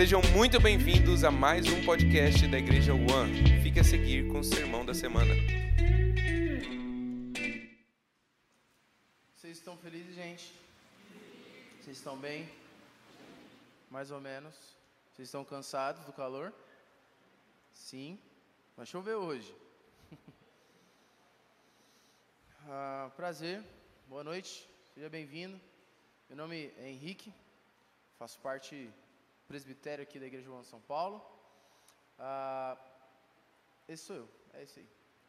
Sejam 0.00 0.22
muito 0.34 0.58
bem-vindos 0.58 1.24
a 1.24 1.30
mais 1.30 1.66
um 1.66 1.84
podcast 1.84 2.48
da 2.48 2.56
Igreja 2.56 2.94
One. 2.94 3.60
Fique 3.62 3.80
a 3.80 3.84
seguir 3.84 4.26
com 4.28 4.38
o 4.38 4.42
sermão 4.42 4.82
da 4.82 4.94
semana. 4.94 5.34
Vocês 9.36 9.58
estão 9.58 9.76
felizes, 9.76 10.14
gente? 10.14 10.54
Vocês 11.82 11.98
estão 11.98 12.16
bem? 12.16 12.48
Mais 13.90 14.10
ou 14.10 14.22
menos. 14.22 14.54
Vocês 15.12 15.28
estão 15.28 15.44
cansados 15.44 16.02
do 16.06 16.14
calor? 16.14 16.50
Sim. 17.70 18.18
Vai 18.78 18.86
chover 18.86 19.16
hoje. 19.16 19.54
ah, 22.66 23.10
prazer. 23.14 23.62
Boa 24.08 24.24
noite. 24.24 24.66
Seja 24.94 25.10
bem-vindo. 25.10 25.60
Meu 26.26 26.38
nome 26.38 26.72
é 26.78 26.88
Henrique. 26.88 27.30
Faço 28.18 28.38
parte 28.38 28.90
presbitério 29.50 30.04
aqui 30.04 30.16
da 30.22 30.26
Igreja 30.30 30.44
João 30.48 30.62
São 30.62 30.80
Paulo. 30.92 31.16
Ah, 32.16 32.78
esse 33.88 34.04
sou 34.04 34.16
eu. 34.22 34.28
É 34.52 34.62
isso 34.62 34.78
aí. 34.78 34.88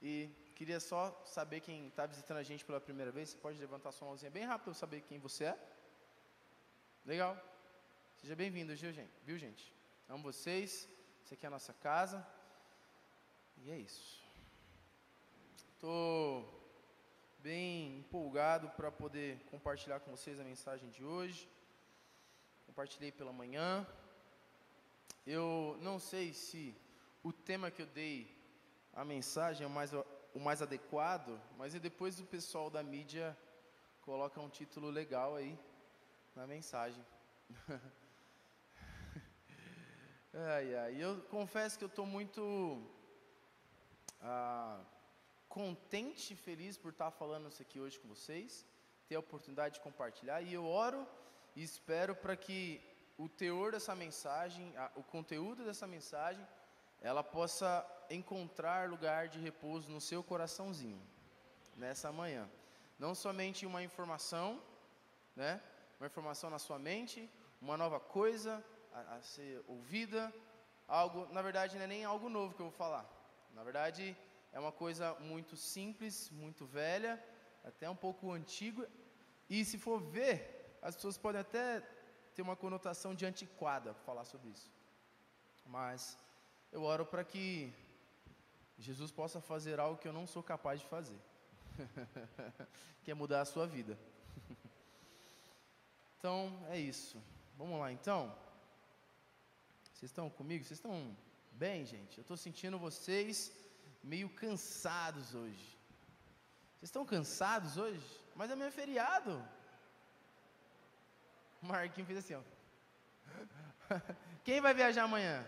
E 0.10 0.12
queria 0.58 0.80
só 0.80 1.02
saber 1.26 1.60
quem 1.68 1.88
está 1.88 2.06
visitando 2.06 2.38
a 2.38 2.44
gente 2.44 2.64
pela 2.64 2.80
primeira 2.80 3.12
vez. 3.12 3.30
Você 3.30 3.38
pode 3.46 3.58
levantar 3.58 3.92
sua 3.92 4.08
mãozinha 4.10 4.30
bem 4.30 4.44
rápido 4.44 4.66
para 4.66 4.74
eu 4.76 4.82
saber 4.84 5.02
quem 5.02 5.18
você 5.18 5.46
é. 5.46 5.56
Legal. 7.04 7.34
Seja 8.20 8.36
bem-vindo, 8.36 8.76
viu, 9.28 9.38
gente? 9.40 9.66
Amo 10.08 10.22
vocês. 10.32 10.88
Isso 11.24 11.34
aqui 11.34 11.48
é 11.48 11.50
a 11.52 11.56
nossa 11.58 11.74
casa. 11.74 12.20
E 13.64 13.72
é 13.72 13.78
isso. 13.88 14.24
Estou 15.74 16.22
bem 17.40 17.98
empolgado 18.02 18.70
para 18.78 18.92
poder 18.92 19.40
compartilhar 19.54 20.00
com 20.00 20.12
vocês 20.16 20.40
a 20.40 20.44
mensagem 20.44 20.92
de 20.92 21.04
hoje. 21.04 21.50
Compartilhei 22.68 23.12
pela 23.12 23.34
manhã. 23.34 23.70
Eu 25.26 25.78
não 25.82 26.00
sei 26.00 26.34
se 26.34 26.76
o 27.22 27.32
tema 27.32 27.70
que 27.70 27.84
eu 27.84 27.86
dei 27.86 28.36
a 28.92 29.06
mensagem 29.06 29.64
é 29.64 29.68
o 29.68 29.70
mais, 29.70 29.92
o 30.34 30.40
mais 30.40 30.64
adequado, 30.64 31.40
mas 31.58 31.74
depois 31.74 32.20
o 32.20 32.26
pessoal 32.26 32.72
da 32.72 32.82
mídia 32.82 33.38
coloca 34.02 34.42
um 34.42 34.50
título 34.50 34.90
legal 34.90 35.36
aí 35.36 35.58
na 36.36 36.48
mensagem. 36.48 37.06
ai, 40.34 40.76
ai. 40.76 40.96
Eu 40.96 41.22
confesso 41.30 41.78
que 41.78 41.84
eu 41.84 41.88
estou 41.90 42.06
muito 42.06 42.82
ah, 44.22 44.84
contente 45.48 46.34
e 46.34 46.36
feliz 46.36 46.78
por 46.78 46.92
estar 46.92 47.12
falando 47.12 47.48
isso 47.48 47.62
aqui 47.62 47.80
hoje 47.80 48.00
com 48.00 48.08
vocês, 48.08 48.66
ter 49.08 49.16
a 49.16 49.20
oportunidade 49.20 49.76
de 49.76 49.82
compartilhar, 49.82 50.42
e 50.42 50.52
eu 50.52 50.66
oro 50.66 51.08
e 51.56 51.62
espero 51.62 52.16
para 52.16 52.36
que 52.36 52.82
o 53.24 53.30
teor 53.30 53.72
dessa 53.72 53.94
mensagem, 53.94 54.76
a, 54.76 54.86
o 54.96 55.04
conteúdo 55.04 55.64
dessa 55.64 55.86
mensagem, 55.86 56.46
ela 57.00 57.24
possa 57.24 57.70
encontrar 58.10 58.90
lugar 58.90 59.28
de 59.28 59.40
repouso 59.40 59.92
no 59.92 60.02
seu 60.02 60.24
coraçãozinho, 60.24 61.02
nessa 61.76 62.12
manhã. 62.12 62.50
Não 62.98 63.14
somente 63.14 63.66
uma 63.72 63.84
informação, 63.84 64.60
né? 65.36 65.62
Uma 66.00 66.08
informação 66.08 66.50
na 66.50 66.58
sua 66.58 66.80
mente, 66.80 67.30
uma 67.62 67.78
nova 67.78 68.00
coisa 68.00 68.64
a, 68.92 69.18
a 69.18 69.22
ser 69.22 69.64
ouvida, 69.68 70.34
algo, 70.88 71.32
na 71.32 71.44
verdade 71.44 71.78
não 71.78 71.84
é 71.84 71.88
nem 71.88 72.04
algo 72.04 72.28
novo 72.28 72.56
que 72.56 72.62
eu 72.62 72.70
vou 72.70 72.78
falar. 72.86 73.06
Na 73.54 73.64
verdade, 73.64 74.18
é 74.52 74.60
uma 74.60 74.72
coisa 74.72 75.14
muito 75.20 75.56
simples, 75.56 76.32
muito 76.32 76.66
velha, 76.66 77.24
até 77.64 77.88
um 77.88 77.96
pouco 77.96 78.32
antiga. 78.32 78.90
E 79.48 79.64
se 79.64 79.78
for 79.78 80.00
ver, 80.00 80.78
as 80.82 80.96
pessoas 80.96 81.18
podem 81.20 81.42
até 81.42 81.84
ter 82.36 82.42
uma 82.42 82.56
conotação 82.56 83.14
de 83.14 83.26
antiquada 83.26 83.94
falar 83.94 84.26
sobre 84.26 84.50
isso. 84.50 84.72
Mas 85.66 86.18
eu 86.72 86.84
oro 86.84 87.06
para 87.06 87.24
que 87.24 87.74
Jesus 88.78 89.12
possa 89.12 89.40
fazer 89.40 89.80
algo 89.80 90.00
que 90.00 90.08
eu 90.08 90.14
não 90.14 90.26
sou 90.26 90.42
capaz 90.42 90.80
de 90.80 90.88
fazer. 90.88 91.20
que 93.04 93.12
é 93.12 93.14
mudar 93.14 93.42
a 93.42 93.46
sua 93.46 93.68
vida. 93.68 93.98
então, 96.18 96.66
é 96.70 96.80
isso. 96.80 97.22
Vamos 97.58 97.80
lá, 97.80 97.92
então. 97.92 98.36
Vocês 99.94 100.10
estão 100.10 100.30
comigo? 100.30 100.64
Vocês 100.64 100.80
estão 100.80 101.16
bem, 101.52 101.86
gente? 101.86 102.18
Eu 102.18 102.22
estou 102.22 102.38
sentindo 102.38 102.80
vocês 102.80 103.52
meio 104.04 104.30
cansados 104.30 105.36
hoje. 105.36 105.78
Vocês 106.78 106.90
estão 106.90 107.06
cansados 107.06 107.78
hoje? 107.78 108.04
Mas 108.36 108.50
é 108.50 108.72
feriado. 108.72 109.48
O 111.62 111.66
Marquinhos 111.68 112.08
fez 112.08 112.20
assim, 112.20 112.36
ó. 112.36 112.42
Quem 114.44 114.60
vai 114.62 114.74
viajar 114.74 115.04
amanhã? 115.04 115.48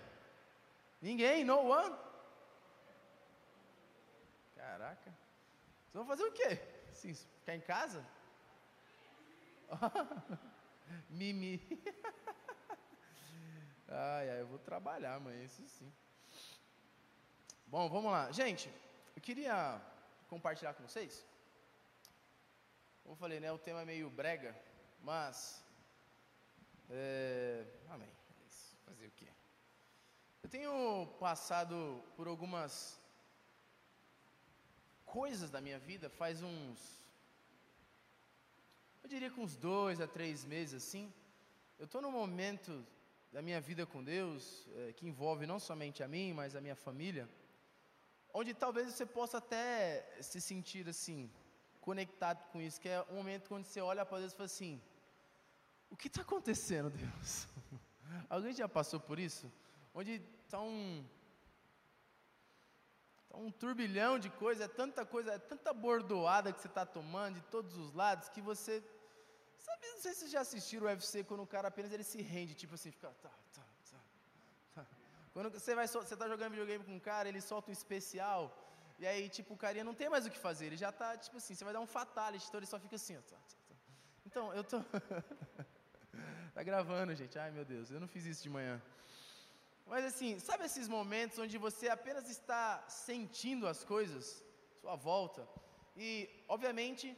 Ninguém, 1.01 1.44
no 1.44 1.57
one. 1.57 1.96
Caraca. 4.56 5.12
Vocês 5.12 5.94
vão 5.94 6.06
fazer 6.06 6.23
o 6.23 6.31
quê? 6.31 6.59
Sim, 6.94 7.13
ficar 7.13 7.56
em 7.56 7.62
casa? 7.62 8.06
Mimi. 11.09 11.62
ai, 13.88 14.29
ai, 14.29 14.41
eu 14.41 14.47
vou 14.47 14.59
trabalhar 14.59 15.16
amanhã, 15.16 15.44
isso 15.44 15.68
sim. 15.68 15.91
Bom, 17.68 17.90
vamos 17.90 18.12
lá. 18.12 18.31
Gente, 18.31 18.72
eu 19.16 19.22
queria 19.22 19.81
compartilhar 20.28 20.73
com 20.75 20.88
vocês. 20.88 21.25
Como 23.02 23.13
eu 23.13 23.18
falei, 23.18 23.40
né? 23.40 23.52
O 23.52 23.57
tema 23.57 23.81
é 23.81 23.85
meio 23.85 24.09
brega, 24.09 24.56
mas. 25.02 25.63
É, 26.90 27.66
amém. 27.90 28.10
É 28.10 28.48
isso. 28.48 28.76
Fazer 28.86 29.08
o 29.08 29.12
quê? 29.12 29.28
Eu 30.44 30.50
tenho 30.50 31.08
passado 31.20 32.04
por 32.16 32.28
algumas 32.28 33.00
coisas 35.06 35.50
da 35.50 35.62
minha 35.62 35.80
vida 35.80 36.10
faz 36.10 36.42
uns. 36.42 36.80
Eu 39.04 39.10
diria 39.10 39.30
que 39.30 39.40
uns 39.40 39.56
dois 39.56 40.00
a 40.00 40.08
três 40.08 40.46
meses 40.46 40.84
assim. 40.84 41.12
Eu 41.80 41.86
estou 41.86 42.02
num 42.02 42.12
momento 42.12 42.86
da 43.32 43.42
minha 43.42 43.60
vida 43.60 43.86
com 43.86 44.04
Deus 44.04 44.68
é, 44.76 44.94
que 44.94 45.08
envolve 45.08 45.46
não 45.46 45.60
somente 45.60 46.04
a 46.04 46.08
mim, 46.08 46.34
mas 46.34 46.56
a 46.56 46.62
minha 46.62 46.76
família 46.76 47.28
onde 48.34 48.54
talvez 48.54 48.92
você 48.92 49.06
possa 49.06 49.38
até 49.38 50.04
se 50.20 50.42
sentir 50.42 50.90
assim, 50.90 51.30
conectado 51.80 52.44
com 52.52 52.60
isso, 52.60 52.82
que 52.82 52.90
é 52.90 53.06
um 53.12 53.16
momento 53.16 53.54
onde 53.54 53.68
você 53.68 53.80
olha 53.80 54.06
para 54.06 54.20
Deus 54.20 54.34
e 54.34 54.36
fala 54.36 54.46
assim: 54.46 54.82
o 55.94 55.96
que 55.96 56.08
está 56.08 56.24
acontecendo, 56.24 56.90
Deus? 56.90 57.48
Alguém 58.28 58.52
já 58.52 58.68
passou 58.68 59.00
por 59.00 59.20
isso? 59.20 59.52
Onde 59.94 60.14
está 60.44 60.59
um, 60.59 61.06
tá 63.30 63.38
um 63.38 63.52
turbilhão 63.52 64.18
de 64.18 64.30
coisas, 64.32 64.66
é 64.66 64.68
tanta 64.68 65.06
coisa, 65.06 65.34
é 65.34 65.38
tanta 65.38 65.72
bordoada 65.72 66.52
que 66.52 66.59
você 66.59 66.68
está 66.68 66.84
tomando 66.84 67.36
de 67.36 67.44
todos 67.44 67.78
os 67.78 67.94
lados 67.94 68.28
que 68.30 68.42
você. 68.42 68.84
Sabe, 69.59 69.88
não 69.92 70.00
sei 70.00 70.14
se 70.14 70.20
vocês 70.22 70.32
já 70.32 70.42
assistiram 70.42 70.88
o 70.88 70.90
UFC 70.90 71.24
quando 71.24 71.44
o 71.44 71.48
cara 71.48 71.68
apenas 71.68 71.92
ele 71.94 72.03
se 72.03 72.22
rende, 72.22 72.56
tipo 72.56 72.74
assim, 72.74 72.90
fica. 72.90 73.09
Tá, 73.22 73.30
tá, 74.74 74.86
quando 75.32 75.52
você 75.52 75.76
vai, 75.76 75.88
você 75.88 76.14
está 76.16 76.28
jogando 76.28 76.52
videogame 76.52 76.84
com 76.84 76.96
um 76.96 77.00
cara, 77.00 77.30
ele 77.30 77.42
solta 77.42 77.70
um 77.70 77.74
especial, 77.74 78.42
e 79.00 79.06
aí, 79.06 79.30
tipo, 79.30 79.53
o 79.53 79.58
carinha 79.58 79.84
não 79.84 79.96
tem 79.96 80.09
mais 80.09 80.26
o 80.26 80.30
que 80.30 80.38
fazer, 80.38 80.66
ele 80.68 80.78
já 80.78 80.90
está, 80.90 81.18
tipo 81.18 81.38
assim, 81.38 81.56
você 81.56 81.64
vai 81.64 81.74
dar 81.74 81.80
um 81.80 81.88
fatality, 81.88 82.46
então 82.48 82.59
ele 82.59 82.68
só 82.68 82.80
fica 82.80 82.96
assim, 82.96 83.18
ó. 83.18 83.22
Tá, 83.22 83.36
tá, 83.36 83.58
tá. 83.68 83.76
Então, 84.26 84.53
eu 84.53 84.64
tô. 84.64 84.78
tá 86.53 86.64
gravando, 86.64 87.16
gente. 87.16 87.38
Ai, 87.38 87.52
meu 87.52 87.66
Deus, 87.66 87.90
eu 87.90 88.00
não 88.00 88.08
fiz 88.08 88.25
isso 88.25 88.44
de 88.44 88.50
manhã. 88.50 88.81
Mas 89.86 90.06
assim, 90.06 90.40
sabe 90.40 90.66
esses 90.66 90.88
momentos 90.88 91.40
onde 91.40 91.58
você 91.58 91.90
apenas 91.90 92.30
está 92.30 92.84
sentindo 92.88 93.68
as 93.68 93.84
coisas, 93.84 94.44
sua 94.80 94.96
volta, 94.96 95.47
e, 95.96 96.30
obviamente, 96.47 97.16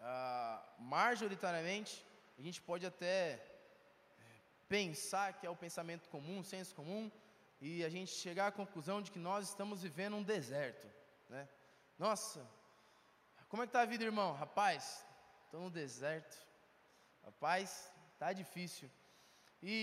ah, 0.00 0.62
majoritariamente, 0.78 2.04
a 2.38 2.42
gente 2.42 2.60
pode 2.62 2.84
até 2.86 3.44
pensar 4.68 5.34
que 5.34 5.46
é 5.46 5.50
o 5.50 5.56
pensamento 5.56 6.08
comum, 6.08 6.42
senso 6.42 6.74
comum, 6.74 7.10
e 7.60 7.84
a 7.84 7.88
gente 7.88 8.12
chegar 8.12 8.48
à 8.48 8.52
conclusão 8.52 9.02
de 9.02 9.10
que 9.10 9.18
nós 9.18 9.48
estamos 9.48 9.82
vivendo 9.82 10.16
um 10.16 10.22
deserto, 10.22 10.86
né? 11.28 11.48
Nossa, 11.98 12.46
como 13.48 13.62
é 13.62 13.66
que 13.66 13.70
está 13.70 13.82
a 13.82 13.86
vida, 13.86 14.04
irmão? 14.04 14.32
Rapaz, 14.34 15.04
estou 15.44 15.60
no 15.60 15.70
deserto. 15.70 16.36
Rapaz, 17.24 17.90
tá 18.18 18.32
difícil. 18.42 18.88
E 19.62 19.76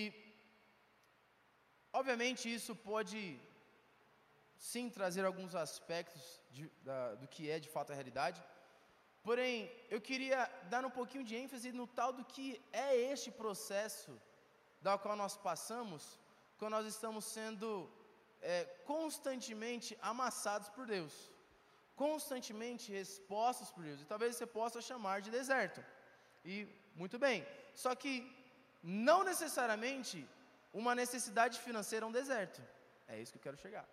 obviamente 1.99 2.43
isso 2.57 2.73
pode 2.91 3.19
sim 4.71 4.89
trazer 4.97 5.23
alguns 5.25 5.53
aspectos 5.65 6.23
de, 6.55 6.63
da, 6.87 7.15
do 7.15 7.27
que 7.27 7.49
é 7.49 7.59
de 7.65 7.69
fato 7.75 7.91
a 7.91 7.95
realidade. 7.95 8.41
Porém, 9.27 9.55
eu 9.89 9.99
queria 10.09 10.39
dar 10.69 10.83
um 10.85 10.93
pouquinho 10.99 11.23
de 11.29 11.35
ênfase 11.35 11.71
no 11.71 11.87
tal 11.99 12.11
do 12.17 12.23
que 12.33 12.47
é 12.71 12.89
este 13.11 13.29
processo 13.31 14.11
da 14.81 14.97
qual 15.03 15.15
nós 15.23 15.35
passamos 15.49 16.03
quando 16.57 16.73
nós 16.77 16.87
estamos 16.93 17.25
sendo 17.25 17.67
é, 18.41 18.63
constantemente 18.91 19.97
amassados 20.01 20.69
por 20.75 20.85
Deus, 20.85 21.13
constantemente 21.95 22.93
expostos 22.93 23.71
por 23.71 23.83
Deus, 23.83 24.01
e 24.01 24.05
talvez 24.05 24.35
você 24.35 24.45
possa 24.45 24.81
chamar 24.89 25.21
de 25.21 25.31
deserto. 25.31 25.83
E 26.53 26.55
muito 26.95 27.17
bem, 27.25 27.45
só 27.75 27.93
que 27.93 28.13
não 28.81 29.23
necessariamente 29.23 30.27
uma 30.73 30.95
necessidade 30.95 31.59
financeira 31.59 32.05
é 32.05 32.09
um 32.09 32.11
deserto. 32.11 32.61
É 33.07 33.19
isso 33.21 33.31
que 33.31 33.37
eu 33.37 33.41
quero 33.43 33.57
chegar. 33.57 33.87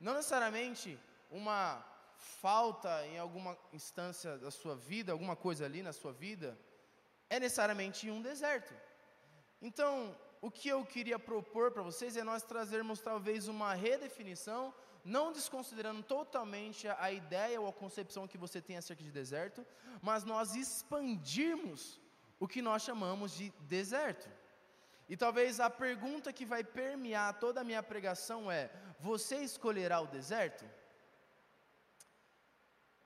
Não 0.00 0.14
necessariamente 0.14 0.98
uma 1.30 1.84
falta 2.16 3.06
em 3.06 3.18
alguma 3.18 3.56
instância 3.72 4.38
da 4.38 4.50
sua 4.50 4.74
vida, 4.74 5.12
alguma 5.12 5.36
coisa 5.36 5.64
ali 5.64 5.82
na 5.82 5.92
sua 5.92 6.12
vida, 6.12 6.58
é 7.28 7.38
necessariamente 7.38 8.10
um 8.10 8.22
deserto. 8.22 8.74
Então, 9.60 10.16
o 10.40 10.50
que 10.50 10.68
eu 10.68 10.84
queria 10.84 11.18
propor 11.18 11.70
para 11.72 11.82
vocês 11.82 12.16
é 12.16 12.22
nós 12.22 12.42
trazermos 12.42 13.00
talvez 13.00 13.48
uma 13.48 13.74
redefinição, 13.74 14.74
não 15.04 15.32
desconsiderando 15.32 16.02
totalmente 16.02 16.88
a, 16.88 17.10
ideia 17.10 17.60
ou 17.60 17.68
a 17.68 17.72
concepção 17.72 18.26
que 18.26 18.38
você 18.38 18.60
tem 18.60 18.76
acerca 18.76 19.02
de 19.02 19.10
deserto, 19.10 19.66
mas 20.02 20.24
nós 20.24 20.54
expandirmos 20.54 22.00
o 22.38 22.48
que 22.48 22.62
nós 22.62 22.82
chamamos 22.82 23.32
de 23.32 23.50
deserto. 23.60 24.28
E 25.08 25.16
talvez 25.16 25.60
a 25.60 25.70
pergunta 25.70 26.32
que 26.32 26.44
vai 26.44 26.62
permear 26.64 27.38
toda 27.38 27.60
a 27.60 27.64
minha 27.64 27.82
pregação 27.82 28.50
é: 28.50 28.70
você 28.98 29.36
escolherá 29.36 30.00
o 30.00 30.06
deserto? 30.06 30.64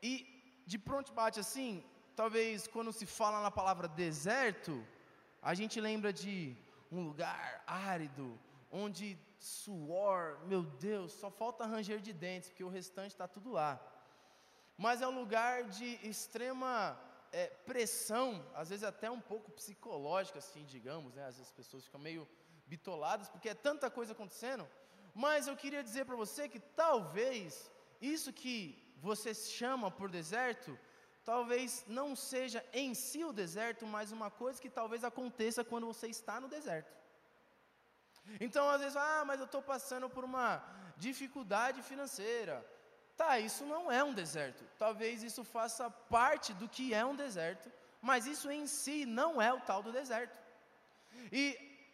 E 0.03 0.65
de 0.67 0.79
pronto 0.79 1.12
bate 1.12 1.38
assim, 1.38 1.85
talvez 2.17 2.67
quando 2.67 2.93
se 2.93 3.05
fala 3.05 3.43
na 3.43 3.50
palavra 3.50 3.87
deserto, 3.88 4.87
a 5.43 5.53
gente 5.55 5.81
lembra 5.81 6.12
de 6.12 6.56
um 6.91 7.03
lugar 7.03 7.62
árido, 7.67 8.38
onde 8.71 9.19
suor, 9.38 10.38
meu 10.47 10.62
Deus, 10.62 11.12
só 11.12 11.31
falta 11.31 11.67
ranger 11.67 12.00
de 12.00 12.12
dentes, 12.12 12.49
porque 12.49 12.65
o 12.65 12.69
restante 12.69 13.12
está 13.12 13.26
tudo 13.26 13.53
lá. 13.53 13.81
Mas 14.76 15.03
é 15.03 15.06
um 15.06 15.19
lugar 15.23 15.65
de 15.65 15.99
extrema 16.06 16.99
é, 17.32 17.47
pressão, 17.71 18.44
às 18.55 18.71
vezes 18.71 18.85
até 18.85 19.11
um 19.11 19.21
pouco 19.21 19.50
psicológica, 19.53 20.38
assim, 20.38 20.65
digamos, 20.65 21.15
né? 21.15 21.23
Às 21.27 21.37
vezes 21.37 21.49
as 21.50 21.56
pessoas 21.56 21.85
ficam 21.85 22.00
meio 22.00 22.29
bitoladas, 22.67 23.29
porque 23.29 23.49
é 23.49 23.55
tanta 23.55 23.91
coisa 23.91 24.12
acontecendo. 24.12 24.67
Mas 25.15 25.47
eu 25.47 25.56
queria 25.56 25.82
dizer 25.82 26.05
para 26.05 26.17
você 26.17 26.49
que 26.49 26.61
talvez 26.61 27.71
isso 28.00 28.32
que 28.32 28.56
você 28.99 29.35
chama 29.35 29.91
por 29.91 30.11
deserto, 30.11 30.79
talvez 31.25 31.85
não 31.87 32.15
seja 32.15 32.65
em 32.73 32.94
si 32.94 33.25
o 33.25 33.33
deserto, 33.33 33.87
mas 33.87 34.12
uma 34.12 34.31
coisa 34.31 34.61
que 34.61 34.71
talvez 34.71 35.05
aconteça 35.05 35.65
quando 35.65 35.87
você 35.87 36.09
está 36.09 36.41
no 36.41 36.49
deserto. 36.49 36.93
Então, 38.41 38.69
às 38.69 38.81
vezes, 38.81 38.97
ah, 38.97 39.25
mas 39.26 39.41
eu 39.41 39.47
estou 39.47 39.62
passando 39.62 40.09
por 40.09 40.25
uma 40.25 40.62
dificuldade 40.97 41.83
financeira. 41.83 42.65
Tá, 43.20 43.38
isso 43.38 43.64
não 43.67 43.93
é 43.93 44.02
um 44.02 44.14
deserto. 44.14 44.62
Talvez 44.78 45.22
isso 45.22 45.43
faça 45.44 45.90
parte 46.17 46.55
do 46.61 46.67
que 46.75 46.94
é 47.00 47.05
um 47.05 47.14
deserto, 47.14 47.70
mas 48.00 48.26
isso 48.32 48.50
em 48.50 48.67
si 48.67 49.05
não 49.05 49.43
é 49.43 49.52
o 49.52 49.61
tal 49.61 49.82
do 49.82 49.93
deserto. 49.93 50.38
E, 51.31 51.44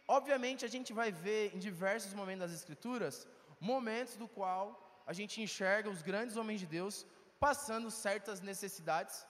obviamente, 0.07 0.63
a 0.63 0.69
gente 0.69 0.93
vai 0.93 1.11
ver 1.11 1.53
em 1.53 1.59
diversos 1.59 2.13
momentos 2.13 2.43
das 2.45 2.53
Escrituras 2.59 3.27
momentos 3.59 4.15
do 4.15 4.25
qual 4.25 5.03
a 5.05 5.11
gente 5.11 5.41
enxerga 5.41 5.89
os 5.89 6.01
grandes 6.01 6.37
homens 6.37 6.61
de 6.61 6.65
Deus 6.77 7.05
passando 7.41 7.91
certas 7.91 8.39
necessidades, 8.39 9.27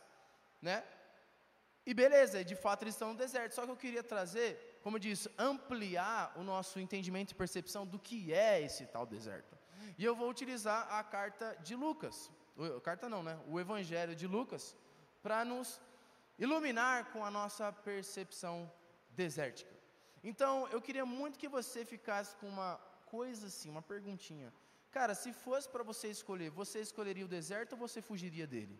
né? 0.61 0.83
E 1.83 1.95
beleza, 1.95 2.45
de 2.45 2.55
fato 2.55 2.83
eles 2.83 2.93
estão 2.93 3.13
no 3.13 3.17
deserto. 3.17 3.55
Só 3.55 3.65
que 3.65 3.71
eu 3.71 3.83
queria 3.85 4.03
trazer, 4.03 4.79
como 4.83 4.97
eu 4.97 4.99
disse, 4.99 5.31
ampliar 5.35 6.31
o 6.35 6.43
nosso 6.43 6.79
entendimento 6.79 7.31
e 7.31 7.41
percepção 7.43 7.87
do 7.87 7.97
que 7.97 8.31
é 8.31 8.61
esse 8.61 8.85
tal 8.85 9.07
deserto. 9.07 9.56
E 9.97 10.05
eu 10.05 10.15
vou 10.15 10.29
utilizar 10.29 10.87
a 10.93 11.03
carta 11.03 11.55
de 11.61 11.75
Lucas, 11.75 12.31
carta 12.83 13.09
não, 13.09 13.23
né? 13.23 13.39
O 13.47 13.59
Evangelho 13.59 14.15
de 14.15 14.27
Lucas, 14.27 14.75
para 15.23 15.43
nos 15.43 15.81
iluminar 16.37 17.11
com 17.11 17.25
a 17.25 17.31
nossa 17.31 17.71
percepção 17.71 18.71
desértica. 19.09 19.73
Então, 20.23 20.67
eu 20.69 20.81
queria 20.81 21.05
muito 21.05 21.39
que 21.39 21.47
você 21.47 21.83
ficasse 21.83 22.35
com 22.35 22.47
uma 22.47 22.75
coisa 23.05 23.47
assim, 23.47 23.69
uma 23.69 23.81
perguntinha. 23.81 24.53
Cara, 24.91 25.13
se 25.15 25.31
fosse 25.33 25.67
para 25.69 25.83
você 25.83 26.07
escolher, 26.09 26.49
você 26.49 26.79
escolheria 26.79 27.25
o 27.25 27.27
deserto 27.27 27.73
ou 27.73 27.77
você 27.77 28.01
fugiria 28.01 28.45
dele? 28.45 28.79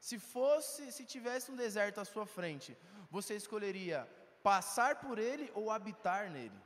Se 0.00 0.18
fosse, 0.18 0.92
se 0.92 1.04
tivesse 1.04 1.50
um 1.50 1.56
deserto 1.56 2.00
à 2.00 2.04
sua 2.04 2.26
frente, 2.26 2.76
você 3.10 3.34
escolheria 3.34 4.08
passar 4.42 5.00
por 5.00 5.18
ele 5.18 5.50
ou 5.54 5.70
habitar 5.70 6.30
nele? 6.30 6.58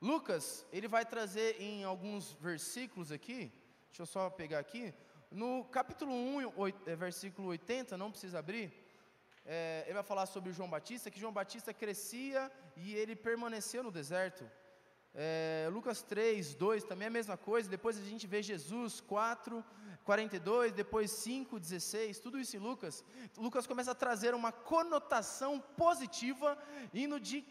Lucas, 0.00 0.66
ele 0.72 0.88
vai 0.88 1.04
trazer 1.04 1.60
em 1.60 1.84
alguns 1.84 2.32
versículos 2.40 3.12
aqui, 3.12 3.52
deixa 3.88 4.02
eu 4.02 4.06
só 4.06 4.30
pegar 4.30 4.58
aqui, 4.58 4.94
no 5.30 5.64
capítulo 5.64 6.12
1, 6.12 6.52
8, 6.56 6.90
é, 6.90 6.96
versículo 6.96 7.48
80, 7.48 7.98
não 7.98 8.10
precisa 8.10 8.38
abrir, 8.38 8.72
é, 9.44 9.82
ele 9.84 9.94
vai 9.94 10.02
falar 10.02 10.24
sobre 10.24 10.52
João 10.52 10.70
Batista, 10.70 11.10
que 11.10 11.20
João 11.20 11.32
Batista 11.32 11.74
crescia 11.74 12.50
e 12.76 12.94
ele 12.94 13.14
permaneceu 13.14 13.82
no 13.82 13.90
deserto. 13.90 14.50
É, 15.14 15.68
Lucas 15.72 16.02
3, 16.02 16.54
2 16.54 16.84
também 16.84 17.06
é 17.06 17.08
a 17.08 17.10
mesma 17.12 17.36
coisa. 17.36 17.68
Depois 17.68 17.98
a 17.98 18.02
gente 18.02 18.26
vê 18.26 18.42
Jesus 18.42 19.00
4, 19.00 19.64
42, 20.04 20.72
depois 20.72 21.10
5, 21.10 21.58
16, 21.58 22.20
tudo 22.20 22.38
isso 22.38 22.56
em 22.56 22.60
Lucas. 22.60 23.04
Lucas 23.36 23.66
começa 23.66 23.90
a 23.90 23.94
trazer 23.94 24.34
uma 24.34 24.52
conotação 24.52 25.58
positiva, 25.58 26.56
indo 26.94 27.18
de 27.18 27.44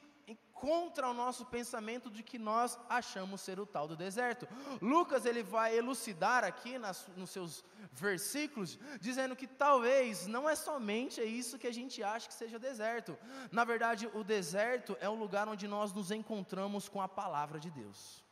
contra 0.54 1.08
o 1.08 1.14
nosso 1.14 1.46
pensamento 1.46 2.10
de 2.10 2.22
que 2.22 2.38
nós 2.38 2.78
achamos 2.90 3.42
ser 3.42 3.60
o 3.60 3.66
tal 3.66 3.88
do 3.88 3.96
deserto. 3.96 4.48
Lucas 4.82 5.26
ele 5.26 5.42
vai 5.42 5.78
elucidar 5.78 6.44
aqui 6.44 6.78
nas, 6.78 7.08
nos 7.16 7.30
seus 7.30 7.64
versículos, 7.94 8.78
dizendo 9.00 9.36
que 9.36 9.48
talvez 9.48 10.28
não 10.28 10.50
é 10.50 10.56
somente 10.56 11.22
isso 11.22 11.58
que 11.58 11.68
a 11.68 11.74
gente 11.74 12.04
acha 12.04 12.28
que 12.28 12.34
seja 12.34 12.60
deserto. 12.60 13.18
Na 13.52 13.64
verdade, 13.64 14.10
o 14.14 14.24
deserto 14.24 14.98
é 15.00 15.08
o 15.08 15.16
lugar 15.16 15.48
onde 15.48 15.68
nós 15.68 15.94
nos 15.94 16.12
encontramos 16.12 16.90
com 16.90 17.02
a 17.02 17.08
palavra 17.08 17.60
de 17.60 17.72
Deus. 17.72 18.24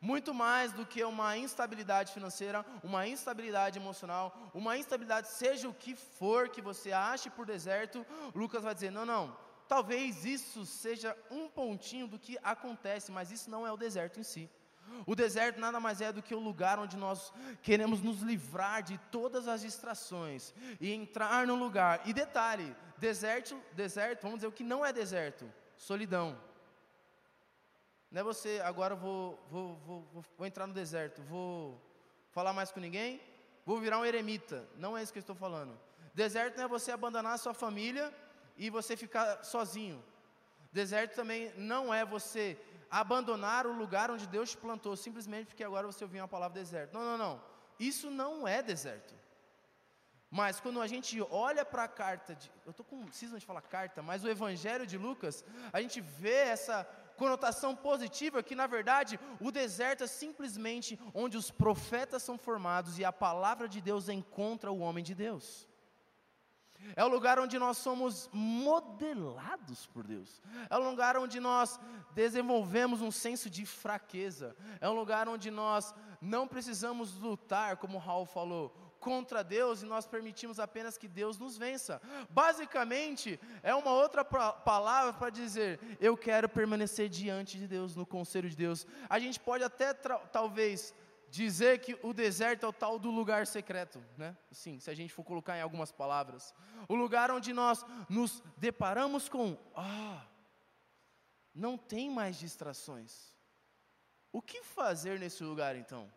Muito 0.00 0.34
mais 0.34 0.72
do 0.72 0.84
que 0.84 1.02
uma 1.04 1.36
instabilidade 1.36 2.12
financeira, 2.12 2.64
uma 2.82 3.06
instabilidade 3.06 3.78
emocional, 3.78 4.50
uma 4.52 4.76
instabilidade, 4.76 5.28
seja 5.28 5.68
o 5.68 5.74
que 5.74 5.94
for 5.94 6.48
que 6.48 6.60
você 6.60 6.92
ache 6.92 7.30
por 7.30 7.46
deserto, 7.46 8.04
Lucas 8.34 8.62
vai 8.62 8.74
dizer: 8.74 8.90
não, 8.90 9.06
não, 9.06 9.36
Talvez 9.68 10.24
isso 10.24 10.64
seja 10.64 11.16
um 11.30 11.48
pontinho 11.48 12.06
do 12.06 12.18
que 12.18 12.38
acontece, 12.42 13.10
mas 13.10 13.30
isso 13.30 13.50
não 13.50 13.66
é 13.66 13.72
o 13.72 13.76
deserto 13.76 14.20
em 14.20 14.22
si. 14.22 14.50
O 15.04 15.14
deserto 15.14 15.60
nada 15.60 15.80
mais 15.80 16.00
é 16.00 16.12
do 16.12 16.22
que 16.22 16.34
o 16.34 16.38
lugar 16.38 16.78
onde 16.78 16.96
nós 16.96 17.32
queremos 17.62 18.00
nos 18.00 18.20
livrar 18.20 18.82
de 18.82 18.98
todas 19.10 19.48
as 19.48 19.60
distrações 19.60 20.54
e 20.80 20.92
entrar 20.92 21.46
no 21.46 21.56
lugar. 21.56 22.02
E 22.06 22.12
detalhe, 22.12 22.74
deserto, 22.96 23.60
deserto, 23.72 24.22
vamos 24.22 24.38
dizer 24.38 24.46
o 24.46 24.52
que 24.52 24.62
não 24.62 24.86
é 24.86 24.92
deserto, 24.92 25.52
solidão. 25.76 26.40
Não 28.10 28.20
é 28.20 28.24
você, 28.24 28.60
agora 28.64 28.94
vou, 28.94 29.44
vou, 29.50 29.76
vou, 29.84 30.24
vou, 30.38 30.46
entrar 30.46 30.66
no 30.66 30.72
deserto, 30.72 31.20
vou 31.22 31.80
falar 32.30 32.52
mais 32.52 32.70
com 32.70 32.78
ninguém, 32.78 33.20
vou 33.64 33.80
virar 33.80 33.98
um 33.98 34.04
eremita. 34.04 34.68
Não 34.76 34.96
é 34.96 35.02
isso 35.02 35.12
que 35.12 35.18
eu 35.18 35.20
estou 35.20 35.36
falando. 35.36 35.78
Deserto 36.14 36.56
não 36.56 36.64
é 36.64 36.68
você 36.68 36.92
abandonar 36.92 37.34
a 37.34 37.38
sua 37.38 37.52
família 37.52 38.14
e 38.56 38.70
você 38.70 38.96
ficar 38.96 39.44
sozinho. 39.44 40.02
Deserto 40.72 41.14
também 41.14 41.52
não 41.56 41.92
é 41.92 42.04
você 42.04 42.58
abandonar 42.90 43.66
o 43.66 43.72
lugar 43.72 44.10
onde 44.10 44.26
Deus 44.26 44.50
te 44.50 44.56
plantou, 44.56 44.96
simplesmente 44.96 45.46
porque 45.46 45.64
agora 45.64 45.86
você 45.86 46.04
ouviu 46.04 46.22
uma 46.22 46.28
palavra 46.28 46.58
deserto. 46.58 46.94
Não, 46.94 47.02
não, 47.02 47.18
não. 47.18 47.42
Isso 47.78 48.10
não 48.10 48.46
é 48.46 48.62
deserto. 48.62 49.14
Mas 50.30 50.60
quando 50.60 50.80
a 50.80 50.86
gente 50.86 51.20
olha 51.30 51.64
para 51.64 51.84
a 51.84 51.88
carta, 51.88 52.34
de, 52.34 52.50
eu 52.64 52.70
estou 52.70 52.84
com 52.84 53.10
cisma 53.12 53.38
de 53.38 53.46
falar 53.46 53.62
carta, 53.62 54.02
mas 54.02 54.24
o 54.24 54.28
Evangelho 54.28 54.86
de 54.86 54.98
Lucas, 54.98 55.44
a 55.72 55.80
gente 55.80 56.00
vê 56.00 56.34
essa 56.34 56.84
conotação 57.16 57.74
positiva 57.74 58.42
que, 58.42 58.54
na 58.54 58.66
verdade, 58.66 59.18
o 59.40 59.50
deserto 59.50 60.04
é 60.04 60.06
simplesmente 60.06 60.98
onde 61.14 61.36
os 61.36 61.50
profetas 61.50 62.22
são 62.22 62.36
formados 62.36 62.98
e 62.98 63.04
a 63.04 63.12
palavra 63.12 63.68
de 63.68 63.80
Deus 63.80 64.08
encontra 64.08 64.70
o 64.70 64.80
homem 64.80 65.02
de 65.02 65.14
Deus. 65.14 65.66
É 66.94 67.04
o 67.04 67.08
lugar 67.08 67.38
onde 67.38 67.58
nós 67.58 67.78
somos 67.78 68.28
modelados 68.32 69.86
por 69.86 70.06
Deus. 70.06 70.40
É 70.70 70.76
um 70.76 70.88
lugar 70.88 71.16
onde 71.16 71.40
nós 71.40 71.80
desenvolvemos 72.14 73.00
um 73.00 73.10
senso 73.10 73.50
de 73.50 73.66
fraqueza. 73.66 74.56
É 74.80 74.88
um 74.88 74.94
lugar 74.94 75.28
onde 75.28 75.50
nós 75.50 75.94
não 76.20 76.46
precisamos 76.46 77.14
lutar, 77.18 77.76
como 77.76 77.98
Raul 77.98 78.26
falou, 78.26 78.74
contra 79.00 79.44
Deus 79.44 79.82
e 79.82 79.86
nós 79.86 80.04
permitimos 80.04 80.58
apenas 80.58 80.98
que 80.98 81.06
Deus 81.06 81.38
nos 81.38 81.56
vença. 81.56 82.02
Basicamente, 82.28 83.38
é 83.62 83.74
uma 83.74 83.92
outra 83.92 84.24
palavra 84.24 85.12
para 85.12 85.30
dizer: 85.30 85.78
eu 86.00 86.16
quero 86.16 86.48
permanecer 86.48 87.08
diante 87.08 87.56
de 87.56 87.68
Deus, 87.68 87.94
no 87.94 88.04
conselho 88.04 88.50
de 88.50 88.56
Deus. 88.56 88.86
A 89.08 89.18
gente 89.18 89.38
pode 89.38 89.62
até 89.62 89.94
talvez 89.94 90.92
dizer 91.36 91.80
que 91.80 91.98
o 92.02 92.12
deserto 92.12 92.64
é 92.64 92.68
o 92.68 92.72
tal 92.72 92.98
do 92.98 93.10
lugar 93.10 93.46
secreto, 93.46 94.02
né? 94.16 94.36
Sim, 94.50 94.80
se 94.80 94.90
a 94.90 94.94
gente 94.94 95.12
for 95.12 95.22
colocar 95.22 95.56
em 95.56 95.60
algumas 95.60 95.92
palavras, 95.92 96.54
o 96.88 96.94
lugar 96.94 97.30
onde 97.30 97.52
nós 97.52 97.84
nos 98.08 98.42
deparamos 98.56 99.28
com, 99.28 99.56
ah, 99.74 100.24
não 101.54 101.76
tem 101.76 102.10
mais 102.10 102.38
distrações. 102.38 103.34
O 104.32 104.40
que 104.42 104.62
fazer 104.62 105.18
nesse 105.18 105.44
lugar 105.44 105.76
então? 105.76 106.10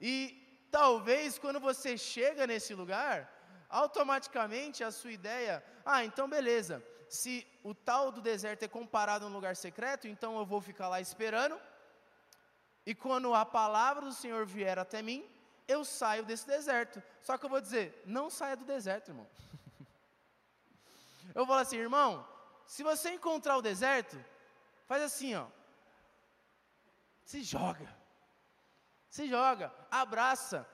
E 0.00 0.68
talvez 0.70 1.38
quando 1.38 1.60
você 1.60 1.96
chega 1.96 2.46
nesse 2.46 2.74
lugar, 2.74 3.32
automaticamente 3.68 4.82
a 4.82 4.90
sua 4.90 5.12
ideia, 5.12 5.64
ah, 5.84 6.04
então 6.04 6.28
beleza, 6.28 6.84
se 7.08 7.46
o 7.62 7.74
tal 7.74 8.12
do 8.12 8.20
deserto 8.20 8.64
é 8.64 8.68
comparado 8.68 9.24
a 9.24 9.28
um 9.28 9.32
lugar 9.32 9.56
secreto, 9.56 10.06
então 10.06 10.38
eu 10.38 10.46
vou 10.46 10.60
ficar 10.60 10.88
lá 10.88 11.00
esperando. 11.00 11.60
E 12.86 12.94
quando 12.94 13.34
a 13.34 13.44
palavra 13.44 14.06
do 14.06 14.12
Senhor 14.12 14.46
vier 14.46 14.78
até 14.78 15.02
mim, 15.02 15.28
eu 15.68 15.84
saio 15.84 16.24
desse 16.24 16.46
deserto. 16.46 17.02
Só 17.20 17.36
que 17.36 17.44
eu 17.44 17.50
vou 17.50 17.60
dizer, 17.60 18.02
não 18.04 18.30
saia 18.30 18.56
do 18.56 18.64
deserto, 18.64 19.08
irmão. 19.08 19.28
eu 21.34 21.44
vou 21.44 21.46
falar 21.46 21.60
assim, 21.62 21.76
irmão, 21.76 22.26
se 22.66 22.82
você 22.82 23.10
encontrar 23.10 23.56
o 23.56 23.62
deserto, 23.62 24.22
faz 24.86 25.02
assim, 25.02 25.34
ó. 25.34 25.46
Se 27.24 27.42
joga. 27.42 27.88
Se 29.08 29.28
joga, 29.28 29.72
abraça. 29.90 30.68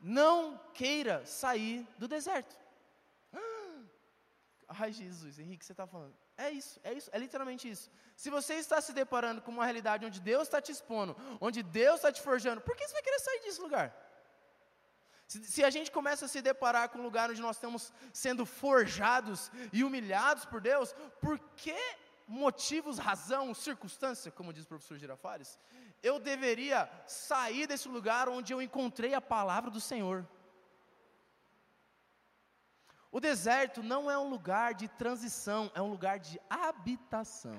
Não 0.00 0.58
queira 0.74 1.24
sair 1.24 1.86
do 1.98 2.06
deserto. 2.06 2.54
Ai, 4.68 4.92
Jesus, 4.92 5.38
Henrique, 5.38 5.64
você 5.64 5.72
está 5.72 5.86
falando. 5.86 6.23
É 6.36 6.50
isso, 6.50 6.80
é 6.82 6.92
isso, 6.92 7.08
é 7.12 7.18
literalmente 7.18 7.70
isso. 7.70 7.88
Se 8.16 8.28
você 8.28 8.54
está 8.54 8.80
se 8.80 8.92
deparando 8.92 9.40
com 9.40 9.52
uma 9.52 9.64
realidade 9.64 10.04
onde 10.04 10.20
Deus 10.20 10.44
está 10.44 10.60
te 10.60 10.72
expondo, 10.72 11.16
onde 11.40 11.62
Deus 11.62 11.96
está 11.96 12.10
te 12.10 12.20
forjando, 12.20 12.60
por 12.60 12.76
que 12.76 12.86
você 12.86 12.92
vai 12.92 13.02
querer 13.02 13.20
sair 13.20 13.40
desse 13.40 13.60
lugar? 13.60 13.94
Se, 15.26 15.44
se, 15.44 15.64
a 15.64 15.70
gente 15.70 15.90
começa 15.90 16.26
a 16.26 16.28
se 16.28 16.42
deparar 16.42 16.88
com 16.88 16.98
um 16.98 17.02
lugar 17.02 17.30
onde 17.30 17.40
nós 17.40 17.56
estamos 17.56 17.92
sendo 18.12 18.44
forjados 18.44 19.50
e 19.72 19.82
humilhados 19.84 20.44
por 20.44 20.60
Deus, 20.60 20.94
por 21.20 21.38
que 21.56 21.76
motivos, 22.26 22.98
razão, 22.98 23.54
circunstância, 23.54 24.30
como 24.30 24.52
diz 24.52 24.64
o 24.64 24.68
professor 24.68 24.98
Girafales, 24.98 25.58
eu 26.02 26.18
deveria 26.18 26.90
sair 27.06 27.66
desse 27.66 27.88
lugar 27.88 28.28
onde 28.28 28.52
eu 28.52 28.60
encontrei 28.60 29.14
a 29.14 29.20
palavra 29.20 29.70
do 29.70 29.80
Senhor? 29.80 30.26
O 33.16 33.20
deserto 33.20 33.80
não 33.80 34.10
é 34.10 34.18
um 34.18 34.28
lugar 34.28 34.74
de 34.74 34.88
transição, 34.88 35.70
é 35.72 35.80
um 35.80 35.88
lugar 35.88 36.18
de 36.18 36.36
habitação. 36.50 37.56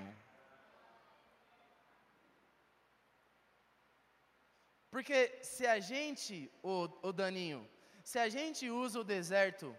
Porque 4.92 5.40
se 5.42 5.66
a 5.66 5.80
gente, 5.80 6.52
o, 6.62 7.14
Daninho, 7.14 7.66
se 8.04 8.20
a 8.20 8.28
gente 8.28 8.70
usa 8.70 9.00
o 9.00 9.04
deserto 9.06 9.74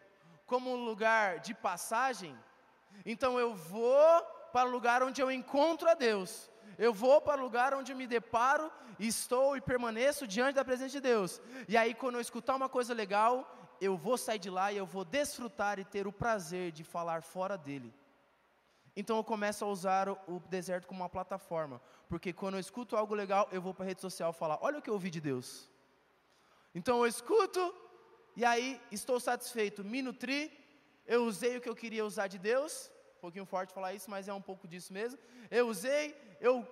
como 0.47 0.73
um 0.73 0.83
lugar 0.83 1.41
de 1.41 1.53
passagem, 1.53 2.35
então 3.05 3.39
eu 3.39 3.55
vou 3.55 4.23
para 4.55 4.67
o 4.67 4.73
lugar 4.73 5.03
onde 5.03 5.21
eu 5.21 5.31
encontro 5.31 5.91
a 5.91 5.95
Deus. 6.09 6.51
Eu 6.79 6.95
vou 6.95 7.21
para 7.21 7.39
o 7.39 7.45
lugar 7.45 7.75
onde 7.75 7.93
eu 7.93 7.99
me 7.99 8.07
deparo, 8.07 8.73
estou 8.99 9.59
e 9.59 9.61
permaneço 9.61 10.27
diante 10.27 10.55
da 10.55 10.65
presença 10.65 10.93
de 10.93 11.01
Deus. 11.01 11.39
E 11.69 11.77
aí, 11.77 11.93
quando 11.93 12.15
eu 12.15 12.23
escutar 12.23 12.57
uma 12.57 12.69
coisa 12.77 12.95
legal, 12.95 13.35
eu 13.81 13.97
vou 13.97 14.17
sair 14.17 14.39
de 14.39 14.51
lá 14.51 14.73
e 14.73 14.77
eu 14.77 14.87
vou 14.87 15.05
desfrutar 15.05 15.79
e 15.79 15.85
ter 15.85 16.07
o 16.07 16.13
prazer 16.13 16.73
de 16.73 16.85
falar 16.85 17.23
fora 17.23 17.57
dele. 17.57 17.93
Então 18.97 19.19
eu 19.19 19.25
começo 19.25 19.65
a 19.65 19.69
usar 19.69 20.09
o, 20.09 20.41
deserto 20.49 20.87
como 20.87 21.03
uma 21.03 21.09
plataforma, 21.09 21.83
porque 22.09 22.33
quando 22.33 22.55
eu 22.55 22.61
escuto 22.61 22.97
algo 22.97 23.15
legal, 23.15 23.47
eu 23.53 23.61
vou 23.61 23.75
para 23.75 23.85
a 23.85 23.89
rede 23.89 24.01
social 24.01 24.33
falar: 24.33 24.59
olha 24.63 24.79
o 24.79 24.83
que 24.83 24.89
eu 24.89 24.95
ouvi 24.95 25.11
de 25.11 25.21
Deus. 25.21 25.69
Então 26.75 26.99
eu 26.99 27.07
escuto 27.07 27.75
e 28.35 28.45
aí 28.45 28.81
estou 28.91 29.21
satisfeito, 29.21 29.85
me 29.85 30.01
nutri, 30.01 30.51
eu 31.07 31.25
usei 31.25 31.57
o 31.57 31.61
que 31.61 31.69
eu 31.69 31.77
queria 31.77 32.05
usar 32.07 32.27
de 32.27 32.39
Deus, 32.39 32.91
um 33.19 33.21
pouquinho 33.21 33.45
forte 33.45 33.75
falar 33.75 33.93
isso, 33.93 34.11
mas 34.11 34.29
é 34.29 34.33
um 34.33 34.43
pouco 34.43 34.67
disso 34.67 34.93
mesmo. 34.93 35.19
Eu 35.51 35.69
usei, 35.69 36.17
eu 36.41 36.67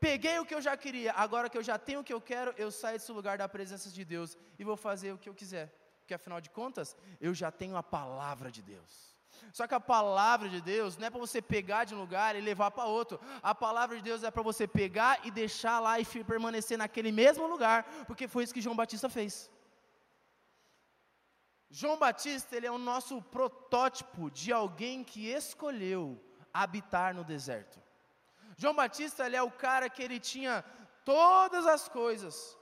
peguei 0.00 0.38
o 0.38 0.46
que 0.46 0.54
eu 0.54 0.62
já 0.62 0.76
queria, 0.76 1.12
agora 1.12 1.48
que 1.50 1.58
eu 1.58 1.62
já 1.62 1.78
tenho 1.78 2.00
o 2.00 2.04
que 2.04 2.12
eu 2.12 2.20
quero, 2.20 2.54
eu 2.56 2.70
saio 2.70 2.98
desse 2.98 3.12
lugar 3.12 3.36
da 3.36 3.48
presença 3.48 3.90
de 3.90 4.04
Deus 4.04 4.36
e 4.58 4.64
vou 4.64 4.76
fazer 4.76 5.12
o 5.12 5.18
que 5.18 5.28
eu 5.28 5.34
quiser 5.34 5.70
porque 6.06 6.14
afinal 6.14 6.40
de 6.40 6.48
contas, 6.50 6.96
eu 7.20 7.34
já 7.34 7.50
tenho 7.50 7.76
a 7.76 7.82
palavra 7.82 8.48
de 8.48 8.62
Deus. 8.62 9.12
Só 9.52 9.66
que 9.66 9.74
a 9.74 9.80
palavra 9.80 10.48
de 10.48 10.60
Deus 10.60 10.96
não 10.96 11.08
é 11.08 11.10
para 11.10 11.18
você 11.18 11.42
pegar 11.42 11.82
de 11.82 11.96
um 11.96 11.98
lugar 11.98 12.36
e 12.36 12.40
levar 12.40 12.70
para 12.70 12.84
outro. 12.84 13.20
A 13.42 13.52
palavra 13.52 13.96
de 13.96 14.02
Deus 14.02 14.22
é 14.22 14.30
para 14.30 14.40
você 14.40 14.68
pegar 14.68 15.26
e 15.26 15.32
deixar 15.32 15.80
lá 15.80 15.98
e 15.98 16.06
permanecer 16.24 16.78
naquele 16.78 17.10
mesmo 17.10 17.48
lugar, 17.48 17.82
porque 18.06 18.28
foi 18.28 18.44
isso 18.44 18.54
que 18.54 18.60
João 18.60 18.76
Batista 18.76 19.08
fez. 19.10 19.50
João 21.68 21.98
Batista, 21.98 22.56
ele 22.56 22.68
é 22.68 22.70
o 22.70 22.78
nosso 22.78 23.20
protótipo 23.20 24.30
de 24.30 24.52
alguém 24.52 25.02
que 25.02 25.26
escolheu 25.26 26.22
habitar 26.54 27.12
no 27.12 27.24
deserto. 27.24 27.82
João 28.56 28.76
Batista, 28.76 29.26
ele 29.26 29.34
é 29.34 29.42
o 29.42 29.50
cara 29.50 29.90
que 29.90 30.04
ele 30.04 30.20
tinha 30.20 30.64
todas 31.04 31.66
as 31.66 31.88
coisas 31.88 32.56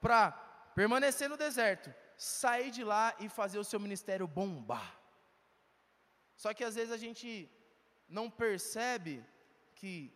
para 0.00 0.30
permanecer 0.76 1.28
no 1.28 1.36
deserto, 1.36 1.92
sair 2.16 2.70
de 2.70 2.84
lá 2.84 3.14
e 3.18 3.28
fazer 3.28 3.58
o 3.58 3.64
seu 3.64 3.80
ministério 3.80 4.26
bombar. 4.26 5.00
Só 6.36 6.52
que 6.52 6.64
às 6.64 6.74
vezes 6.74 6.92
a 6.92 6.96
gente 6.96 7.50
não 8.08 8.30
percebe 8.30 9.24
que 9.74 10.12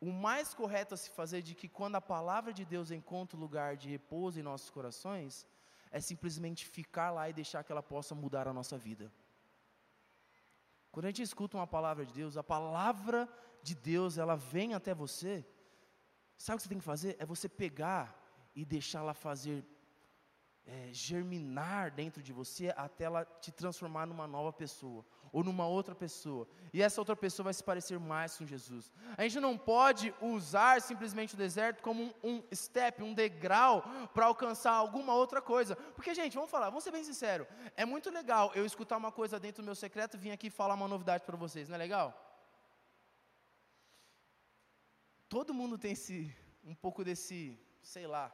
o 0.00 0.10
mais 0.10 0.54
correto 0.54 0.94
a 0.94 0.96
se 0.96 1.10
fazer 1.10 1.42
de 1.42 1.54
que 1.54 1.68
quando 1.68 1.96
a 1.96 2.00
palavra 2.00 2.52
de 2.52 2.64
Deus 2.64 2.90
encontra 2.90 3.38
lugar 3.38 3.76
de 3.76 3.88
repouso 3.88 4.40
em 4.40 4.42
nossos 4.42 4.70
corações, 4.70 5.46
é 5.90 6.00
simplesmente 6.00 6.64
ficar 6.66 7.10
lá 7.10 7.28
e 7.28 7.32
deixar 7.32 7.62
que 7.62 7.72
ela 7.72 7.82
possa 7.82 8.14
mudar 8.14 8.48
a 8.48 8.52
nossa 8.52 8.78
vida. 8.78 9.12
Quando 10.90 11.04
a 11.06 11.08
gente 11.08 11.22
escuta 11.22 11.56
uma 11.56 11.66
palavra 11.66 12.04
de 12.06 12.12
Deus, 12.12 12.36
a 12.36 12.42
palavra 12.42 13.28
de 13.62 13.74
Deus, 13.74 14.16
ela 14.16 14.36
vem 14.36 14.74
até 14.74 14.94
você, 14.94 15.44
sabe 16.36 16.54
o 16.54 16.58
que 16.58 16.62
você 16.62 16.68
tem 16.68 16.78
que 16.78 16.84
fazer? 16.84 17.16
É 17.18 17.26
você 17.26 17.48
pegar 17.48 18.16
e 18.54 18.64
deixar 18.64 19.00
ela 19.00 19.14
fazer 19.14 19.64
é, 20.70 20.92
germinar 20.92 21.90
dentro 21.90 22.22
de 22.22 22.32
você 22.32 22.72
até 22.76 23.04
ela 23.04 23.24
te 23.24 23.50
transformar 23.50 24.06
numa 24.06 24.26
nova 24.26 24.52
pessoa 24.52 25.04
ou 25.32 25.42
numa 25.42 25.66
outra 25.66 25.94
pessoa. 25.94 26.46
E 26.72 26.80
essa 26.80 27.00
outra 27.00 27.16
pessoa 27.16 27.44
vai 27.44 27.54
se 27.54 27.62
parecer 27.62 27.98
mais 27.98 28.36
com 28.36 28.46
Jesus. 28.46 28.92
A 29.16 29.22
gente 29.22 29.40
não 29.40 29.58
pode 29.58 30.14
usar 30.20 30.80
simplesmente 30.80 31.34
o 31.34 31.36
deserto 31.36 31.82
como 31.82 32.04
um, 32.04 32.12
um 32.22 32.42
step, 32.54 33.02
um 33.02 33.12
degrau 33.12 33.82
para 34.14 34.26
alcançar 34.26 34.72
alguma 34.72 35.12
outra 35.14 35.42
coisa. 35.42 35.74
Porque, 35.74 36.14
gente, 36.14 36.34
vamos 36.34 36.50
falar, 36.50 36.66
vamos 36.66 36.84
ser 36.84 36.92
bem 36.92 37.02
sinceros. 37.02 37.48
É 37.76 37.84
muito 37.84 38.08
legal 38.10 38.52
eu 38.54 38.64
escutar 38.64 38.96
uma 38.96 39.10
coisa 39.10 39.40
dentro 39.40 39.62
do 39.62 39.66
meu 39.66 39.74
secreto 39.74 40.16
e 40.16 40.20
vir 40.20 40.30
aqui 40.30 40.50
falar 40.50 40.74
uma 40.74 40.88
novidade 40.88 41.24
para 41.24 41.36
vocês, 41.36 41.68
não 41.68 41.74
é 41.74 41.78
legal? 41.78 42.08
Todo 45.28 45.54
mundo 45.54 45.76
tem 45.78 45.92
esse, 45.92 46.32
um 46.64 46.74
pouco 46.74 47.04
desse, 47.04 47.58
sei 47.82 48.06
lá, 48.06 48.32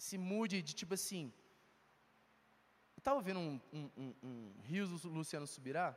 se 0.00 0.16
mude 0.16 0.62
de 0.62 0.72
tipo 0.74 0.94
assim. 0.94 1.32
Estava 2.96 3.20
vendo 3.20 3.40
um, 3.40 3.60
um, 3.72 3.90
um, 3.96 4.14
um 4.22 4.60
Rios 4.62 5.04
Luciano 5.04 5.46
Subirá, 5.46 5.88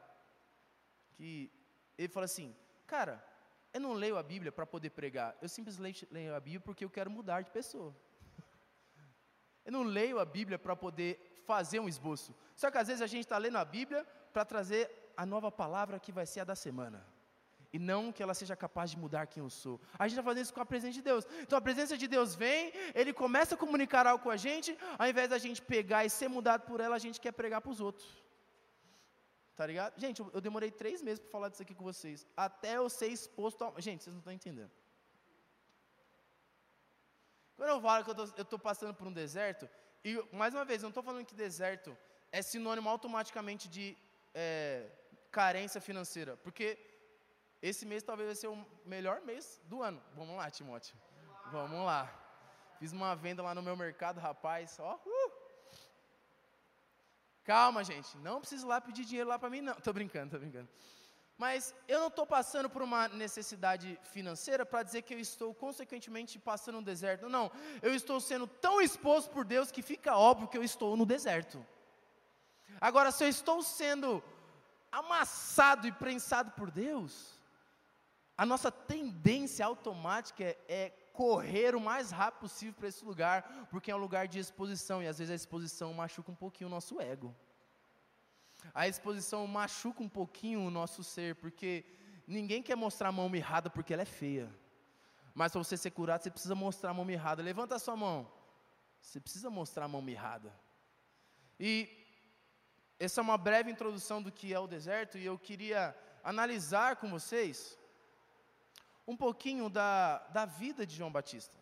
que 1.14 1.50
ele 1.98 2.10
fala 2.10 2.26
assim, 2.26 2.56
cara, 2.86 3.26
eu 3.74 3.80
não 3.80 3.94
leio 3.94 4.18
a 4.18 4.24
Bíblia 4.24 4.52
para 4.52 4.66
poder 4.66 4.90
pregar, 4.90 5.38
eu 5.42 5.48
simplesmente 5.48 6.08
leio 6.12 6.36
a 6.36 6.40
Bíblia 6.40 6.60
porque 6.62 6.84
eu 6.84 6.90
quero 6.90 7.10
mudar 7.10 7.42
de 7.42 7.52
pessoa. 7.52 7.96
Eu 9.66 9.72
não 9.72 9.84
leio 9.84 10.20
a 10.20 10.26
Bíblia 10.26 10.60
para 10.60 10.76
poder 10.76 11.42
fazer 11.46 11.80
um 11.80 11.88
esboço. 11.88 12.36
Só 12.54 12.70
que 12.70 12.78
às 12.78 12.90
vezes 12.90 13.02
a 13.02 13.08
gente 13.08 13.22
está 13.22 13.38
lendo 13.38 13.58
a 13.58 13.64
Bíblia 13.64 14.04
para 14.34 14.44
trazer 14.44 15.14
a 15.16 15.26
nova 15.26 15.50
palavra 15.50 16.02
que 16.02 16.12
vai 16.12 16.26
ser 16.26 16.42
a 16.42 16.44
da 16.44 16.56
semana 16.56 17.02
e 17.74 17.80
não 17.80 18.12
que 18.12 18.22
ela 18.22 18.36
seja 18.36 18.56
capaz 18.56 18.92
de 18.92 18.98
mudar 18.98 19.26
quem 19.26 19.42
eu 19.42 19.50
sou. 19.50 19.82
A 19.98 20.08
gente 20.08 20.14
está 20.14 20.24
fazendo 20.24 20.44
isso 20.44 20.54
com 20.54 20.62
a 20.62 20.66
presença 20.66 20.94
de 20.94 21.02
Deus. 21.02 21.26
Então 21.42 21.58
a 21.58 21.62
presença 21.62 21.98
de 21.98 22.08
Deus 22.08 22.36
vem, 22.36 22.72
Ele 22.94 23.12
começa 23.12 23.56
a 23.56 23.58
comunicar 23.58 24.06
algo 24.06 24.24
com 24.24 24.30
a 24.30 24.38
gente, 24.38 24.78
ao 25.00 25.08
invés 25.08 25.28
da 25.28 25.40
gente 25.40 25.60
pegar 25.60 26.06
e 26.06 26.10
ser 26.10 26.28
mudado 26.28 26.62
por 26.68 26.80
ela, 26.80 26.96
a 26.96 27.00
gente 27.00 27.20
quer 27.20 27.32
pregar 27.32 27.62
para 27.62 27.72
os 27.72 27.82
outros. 27.82 28.08
Tá 29.56 29.66
ligado? 29.66 30.00
Gente, 30.00 30.20
eu, 30.22 30.40
demorei 30.40 30.70
três 30.70 31.02
meses 31.02 31.20
para 31.20 31.32
falar 31.32 31.50
disso 31.50 31.64
aqui 31.64 31.74
com 31.74 31.84
vocês, 31.84 32.28
até 32.38 32.78
eu 32.78 32.88
ser 32.90 33.08
exposto 33.08 33.64
a... 33.64 33.82
Gente, 33.82 34.04
vocês 34.04 34.14
não 34.14 34.20
estão 34.20 34.34
entendendo. 34.34 34.72
Quando 37.58 37.70
eu 37.70 37.82
falo 37.82 38.04
que 38.06 38.12
eu 38.12 38.44
estou 38.44 38.60
passando 38.60 38.94
por 38.94 39.08
um 39.08 39.14
deserto, 39.14 39.68
e 40.06 40.24
mais 40.32 40.54
uma 40.54 40.66
vez, 40.66 40.82
eu 40.82 40.88
não 40.88 40.90
estou 40.90 41.04
falando 41.04 41.26
que 41.26 41.36
deserto 41.36 41.96
é 42.32 42.42
sinônimo 42.42 42.90
automaticamente 42.90 43.68
de 43.68 43.96
é, 44.34 44.90
carência 45.32 45.80
financeira, 45.80 46.36
porque 46.38 46.93
esse 47.70 47.86
mês 47.86 48.04
talvez 48.04 48.28
vai 48.28 48.36
ser 48.36 48.48
o 48.48 48.66
melhor 48.86 49.22
mês 49.22 49.62
do 49.72 49.82
ano. 49.82 50.02
Vamos 50.14 50.36
lá, 50.36 50.52
Timóteo. 50.52 50.96
Vamos 51.50 51.86
lá. 51.86 52.14
Fiz 52.78 52.92
uma 52.92 53.16
venda 53.16 53.42
lá 53.42 53.56
no 53.56 53.62
meu 53.62 53.78
mercado, 53.78 54.20
rapaz. 54.20 54.78
Ó, 54.82 54.96
uh. 54.96 55.32
Calma, 57.46 57.82
gente. 57.82 58.18
Não 58.18 58.42
preciso 58.42 58.68
lá 58.68 58.82
pedir 58.82 59.06
dinheiro 59.06 59.30
lá 59.30 59.40
para 59.40 59.50
mim, 59.50 59.62
não. 59.62 59.76
Tô 59.76 59.94
brincando, 59.94 60.32
tô 60.32 60.40
brincando. 60.40 60.68
Mas 61.38 61.74
eu 61.88 62.02
não 62.02 62.08
estou 62.08 62.26
passando 62.26 62.70
por 62.70 62.82
uma 62.82 63.08
necessidade 63.08 63.98
financeira 64.04 64.66
para 64.66 64.84
dizer 64.84 65.02
que 65.04 65.14
eu 65.14 65.20
estou 65.20 65.54
consequentemente 65.54 66.38
passando 66.38 66.80
um 66.80 66.84
deserto. 66.84 67.30
Não, 67.30 67.50
eu 67.82 67.96
estou 67.96 68.20
sendo 68.20 68.46
tão 68.46 68.82
exposto 68.82 69.30
por 69.32 69.46
Deus 69.46 69.72
que 69.72 69.82
fica 69.82 70.18
óbvio 70.18 70.50
que 70.50 70.58
eu 70.58 70.64
estou 70.64 70.98
no 70.98 71.06
deserto. 71.06 71.66
Agora, 72.82 73.10
se 73.10 73.24
eu 73.24 73.30
estou 73.30 73.64
sendo 73.64 74.22
amassado 74.92 75.88
e 75.88 75.94
prensado 75.94 76.52
por 76.52 76.70
Deus, 76.70 77.42
a 78.38 78.46
nossa 78.46 78.72
tendência 78.72 79.66
automática 79.66 80.44
é, 80.68 80.90
correr 81.14 81.76
o 81.76 81.80
mais 81.80 82.10
rápido 82.10 82.42
possível 82.42 82.74
para 82.74 82.88
esse 82.88 83.06
lugar, 83.06 83.68
porque 83.70 83.92
é 83.92 83.96
um 83.96 84.00
lugar 84.00 84.28
de 84.28 84.40
exposição 84.40 85.02
e 85.02 85.08
às 85.08 85.20
vezes 85.20 85.32
a 85.32 85.36
exposição 85.36 85.94
machuca 85.94 86.32
um 86.32 86.36
pouquinho 86.36 86.68
o 86.68 86.72
nosso 86.72 87.00
ego. 87.00 87.36
A 88.74 88.88
exposição 88.88 89.46
machuca 89.46 90.02
um 90.02 90.10
pouquinho 90.10 90.62
o 90.62 90.72
nosso 90.72 91.04
ser, 91.04 91.36
porque 91.36 91.86
ninguém 92.28 92.64
quer 92.64 92.76
mostrar 92.76 93.10
a 93.10 93.12
mão 93.12 93.30
mirrada 93.30 93.70
porque 93.70 93.94
ela 93.94 94.02
é 94.02 94.06
feia. 94.06 94.50
Mas 95.36 95.52
para 95.52 95.64
você 95.64 95.78
ser 95.78 95.92
curado, 95.92 96.24
você 96.24 96.32
precisa 96.32 96.56
mostrar 96.56 96.92
a 96.92 96.94
mão 96.94 97.06
mirrada. 97.06 97.42
Levanta 97.44 97.76
a 97.76 97.80
sua 97.80 97.96
mão. 97.96 98.32
Você 99.00 99.20
precisa 99.20 99.50
mostrar 99.50 99.86
a 99.86 99.88
mão 99.88 100.02
mirrada. 100.02 100.54
E 101.60 101.90
essa 103.00 103.20
é 103.20 103.24
uma 103.24 103.38
breve 103.38 103.70
introdução 103.70 104.22
do 104.22 104.32
que 104.32 104.54
é 104.54 104.60
o 104.60 104.68
deserto, 104.68 105.18
e 105.18 105.26
eu 105.26 105.38
queria 105.38 105.96
analisar 106.24 106.96
com 106.96 107.10
vocês 107.10 107.78
um 109.08 109.18
pouquinho 109.18 109.70
da, 109.70 110.20
da 110.30 110.46
vida 110.46 110.86
de 110.86 110.96
João 110.96 111.12
Batista. 111.12 111.58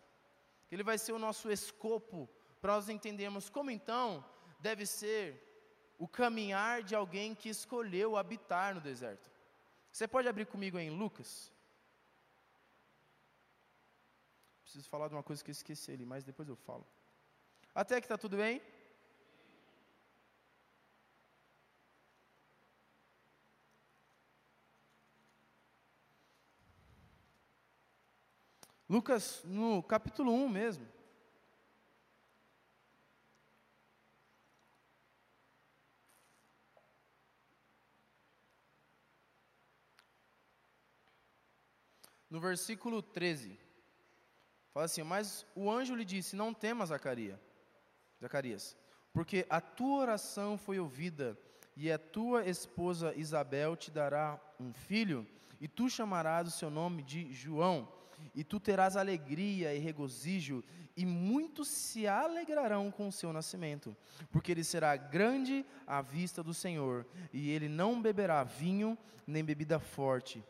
Ele 0.70 0.82
vai 0.82 0.96
ser 0.98 1.12
o 1.12 1.18
nosso 1.18 1.50
escopo 1.50 2.28
para 2.60 2.74
nós 2.74 2.88
entendermos 2.88 3.50
como 3.50 3.70
então 3.70 4.24
deve 4.60 4.86
ser 4.86 5.50
o 5.98 6.08
caminhar 6.08 6.82
de 6.82 6.94
alguém 6.94 7.34
que 7.34 7.48
escolheu 7.48 8.16
habitar 8.16 8.74
no 8.74 8.80
deserto. 8.80 9.30
Você 9.90 10.08
pode 10.08 10.28
abrir 10.28 10.46
comigo 10.46 10.78
em 10.78 10.90
Lucas? 10.90 11.52
Preciso 14.62 14.88
falar 14.88 15.08
de 15.08 15.14
uma 15.14 15.22
coisa 15.22 15.44
que 15.44 15.50
eu 15.50 15.52
esqueci 15.52 15.92
ali, 15.92 16.06
mas 16.06 16.24
depois 16.24 16.48
eu 16.48 16.56
falo. 16.56 16.86
Até 17.74 18.00
que 18.00 18.06
está 18.06 18.16
tudo 18.16 18.36
bem? 18.36 18.62
Lucas, 28.92 29.40
no 29.46 29.82
capítulo 29.82 30.34
1 30.34 30.48
mesmo. 30.50 30.86
no 42.28 42.38
versículo 42.38 43.00
13. 43.00 43.58
Fala 44.74 44.84
assim: 44.84 45.02
Mas 45.02 45.46
o 45.54 45.70
anjo 45.70 45.94
lhe 45.94 46.04
disse: 46.04 46.36
Não 46.36 46.52
temas, 46.52 46.90
Zacarias, 46.90 47.40
Zacarias, 48.20 48.76
porque 49.10 49.46
a 49.48 49.58
tua 49.58 50.02
oração 50.02 50.58
foi 50.58 50.78
ouvida, 50.78 51.38
e 51.74 51.90
a 51.90 51.98
tua 51.98 52.44
esposa 52.44 53.14
Isabel 53.16 53.74
te 53.74 53.90
dará 53.90 54.38
um 54.60 54.70
filho, 54.74 55.26
e 55.58 55.66
tu 55.66 55.88
chamarás 55.88 56.46
o 56.46 56.50
seu 56.50 56.68
nome 56.68 57.02
de 57.02 57.32
João, 57.32 57.88
e 58.34 58.44
tu 58.44 58.58
terás 58.58 58.96
alegria 58.96 59.74
e 59.74 59.78
regozijo, 59.78 60.62
e 60.96 61.06
muitos 61.06 61.68
se 61.68 62.06
alegrarão 62.06 62.90
com 62.90 63.08
o 63.08 63.12
seu 63.12 63.32
nascimento, 63.32 63.96
porque 64.30 64.52
ele 64.52 64.64
será 64.64 64.96
grande 64.96 65.64
à 65.86 66.02
vista 66.02 66.42
do 66.42 66.52
Senhor, 66.52 67.06
e 67.32 67.50
ele 67.50 67.68
não 67.68 68.00
beberá 68.00 68.44
vinho 68.44 68.96
nem 69.26 69.44
bebida 69.44 69.78
forte 69.78 70.42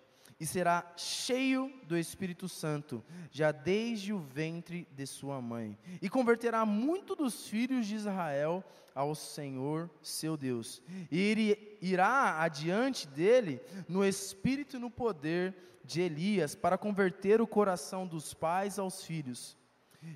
e 0.42 0.46
será 0.46 0.92
cheio 0.96 1.72
do 1.86 1.96
Espírito 1.96 2.48
Santo, 2.48 3.00
já 3.30 3.52
desde 3.52 4.12
o 4.12 4.18
ventre 4.18 4.88
de 4.90 5.06
sua 5.06 5.40
mãe, 5.40 5.78
e 6.02 6.10
converterá 6.10 6.66
muito 6.66 7.14
dos 7.14 7.46
filhos 7.46 7.86
de 7.86 7.94
Israel 7.94 8.64
ao 8.92 9.14
Senhor 9.14 9.88
seu 10.02 10.36
Deus. 10.36 10.82
E 11.12 11.16
ele 11.16 11.78
irá 11.80 12.42
adiante 12.42 13.06
dele 13.06 13.60
no 13.88 14.04
espírito 14.04 14.78
e 14.78 14.80
no 14.80 14.90
poder 14.90 15.54
de 15.54 15.71
Elias, 16.00 16.54
para 16.54 16.78
converter 16.78 17.40
o 17.40 17.46
coração 17.46 18.06
dos 18.06 18.32
pais 18.32 18.78
aos 18.78 19.04
filhos, 19.04 19.56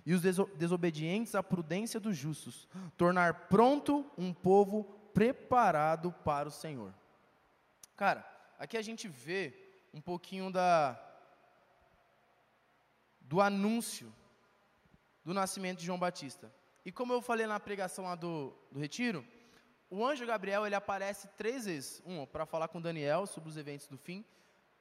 e 0.04 0.12
os 0.14 0.20
desobedientes 0.56 1.34
à 1.34 1.42
prudência 1.42 2.00
dos 2.00 2.16
justos, 2.16 2.68
tornar 2.96 3.48
pronto 3.48 4.04
um 4.18 4.32
povo 4.32 4.84
preparado 5.14 6.12
para 6.24 6.48
o 6.48 6.52
Senhor. 6.52 6.92
Cara, 7.96 8.26
aqui 8.58 8.76
a 8.76 8.82
gente 8.82 9.08
vê 9.08 9.54
um 9.94 10.00
pouquinho 10.00 10.50
da 10.50 11.00
do 13.20 13.40
anúncio 13.40 14.12
do 15.24 15.34
nascimento 15.34 15.78
de 15.78 15.86
João 15.86 15.98
Batista. 15.98 16.52
E 16.84 16.92
como 16.92 17.12
eu 17.12 17.20
falei 17.20 17.46
na 17.46 17.58
pregação 17.58 18.04
lá 18.04 18.14
do, 18.14 18.54
do 18.70 18.78
retiro, 18.78 19.26
o 19.90 20.06
anjo 20.06 20.24
Gabriel 20.24 20.64
ele 20.64 20.74
aparece 20.74 21.26
três 21.36 21.64
vezes. 21.64 22.02
Um, 22.06 22.24
para 22.26 22.46
falar 22.46 22.68
com 22.68 22.80
Daniel 22.80 23.26
sobre 23.26 23.48
os 23.48 23.56
eventos 23.56 23.88
do 23.88 23.98
fim. 23.98 24.24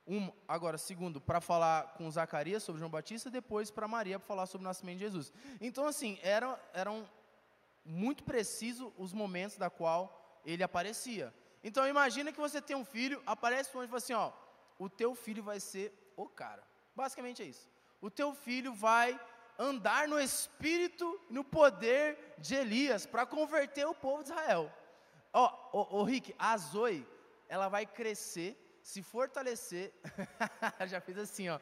Um, 0.07 0.31
agora, 0.47 0.77
segundo, 0.77 1.19
para 1.19 1.41
falar 1.41 1.93
com 1.93 2.09
Zacarias 2.11 2.63
sobre 2.63 2.79
João 2.79 2.91
Batista. 2.91 3.29
Depois 3.29 3.71
para 3.71 3.87
Maria 3.87 4.19
para 4.19 4.27
falar 4.27 4.45
sobre 4.45 4.65
o 4.65 4.69
nascimento 4.69 4.99
de 4.99 5.05
Jesus. 5.05 5.33
Então, 5.59 5.87
assim, 5.87 6.19
eram, 6.21 6.57
eram 6.73 7.09
muito 7.83 8.23
precisos 8.23 8.91
os 8.97 9.13
momentos 9.13 9.57
da 9.57 9.69
qual 9.69 10.41
ele 10.45 10.63
aparecia. 10.63 11.33
Então, 11.63 11.87
imagina 11.87 12.31
que 12.31 12.39
você 12.39 12.61
tem 12.61 12.75
um 12.75 12.85
filho, 12.85 13.21
aparece 13.25 13.75
um 13.75 13.79
anjo 13.79 13.87
e 13.87 13.89
fala 13.89 13.97
assim, 13.97 14.13
ó, 14.13 14.31
o 14.77 14.87
teu 14.87 15.15
filho 15.15 15.41
vai 15.41 15.59
ser 15.59 15.91
o 16.15 16.27
cara. 16.27 16.63
Basicamente 16.95 17.41
é 17.41 17.45
isso. 17.45 17.67
O 17.99 18.09
teu 18.11 18.33
filho 18.33 18.73
vai 18.73 19.19
andar 19.57 20.07
no 20.07 20.19
espírito 20.19 21.19
e 21.29 21.33
no 21.33 21.43
poder 21.43 22.35
de 22.37 22.55
Elias 22.55 23.05
para 23.05 23.25
converter 23.25 23.85
o 23.87 23.95
povo 23.95 24.23
de 24.23 24.29
Israel. 24.29 24.71
Ó, 25.33 25.69
oh, 25.71 25.87
oh, 25.99 26.03
Rick, 26.03 26.35
a 26.37 26.57
Zoe, 26.57 27.05
ela 27.49 27.67
vai 27.67 27.85
crescer, 27.85 28.55
se 28.85 29.01
fortalecer. 29.01 29.91
Já 30.91 31.01
fiz 31.01 31.17
assim, 31.17 31.49
ó. 31.49 31.57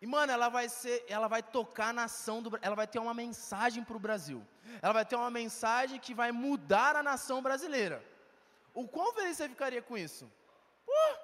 E 0.00 0.06
mano, 0.06 0.32
ela 0.32 0.48
vai 0.48 0.68
ser, 0.68 1.04
ela 1.08 1.26
vai 1.26 1.42
tocar 1.42 1.88
a 1.88 1.92
nação 1.92 2.40
do, 2.40 2.56
ela 2.62 2.76
vai 2.76 2.86
ter 2.86 3.00
uma 3.00 3.12
mensagem 3.12 3.82
para 3.82 3.96
o 3.96 4.04
Brasil. 4.06 4.46
Ela 4.80 4.92
vai 4.92 5.04
ter 5.04 5.16
uma 5.16 5.30
mensagem 5.30 5.98
que 5.98 6.14
vai 6.14 6.30
mudar 6.30 6.94
a 6.94 7.02
nação 7.02 7.42
brasileira. 7.42 8.02
O 8.72 8.86
quão 8.86 9.12
feliz 9.12 9.36
você 9.36 9.48
ficaria 9.48 9.82
com 9.82 9.98
isso? 9.98 10.30
Uh, 10.86 11.16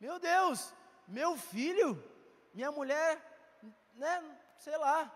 meu 0.00 0.18
Deus, 0.18 0.74
meu 1.06 1.36
filho, 1.36 2.02
minha 2.52 2.72
mulher, 2.72 3.10
né, 3.94 4.22
sei 4.58 4.76
lá. 4.76 5.10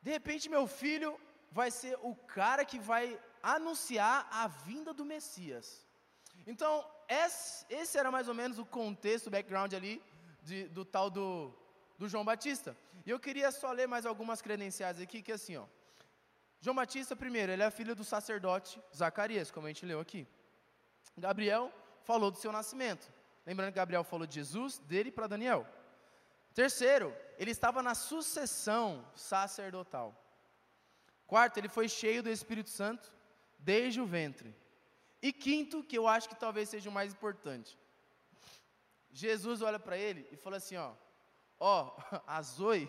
De 0.00 0.12
repente, 0.12 0.48
meu 0.48 0.68
filho 0.68 1.20
vai 1.50 1.70
ser 1.72 1.98
o 2.00 2.14
cara 2.14 2.64
que 2.64 2.78
vai 2.78 3.20
anunciar 3.42 4.28
a 4.30 4.46
vinda 4.46 4.94
do 4.94 5.04
Messias. 5.04 5.85
Então, 6.46 6.84
esse, 7.08 7.96
era 7.96 8.10
mais 8.10 8.28
ou 8.28 8.34
menos 8.34 8.58
o 8.58 8.64
contexto, 8.64 9.28
o 9.28 9.30
background 9.30 9.72
ali 9.74 10.02
de, 10.42 10.68
do 10.68 10.84
tal 10.84 11.10
do, 11.10 11.54
do 11.98 12.08
João 12.08 12.24
Batista. 12.24 12.76
E 13.04 13.10
eu 13.10 13.20
queria 13.20 13.50
só 13.52 13.70
ler 13.72 13.86
mais 13.86 14.04
algumas 14.04 14.42
credenciais 14.42 15.00
aqui, 15.00 15.22
que 15.22 15.32
é 15.32 15.36
assim, 15.36 15.56
ó. 15.56 15.64
João 16.60 16.74
Batista, 16.74 17.14
primeiro, 17.14 17.52
ele 17.52 17.62
é 17.62 17.70
filho 17.70 17.94
do 17.94 18.02
sacerdote 18.02 18.80
Zacarias, 18.94 19.50
como 19.50 19.66
a 19.66 19.70
gente 19.70 19.86
leu 19.86 20.00
aqui. 20.00 20.26
Gabriel 21.16 21.72
falou 22.02 22.30
do 22.30 22.38
seu 22.38 22.50
nascimento. 22.50 23.12
Lembrando 23.44 23.70
que 23.70 23.76
Gabriel 23.76 24.02
falou 24.02 24.26
de 24.26 24.34
Jesus, 24.34 24.78
dele 24.78 25.12
para 25.12 25.28
Daniel. 25.28 25.66
Terceiro, 26.54 27.14
ele 27.38 27.50
estava 27.50 27.82
na 27.82 27.94
sucessão 27.94 29.06
sacerdotal. 29.14 30.14
Quarto, 31.26 31.58
ele 31.58 31.68
foi 31.68 31.88
cheio 31.88 32.22
do 32.22 32.30
Espírito 32.30 32.70
Santo 32.70 33.12
desde 33.58 34.00
o 34.00 34.06
ventre. 34.06 34.54
E 35.22 35.32
quinto, 35.32 35.82
que 35.82 35.96
eu 35.96 36.06
acho 36.06 36.28
que 36.28 36.34
talvez 36.34 36.68
seja 36.68 36.90
o 36.90 36.92
mais 36.92 37.12
importante. 37.12 37.78
Jesus 39.10 39.62
olha 39.62 39.78
para 39.78 39.96
ele 39.96 40.28
e 40.30 40.36
fala 40.36 40.58
assim, 40.58 40.76
ó, 40.76 40.92
ó, 41.58 41.96
a 42.26 42.42
Zoe, 42.42 42.88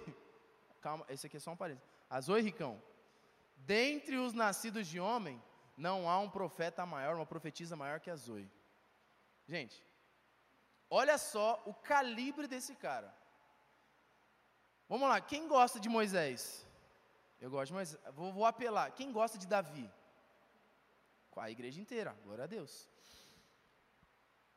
calma, 0.81 1.05
esse 1.09 1.25
aqui 1.25 1.37
é 1.37 1.39
só 1.39 1.51
um 1.51 1.57
parênteses. 1.57 1.87
A 2.09 2.19
Zoe, 2.19 2.41
Ricão, 2.41 2.81
dentre 3.55 4.17
os 4.17 4.33
nascidos 4.33 4.87
de 4.87 4.99
homem, 4.99 5.41
não 5.77 6.09
há 6.09 6.19
um 6.19 6.29
profeta 6.29 6.85
maior, 6.85 7.15
uma 7.15 7.25
profetisa 7.25 7.75
maior 7.75 7.99
que 7.99 8.09
a 8.09 8.15
Zoe. 8.15 8.49
Gente, 9.47 9.81
olha 10.89 11.17
só 11.17 11.61
o 11.65 11.73
calibre 11.73 12.47
desse 12.47 12.75
cara. 12.75 13.13
Vamos 14.89 15.07
lá, 15.07 15.19
quem 15.21 15.47
gosta 15.47 15.79
de 15.79 15.89
Moisés? 15.89 16.65
Eu 17.39 17.49
gosto 17.49 17.67
de 17.67 17.73
Moisés. 17.73 18.01
Vou, 18.13 18.33
vou 18.33 18.45
apelar. 18.45 18.91
Quem 18.91 19.11
gosta 19.11 19.37
de 19.37 19.45
Davi? 19.45 19.89
A 21.39 21.51
igreja 21.51 21.79
inteira, 21.79 22.17
glória 22.23 22.43
a 22.43 22.47
Deus. 22.47 22.89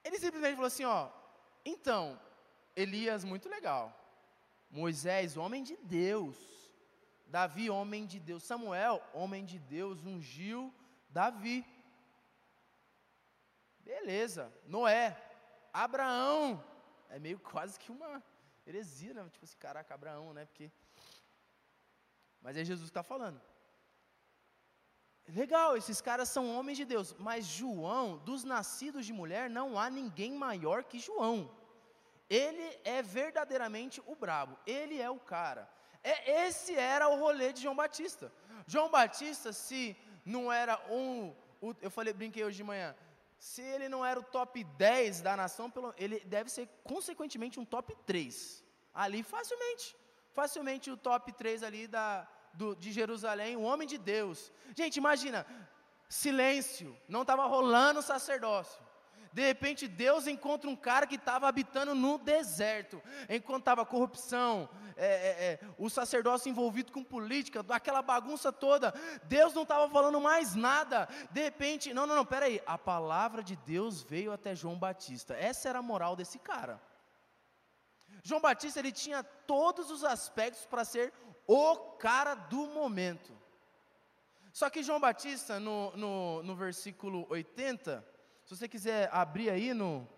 Ele 0.03 0.19
simplesmente 0.19 0.55
falou 0.55 0.67
assim: 0.67 0.85
ó, 0.85 1.11
então, 1.65 2.21
Elias, 2.75 3.25
muito 3.25 3.49
legal. 3.49 3.97
Moisés, 4.71 5.37
homem 5.37 5.63
de 5.63 5.77
Deus. 5.77 6.37
Davi, 7.27 7.71
homem 7.71 8.07
de 8.07 8.19
Deus. 8.19 8.43
Samuel, 8.43 9.03
homem 9.13 9.45
de 9.45 9.59
Deus, 9.59 10.05
ungiu 10.05 10.75
Davi. 11.09 11.65
Beleza. 13.81 14.53
Noé. 14.67 15.17
Abraão. 15.73 16.65
É 17.09 17.19
meio 17.19 17.39
quase 17.51 17.79
que 17.79 17.91
uma 17.91 18.23
heresia, 18.67 19.15
né? 19.15 19.29
Tipo 19.31 19.45
assim, 19.45 19.57
caraca, 19.59 19.95
Abraão, 19.95 20.33
né? 20.33 20.47
Porque. 20.47 20.71
Mas 22.41 22.57
é 22.57 22.65
Jesus 22.65 22.89
que 22.89 22.91
está 22.91 23.03
falando. 23.03 23.41
Legal, 25.29 25.77
esses 25.77 26.01
caras 26.01 26.29
são 26.29 26.57
homens 26.57 26.77
de 26.77 26.85
Deus, 26.85 27.15
mas 27.19 27.45
João, 27.45 28.19
dos 28.19 28.43
nascidos 28.43 29.07
de 29.07 29.13
mulher, 29.13 29.49
não 29.49 29.79
há 29.79 29.89
ninguém 29.89 30.33
maior 30.33 30.83
que 30.85 30.99
João. 30.99 31.51
Ele 32.29 32.79
é 32.85 33.03
verdadeiramente 33.03 34.03
o 34.07 34.15
brabo, 34.15 34.59
ele 34.67 35.01
é 35.01 35.11
o 35.11 35.19
cara. 35.19 35.69
É, 36.03 36.47
esse 36.47 36.75
era 36.75 37.09
o 37.09 37.19
rolê 37.19 37.53
de 37.53 37.63
João 37.63 37.77
Batista. 37.77 38.33
João 38.67 38.91
Batista, 38.91 39.53
se 39.53 39.97
não 40.25 40.51
era 40.51 40.81
um. 40.89 41.35
eu 41.81 41.91
falei, 41.91 42.13
brinquei 42.13 42.45
hoje 42.45 42.59
de 42.59 42.65
manhã. 42.65 42.95
Se 43.39 43.63
ele 43.63 43.89
não 43.89 44.05
era 44.05 44.21
o 44.21 44.23
top 44.23 44.63
10 44.63 45.23
da 45.23 45.37
nação, 45.37 45.71
pelo, 45.71 45.95
ele 45.97 46.21
deve 46.21 46.51
ser 46.51 46.69
consequentemente 46.85 47.59
um 47.59 47.65
top 47.65 47.97
3. 48.07 48.65
Ali 48.93 49.23
facilmente. 49.23 49.97
Facilmente 50.33 50.91
o 50.91 50.97
top 50.97 51.33
3 51.33 51.63
ali 51.63 51.87
da, 51.87 52.29
do, 52.53 52.75
de 52.75 52.93
Jerusalém, 52.93 53.57
o 53.57 53.63
homem 53.63 53.87
de 53.87 53.99
Deus. 53.99 54.53
Gente, 54.77 54.97
imagina, 54.97 55.47
silêncio, 56.09 56.97
não 57.09 57.23
estava 57.23 57.47
rolando 57.47 58.01
o 58.01 58.03
sacerdócio. 58.03 58.83
De 59.33 59.43
repente 59.43 59.87
Deus 59.87 60.27
encontra 60.27 60.69
um 60.69 60.75
cara 60.75 61.07
que 61.07 61.15
estava 61.15 61.47
habitando 61.47 61.95
no 61.95 62.19
deserto, 62.19 63.01
enquanto 63.29 63.61
estava 63.61 63.87
corrupção, 63.87 64.69
é, 64.97 65.07
é, 65.07 65.45
é, 65.45 65.61
o 65.79 65.89
sacerdócio 65.89 66.51
envolvido 66.51 66.91
com 66.91 67.05
política, 67.05 67.65
aquela 67.69 68.03
bagunça 68.03 68.53
toda. 68.53 68.93
Deus 69.25 69.55
não 69.55 69.63
estava 69.63 69.89
falando 69.89 70.21
mais 70.21 70.55
nada. 70.57 71.09
De 71.31 71.43
repente, 71.43 71.95
não, 71.95 72.07
não, 72.07 72.17
não, 72.17 72.27
peraí. 72.27 72.61
A 72.67 72.77
palavra 72.77 73.43
de 73.43 73.55
Deus 73.55 74.03
veio 74.03 74.33
até 74.33 74.55
João 74.55 74.79
Batista. 74.79 75.35
Essa 75.35 75.69
era 75.69 75.79
a 75.79 75.83
moral 75.83 76.17
desse 76.17 76.39
cara. 76.39 76.81
João 78.23 78.41
Batista 78.41 78.81
ele 78.81 78.93
tinha 78.93 79.23
todos 79.23 79.91
os 79.91 80.05
aspectos 80.05 80.67
para 80.67 80.85
ser 80.85 81.13
o 81.53 81.77
cara 81.97 82.37
do 82.37 82.69
momento. 82.69 83.37
Só 84.53 84.71
que 84.71 84.85
João 84.85 85.01
Batista, 85.01 85.59
no, 85.59 85.91
no, 85.97 86.43
no 86.45 86.55
versículo 86.55 87.27
80, 87.29 88.07
se 88.45 88.57
você 88.57 88.69
quiser 88.69 89.09
abrir 89.13 89.51
aí 89.51 89.75
no. 89.75 90.09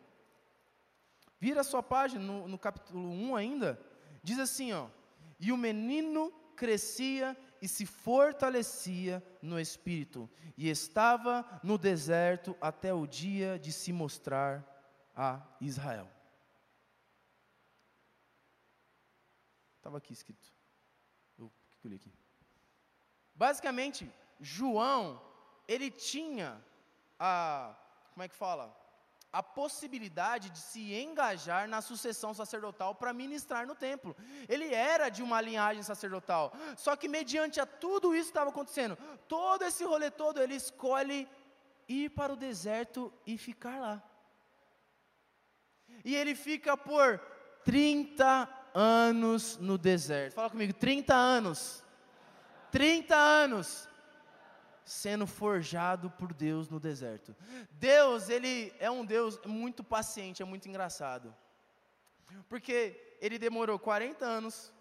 Vira 1.40 1.62
a 1.62 1.64
sua 1.64 1.82
página, 1.82 2.22
no, 2.22 2.46
no 2.46 2.58
capítulo 2.58 3.08
1 3.08 3.34
ainda, 3.34 3.80
diz 4.22 4.38
assim, 4.38 4.74
ó. 4.74 4.88
E 5.40 5.50
o 5.50 5.56
menino 5.56 6.30
crescia 6.54 7.34
e 7.62 7.66
se 7.66 7.86
fortalecia 7.86 9.22
no 9.40 9.58
espírito, 9.58 10.28
e 10.56 10.68
estava 10.68 11.60
no 11.62 11.78
deserto 11.78 12.54
até 12.60 12.92
o 12.92 13.06
dia 13.06 13.58
de 13.58 13.72
se 13.72 13.90
mostrar 13.90 14.62
a 15.16 15.40
Israel. 15.60 16.08
Estava 19.78 19.96
aqui 19.96 20.12
escrito. 20.12 20.51
Basicamente, 23.34 24.10
João, 24.40 25.20
ele 25.66 25.90
tinha 25.90 26.62
a 27.18 27.76
como 28.12 28.22
é 28.22 28.28
que 28.28 28.34
fala? 28.34 28.76
A 29.32 29.42
possibilidade 29.42 30.50
de 30.50 30.58
se 30.58 30.92
engajar 30.94 31.66
na 31.66 31.80
sucessão 31.80 32.34
sacerdotal 32.34 32.94
para 32.94 33.14
ministrar 33.14 33.66
no 33.66 33.74
templo. 33.74 34.14
Ele 34.46 34.74
era 34.74 35.08
de 35.08 35.22
uma 35.22 35.40
linhagem 35.40 35.82
sacerdotal. 35.82 36.52
Só 36.76 36.94
que, 36.94 37.08
mediante 37.08 37.58
a 37.58 37.64
tudo 37.64 38.14
isso 38.14 38.26
que 38.26 38.30
estava 38.30 38.50
acontecendo, 38.50 38.96
todo 39.26 39.64
esse 39.64 39.82
rolê 39.84 40.10
todo, 40.10 40.40
ele 40.40 40.54
escolhe 40.54 41.26
ir 41.88 42.10
para 42.10 42.34
o 42.34 42.36
deserto 42.36 43.10
e 43.26 43.38
ficar 43.38 43.80
lá. 43.80 44.02
E 46.04 46.14
ele 46.14 46.34
fica 46.34 46.76
por 46.76 47.18
30 47.64 48.46
anos 48.74 49.56
no 49.58 49.76
deserto. 49.76 50.34
Fala 50.34 50.50
comigo, 50.50 50.72
30 50.72 51.14
anos. 51.14 51.82
30 52.70 53.14
anos 53.14 53.88
sendo 54.84 55.26
forjado 55.26 56.10
por 56.10 56.32
Deus 56.32 56.68
no 56.68 56.80
deserto. 56.80 57.34
Deus, 57.72 58.28
ele 58.28 58.72
é 58.78 58.90
um 58.90 59.04
Deus 59.04 59.38
muito 59.44 59.84
paciente, 59.84 60.42
é 60.42 60.44
muito 60.44 60.68
engraçado. 60.68 61.34
Porque 62.48 63.16
ele 63.20 63.38
demorou 63.38 63.78
40 63.78 64.24
anos 64.24 64.72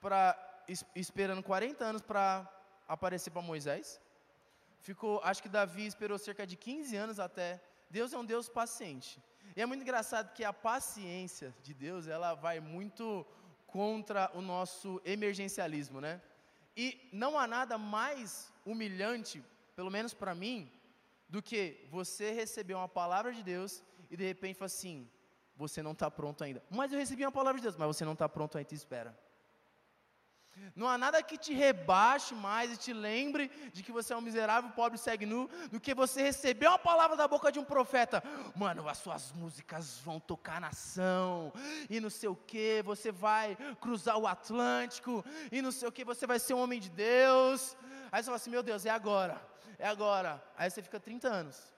para 0.00 0.48
esperando 0.94 1.42
40 1.42 1.84
anos 1.84 2.02
para 2.02 2.48
aparecer 2.86 3.30
para 3.30 3.42
Moisés. 3.42 4.00
Ficou, 4.80 5.20
acho 5.22 5.42
que 5.42 5.48
Davi 5.48 5.86
esperou 5.86 6.18
cerca 6.18 6.46
de 6.46 6.56
15 6.56 6.96
anos 6.96 7.18
até. 7.18 7.60
Deus 7.90 8.12
é 8.12 8.18
um 8.18 8.24
Deus 8.24 8.48
paciente. 8.48 9.22
E 9.54 9.60
é 9.60 9.66
muito 9.66 9.82
engraçado 9.82 10.32
que 10.32 10.44
a 10.44 10.52
paciência 10.52 11.54
de 11.62 11.74
Deus, 11.74 12.06
ela 12.06 12.34
vai 12.34 12.58
muito 12.60 13.26
contra 13.66 14.30
o 14.34 14.40
nosso 14.40 15.00
emergencialismo, 15.04 16.00
né? 16.00 16.20
E 16.76 17.08
não 17.12 17.38
há 17.38 17.46
nada 17.46 17.76
mais 17.76 18.52
humilhante, 18.64 19.42
pelo 19.76 19.90
menos 19.90 20.14
para 20.14 20.34
mim, 20.34 20.70
do 21.28 21.42
que 21.42 21.86
você 21.90 22.32
receber 22.32 22.74
uma 22.74 22.88
palavra 22.88 23.32
de 23.32 23.42
Deus 23.42 23.82
e 24.10 24.16
de 24.16 24.24
repente 24.24 24.56
falar 24.56 24.66
assim: 24.66 25.08
você 25.56 25.82
não 25.82 25.92
está 25.92 26.10
pronto 26.10 26.42
ainda. 26.42 26.62
Mas 26.70 26.92
eu 26.92 26.98
recebi 26.98 27.24
uma 27.24 27.32
palavra 27.32 27.58
de 27.60 27.64
Deus, 27.64 27.76
mas 27.76 27.88
você 27.88 28.04
não 28.04 28.12
está 28.14 28.28
pronto 28.28 28.56
ainda, 28.56 28.68
te 28.68 28.74
espera. 28.74 29.18
Não 30.74 30.88
há 30.88 30.96
nada 30.96 31.22
que 31.22 31.36
te 31.36 31.52
rebaixe 31.52 32.34
mais 32.34 32.72
e 32.72 32.76
te 32.76 32.92
lembre 32.92 33.48
de 33.72 33.82
que 33.82 33.92
você 33.92 34.12
é 34.12 34.16
um 34.16 34.20
miserável, 34.20 34.70
pobre, 34.70 34.98
segue 34.98 35.26
nu, 35.26 35.48
do 35.70 35.80
que 35.80 35.94
você 35.94 36.22
receber 36.22 36.66
uma 36.66 36.78
palavra 36.78 37.16
da 37.16 37.26
boca 37.26 37.50
de 37.50 37.58
um 37.58 37.64
profeta. 37.64 38.22
Mano, 38.54 38.88
as 38.88 38.98
suas 38.98 39.32
músicas 39.32 39.98
vão 39.98 40.18
tocar 40.18 40.60
nação, 40.60 41.52
e 41.88 42.00
não 42.00 42.10
sei 42.10 42.28
o 42.28 42.36
que, 42.36 42.82
você 42.82 43.10
vai 43.10 43.56
cruzar 43.80 44.16
o 44.18 44.26
Atlântico, 44.26 45.24
e 45.50 45.60
não 45.60 45.72
sei 45.72 45.88
o 45.88 45.92
que, 45.92 46.04
você 46.04 46.26
vai 46.26 46.38
ser 46.38 46.54
um 46.54 46.62
homem 46.62 46.80
de 46.80 46.90
Deus. 46.90 47.76
Aí 48.10 48.22
você 48.22 48.26
fala 48.26 48.36
assim: 48.36 48.50
meu 48.50 48.62
Deus, 48.62 48.84
é 48.84 48.90
agora, 48.90 49.40
é 49.78 49.86
agora. 49.88 50.42
Aí 50.56 50.70
você 50.70 50.82
fica 50.82 51.00
30 51.00 51.28
anos. 51.28 51.72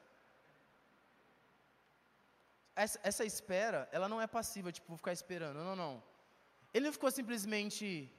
Essa, 2.77 2.99
essa 3.05 3.25
espera, 3.25 3.89
ela 3.93 4.09
não 4.09 4.21
é 4.21 4.27
passiva, 4.27 4.73
tipo, 4.73 4.97
ficar 4.97 5.13
esperando. 5.13 5.59
Não, 5.59 5.77
não. 5.77 6.03
Ele 6.73 6.87
não 6.87 6.93
ficou 6.93 7.11
simplesmente 7.11 8.13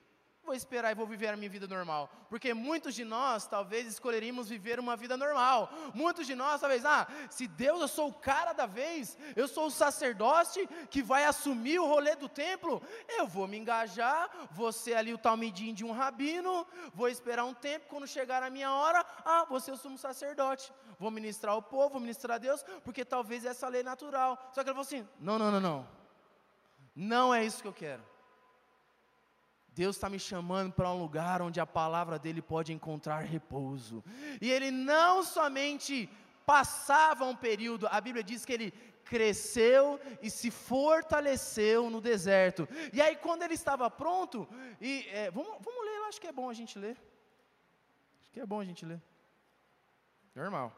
vou 0.46 0.56
esperar 0.56 0.92
e 0.92 0.96
vou 0.96 1.08
viver 1.08 1.28
a 1.28 1.36
minha 1.36 1.50
vida 1.50 1.68
normal. 1.68 2.10
Porque 2.30 2.54
muitos 2.54 2.94
de 2.94 3.04
nós 3.04 3.48
talvez 3.48 3.88
escolheríamos 3.88 4.48
viver 4.48 4.80
uma 4.80 4.96
vida 4.96 5.18
normal. 5.18 5.70
Muitos 5.94 6.28
de 6.28 6.36
nós 6.36 6.62
talvez, 6.62 6.86
ah, 6.86 7.08
se 7.30 7.48
Deus 7.48 7.82
eu 7.82 7.88
sou 7.88 8.10
o 8.10 8.14
cara 8.14 8.54
da 8.54 8.66
vez, 8.66 9.18
eu 9.36 9.48
sou 9.48 9.68
o 9.68 9.72
sacerdote 9.72 10.68
que 10.90 11.02
vai 11.02 11.26
assumir 11.26 11.80
o 11.80 11.88
rolê 11.88 12.16
do 12.16 12.30
templo, 12.30 12.82
eu 13.10 13.28
vou 13.28 13.48
me 13.48 13.58
engajar, 13.58 14.30
vou 14.52 14.72
ser 14.72 14.96
ali 14.96 15.14
o 15.14 15.18
talmidim 15.18 15.74
de 15.74 15.84
um 15.84 15.92
rabino, 15.92 16.66
vou 16.94 17.10
esperar 17.10 17.44
um 17.44 17.54
tempo, 17.54 17.88
quando 17.90 18.08
chegar 18.08 18.44
a 18.44 18.50
minha 18.50 18.72
hora, 18.72 19.06
ah, 19.26 19.46
vou 19.50 19.60
ser 19.60 19.72
o 19.72 19.78
sumo 19.78 19.98
sacerdote. 19.98 20.72
Vou 20.98 21.12
ministrar 21.12 21.58
o 21.58 21.62
povo, 21.62 21.90
vou 21.90 22.00
ministrar 22.00 22.36
a 22.36 22.40
Deus, 22.40 22.64
porque 22.84 23.04
talvez 23.04 23.44
essa 23.44 23.68
lei 23.68 23.82
é 23.82 23.84
natural. 23.84 24.38
Só 24.54 24.64
que 24.64 24.70
ele 24.70 24.76
falou 24.76 24.82
assim: 24.82 25.08
não, 25.20 25.38
não, 25.38 25.52
não, 25.52 25.60
não. 25.60 25.88
Não 26.96 27.34
é 27.34 27.44
isso 27.44 27.62
que 27.62 27.68
eu 27.68 27.74
quero. 27.74 28.02
Deus 29.76 29.98
está 29.98 30.10
me 30.10 30.18
chamando 30.18 30.72
para 30.72 30.90
um 30.90 31.00
lugar 31.06 31.42
onde 31.42 31.60
a 31.60 31.68
palavra 31.68 32.18
dele 32.18 32.42
pode 32.42 32.72
encontrar 32.72 33.20
repouso. 33.20 34.02
E 34.42 34.50
ele 34.50 34.72
não 34.72 35.22
somente 35.22 36.10
passava 36.46 37.26
um 37.26 37.36
período, 37.36 37.86
a 37.88 38.00
Bíblia 38.00 38.24
diz 38.24 38.46
que 38.46 38.54
ele 38.54 38.72
cresceu 39.04 40.00
e 40.22 40.30
se 40.30 40.50
fortaleceu 40.50 41.90
no 41.90 42.00
deserto. 42.00 42.68
E 42.94 43.02
aí, 43.02 43.18
quando 43.18 43.44
ele 43.44 43.54
estava 43.54 43.90
pronto, 43.90 44.48
e 44.80 45.06
é, 45.10 45.30
vamos, 45.30 45.58
vamos 45.60 45.86
ler, 45.86 46.08
acho 46.08 46.22
que 46.22 46.28
é 46.28 46.32
bom 46.32 46.50
a 46.50 46.54
gente 46.54 46.80
ler. 46.80 46.98
Acho 48.22 48.32
que 48.32 48.40
é 48.40 48.46
bom 48.46 48.62
a 48.62 48.66
gente 48.66 48.86
ler. 48.86 49.02
Normal. 50.34 50.72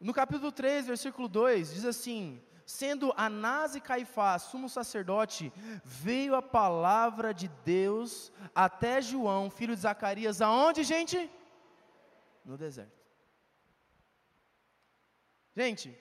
No 0.00 0.12
capítulo 0.12 0.50
3, 0.50 0.86
versículo 0.88 1.28
2, 1.28 1.74
diz 1.74 1.84
assim: 1.84 2.42
Sendo 2.70 3.12
Anás 3.16 3.74
e 3.74 3.80
Caifás 3.80 4.42
sumo 4.42 4.68
sacerdote, 4.68 5.52
veio 5.84 6.36
a 6.36 6.40
palavra 6.40 7.34
de 7.34 7.48
Deus 7.64 8.32
até 8.54 9.02
João, 9.02 9.50
filho 9.50 9.74
de 9.74 9.82
Zacarias, 9.82 10.40
aonde, 10.40 10.84
gente? 10.84 11.18
No 12.44 12.56
deserto. 12.56 12.96
Gente, 15.56 15.98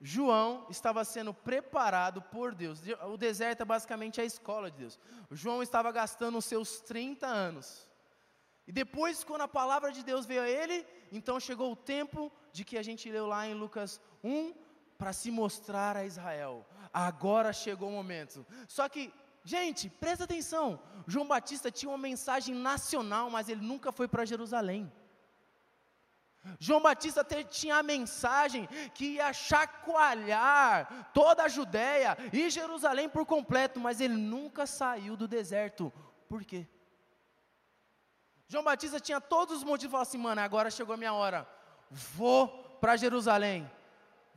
João 0.00 0.68
estava 0.70 1.04
sendo 1.04 1.34
preparado 1.34 2.22
por 2.22 2.54
Deus. 2.54 2.80
O 3.12 3.16
deserto 3.16 3.62
é 3.62 3.64
basicamente 3.64 4.20
a 4.20 4.24
escola 4.24 4.70
de 4.70 4.78
Deus. 4.78 5.00
João 5.32 5.60
estava 5.60 5.90
gastando 5.90 6.38
os 6.38 6.44
seus 6.44 6.80
30 6.82 7.26
anos. 7.26 7.88
E 8.66 8.72
depois, 8.72 9.22
quando 9.22 9.42
a 9.42 9.48
palavra 9.48 9.92
de 9.92 10.02
Deus 10.04 10.26
veio 10.26 10.42
a 10.42 10.48
ele, 10.48 10.84
então 11.12 11.38
chegou 11.38 11.70
o 11.70 11.76
tempo 11.76 12.32
de 12.52 12.64
que 12.64 12.76
a 12.76 12.82
gente 12.82 13.10
leu 13.10 13.26
lá 13.26 13.46
em 13.46 13.54
Lucas 13.54 14.00
1 14.26 14.54
para 14.98 15.12
se 15.12 15.30
mostrar 15.30 15.96
a 15.96 16.04
Israel. 16.04 16.66
Agora 16.92 17.52
chegou 17.52 17.88
o 17.88 17.92
momento. 17.92 18.44
Só 18.66 18.88
que, 18.88 19.12
gente, 19.44 19.88
presta 19.88 20.24
atenção. 20.24 20.80
João 21.06 21.28
Batista 21.28 21.70
tinha 21.70 21.90
uma 21.90 21.98
mensagem 21.98 22.54
nacional, 22.54 23.30
mas 23.30 23.48
ele 23.48 23.60
nunca 23.60 23.92
foi 23.92 24.08
para 24.08 24.24
Jerusalém. 24.24 24.90
João 26.58 26.80
Batista 26.80 27.24
tinha 27.44 27.76
a 27.76 27.82
mensagem 27.82 28.68
que 28.94 29.14
ia 29.14 29.32
chacoalhar 29.32 31.10
toda 31.12 31.44
a 31.44 31.48
Judéia 31.48 32.16
e 32.32 32.48
Jerusalém 32.48 33.08
por 33.08 33.26
completo, 33.26 33.80
mas 33.80 34.00
ele 34.00 34.14
nunca 34.14 34.64
saiu 34.66 35.16
do 35.16 35.26
deserto. 35.26 35.92
Por 36.28 36.44
quê? 36.44 36.66
João 38.48 38.62
Batista 38.62 39.00
tinha 39.00 39.20
todos 39.20 39.58
os 39.58 39.64
motivos 39.64 40.00
assim, 40.00 40.18
mano, 40.18 40.40
agora 40.40 40.70
chegou 40.70 40.94
a 40.94 40.96
minha 40.96 41.12
hora. 41.12 41.48
Vou 41.90 42.48
para 42.80 42.96
Jerusalém. 42.96 43.68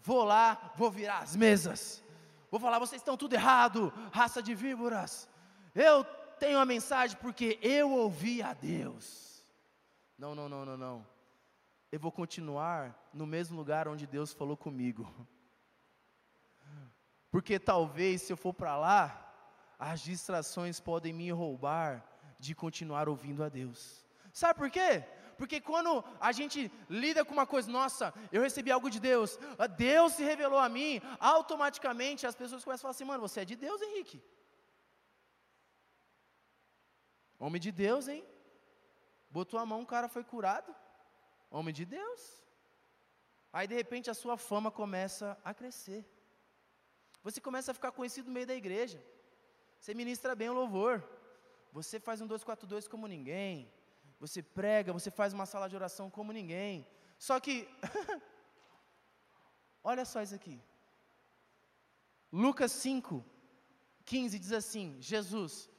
Vou 0.01 0.23
lá, 0.23 0.73
vou 0.75 0.89
virar 0.89 1.19
as 1.19 1.35
mesas. 1.35 2.03
Vou 2.49 2.59
falar, 2.59 2.79
vocês 2.79 3.01
estão 3.01 3.17
tudo 3.17 3.33
errado, 3.33 3.93
raça 4.11 4.41
de 4.41 4.55
víboras. 4.55 5.29
Eu 5.75 6.03
tenho 6.39 6.57
a 6.57 6.65
mensagem 6.65 7.17
porque 7.17 7.59
eu 7.61 7.91
ouvi 7.91 8.41
a 8.41 8.53
Deus. 8.53 9.45
Não, 10.17 10.33
não, 10.33 10.49
não, 10.49 10.65
não, 10.65 10.77
não. 10.77 11.07
Eu 11.91 11.99
vou 11.99 12.11
continuar 12.11 13.09
no 13.13 13.25
mesmo 13.25 13.57
lugar 13.57 13.87
onde 13.87 14.07
Deus 14.07 14.33
falou 14.33 14.57
comigo. 14.57 15.07
Porque 17.31 17.59
talvez 17.59 18.23
se 18.23 18.33
eu 18.33 18.37
for 18.37 18.53
para 18.53 18.75
lá, 18.77 19.25
as 19.77 20.01
distrações 20.01 20.79
podem 20.79 21.13
me 21.13 21.31
roubar 21.31 22.03
de 22.39 22.55
continuar 22.55 23.07
ouvindo 23.07 23.43
a 23.43 23.49
Deus. 23.49 24.05
Sabe 24.31 24.57
por 24.57 24.69
quê? 24.69 25.03
Porque 25.39 25.61
quando 25.61 25.91
a 26.19 26.31
gente 26.33 26.69
lida 26.89 27.23
com 27.23 27.31
uma 27.31 27.47
coisa, 27.47 27.71
nossa, 27.71 28.13
eu 28.29 28.41
recebi 28.41 28.69
algo 28.69 28.89
de 28.89 28.99
Deus, 28.99 29.39
Deus 29.77 30.11
se 30.15 30.23
revelou 30.31 30.59
a 30.59 30.67
mim, 30.67 31.01
automaticamente 31.17 32.27
as 32.27 32.35
pessoas 32.35 32.65
começam 32.65 32.81
a 32.81 32.85
falar 32.87 32.95
assim, 32.95 33.05
mano, 33.05 33.25
você 33.25 33.39
é 33.39 33.45
de 33.45 33.55
Deus, 33.55 33.81
Henrique. 33.81 34.21
Homem 37.39 37.61
de 37.61 37.71
Deus, 37.71 38.09
hein? 38.09 38.21
Botou 39.29 39.57
a 39.61 39.65
mão, 39.65 39.81
o 39.81 39.85
cara 39.85 40.09
foi 40.09 40.25
curado. 40.25 40.75
Homem 41.49 41.73
de 41.73 41.85
Deus. 41.85 42.21
Aí 43.53 43.65
de 43.65 43.75
repente 43.75 44.09
a 44.09 44.13
sua 44.13 44.35
fama 44.35 44.69
começa 44.69 45.39
a 45.41 45.53
crescer. 45.53 46.05
Você 47.23 47.39
começa 47.39 47.71
a 47.71 47.73
ficar 47.73 47.93
conhecido 47.93 48.27
no 48.27 48.33
meio 48.33 48.45
da 48.45 48.55
igreja. 48.55 49.01
Você 49.79 49.93
ministra 49.93 50.35
bem 50.35 50.49
o 50.49 50.59
louvor. 50.61 51.01
Você 51.71 51.97
faz 51.97 52.19
um 52.19 52.27
242 52.27 52.89
como 52.89 53.07
ninguém 53.07 53.71
você 54.19 54.41
prega, 54.41 54.91
você 54.91 55.09
faz 55.09 55.33
uma 55.33 55.45
sala 55.45 55.69
de 55.69 55.75
oração 55.75 56.09
como 56.09 56.33
ninguém. 56.33 56.85
Só 57.17 57.39
que, 57.39 57.67
olha 59.83 60.03
só 60.05 60.21
isso 60.21 60.35
aqui. 60.35 60.61
Lucas 62.31 62.71
5, 62.73 63.23
15 64.05 64.39
diz 64.39 64.51
assim: 64.51 64.97
Jesus, 64.99 65.69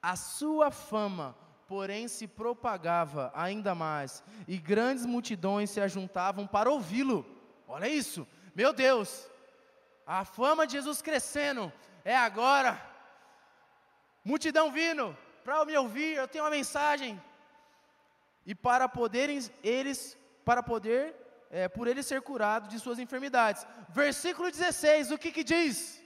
a 0.00 0.16
sua 0.16 0.70
fama, 0.70 1.36
porém, 1.66 2.08
se 2.08 2.26
propagava 2.26 3.32
ainda 3.34 3.74
mais, 3.74 4.22
e 4.46 4.56
grandes 4.56 5.04
multidões 5.04 5.70
se 5.70 5.80
ajuntavam 5.80 6.46
para 6.46 6.70
ouvi-lo. 6.70 7.26
Olha 7.66 7.88
isso, 7.88 8.26
meu 8.54 8.72
Deus, 8.72 9.28
a 10.06 10.24
fama 10.24 10.66
de 10.66 10.72
Jesus 10.74 11.02
crescendo, 11.02 11.70
é 12.04 12.16
agora. 12.16 12.80
Multidão 14.24 14.70
vindo 14.72 15.16
para 15.44 15.64
me 15.64 15.76
ouvir, 15.76 16.16
eu 16.16 16.28
tenho 16.28 16.44
uma 16.44 16.50
mensagem, 16.50 17.22
e 18.48 18.54
para 18.54 18.88
poderem 18.88 19.38
eles, 19.62 20.16
para 20.42 20.62
poder, 20.62 21.14
é, 21.50 21.68
por 21.68 21.86
ele 21.86 22.02
ser 22.02 22.22
curado 22.22 22.66
de 22.66 22.78
suas 22.80 22.98
enfermidades. 22.98 23.66
Versículo 23.90 24.50
16, 24.50 25.10
o 25.10 25.18
que 25.18 25.30
que 25.30 25.44
diz? 25.44 26.02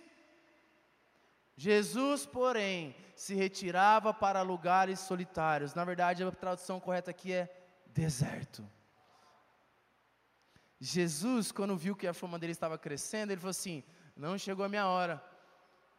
Jesus, 1.56 2.26
porém, 2.26 2.96
se 3.14 3.36
retirava 3.36 4.12
para 4.12 4.42
lugares 4.42 4.98
solitários. 4.98 5.72
Na 5.72 5.84
verdade, 5.84 6.24
a 6.24 6.32
tradução 6.32 6.80
correta 6.80 7.12
aqui 7.12 7.32
é 7.32 7.48
deserto. 7.86 8.68
Jesus, 10.80 11.52
quando 11.52 11.76
viu 11.76 11.94
que 11.94 12.08
a 12.08 12.12
fama 12.12 12.40
dele 12.40 12.50
estava 12.50 12.76
crescendo, 12.76 13.30
ele 13.30 13.40
falou 13.40 13.52
assim: 13.52 13.84
Não 14.16 14.36
chegou 14.36 14.64
a 14.64 14.68
minha 14.68 14.88
hora, 14.88 15.24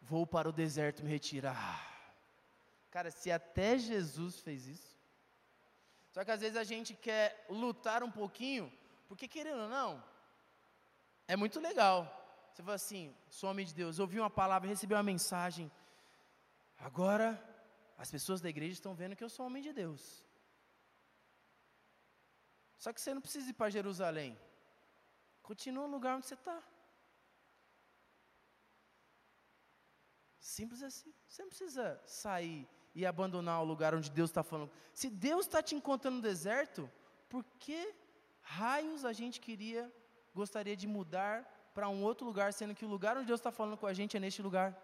vou 0.02 0.26
para 0.26 0.50
o 0.50 0.52
deserto 0.52 1.02
me 1.02 1.10
retirar. 1.10 2.12
Cara, 2.90 3.10
se 3.10 3.32
até 3.32 3.78
Jesus 3.78 4.40
fez 4.40 4.66
isso, 4.66 4.93
só 6.14 6.24
que 6.24 6.30
às 6.30 6.42
vezes 6.44 6.56
a 6.56 6.62
gente 6.62 6.94
quer 6.94 7.44
lutar 7.48 8.00
um 8.04 8.10
pouquinho, 8.18 8.72
porque 9.08 9.26
querendo 9.26 9.62
ou 9.62 9.68
não, 9.68 9.90
é 11.26 11.34
muito 11.34 11.58
legal. 11.68 11.98
Você 12.52 12.62
fala 12.62 12.76
assim, 12.76 13.12
sou 13.28 13.50
homem 13.50 13.66
de 13.66 13.74
Deus, 13.74 13.98
ouvi 13.98 14.20
uma 14.20 14.30
palavra, 14.30 14.68
recebi 14.68 14.94
uma 14.94 15.02
mensagem. 15.02 15.68
Agora, 16.78 17.28
as 17.98 18.12
pessoas 18.12 18.40
da 18.40 18.48
igreja 18.48 18.74
estão 18.74 18.94
vendo 18.94 19.16
que 19.16 19.24
eu 19.24 19.28
sou 19.28 19.44
homem 19.46 19.60
de 19.60 19.72
Deus. 19.72 20.24
Só 22.78 22.92
que 22.92 23.00
você 23.00 23.12
não 23.12 23.20
precisa 23.20 23.50
ir 23.50 23.54
para 23.54 23.76
Jerusalém. 23.78 24.38
Continua 25.42 25.88
no 25.88 25.94
lugar 25.94 26.14
onde 26.16 26.26
você 26.26 26.34
está. 26.34 26.62
Simples 30.38 30.80
assim. 30.80 31.12
Você 31.26 31.42
não 31.42 31.48
precisa 31.48 32.00
sair 32.06 32.68
e 32.94 33.04
abandonar 33.04 33.60
o 33.60 33.64
lugar 33.64 33.94
onde 33.94 34.10
Deus 34.10 34.30
está 34.30 34.42
falando. 34.42 34.70
Se 34.92 35.10
Deus 35.10 35.46
está 35.46 35.62
te 35.62 35.74
encontrando 35.74 36.16
no 36.18 36.22
deserto, 36.22 36.90
por 37.28 37.44
que 37.58 37.92
raios 38.40 39.04
a 39.04 39.12
gente 39.12 39.40
queria, 39.40 39.92
gostaria 40.34 40.76
de 40.76 40.86
mudar 40.86 41.44
para 41.74 41.88
um 41.88 42.02
outro 42.04 42.24
lugar, 42.24 42.52
sendo 42.52 42.74
que 42.74 42.84
o 42.84 42.88
lugar 42.88 43.16
onde 43.16 43.26
Deus 43.26 43.40
está 43.40 43.50
falando 43.50 43.76
com 43.76 43.86
a 43.86 43.92
gente 43.92 44.16
é 44.16 44.20
neste 44.20 44.40
lugar? 44.40 44.76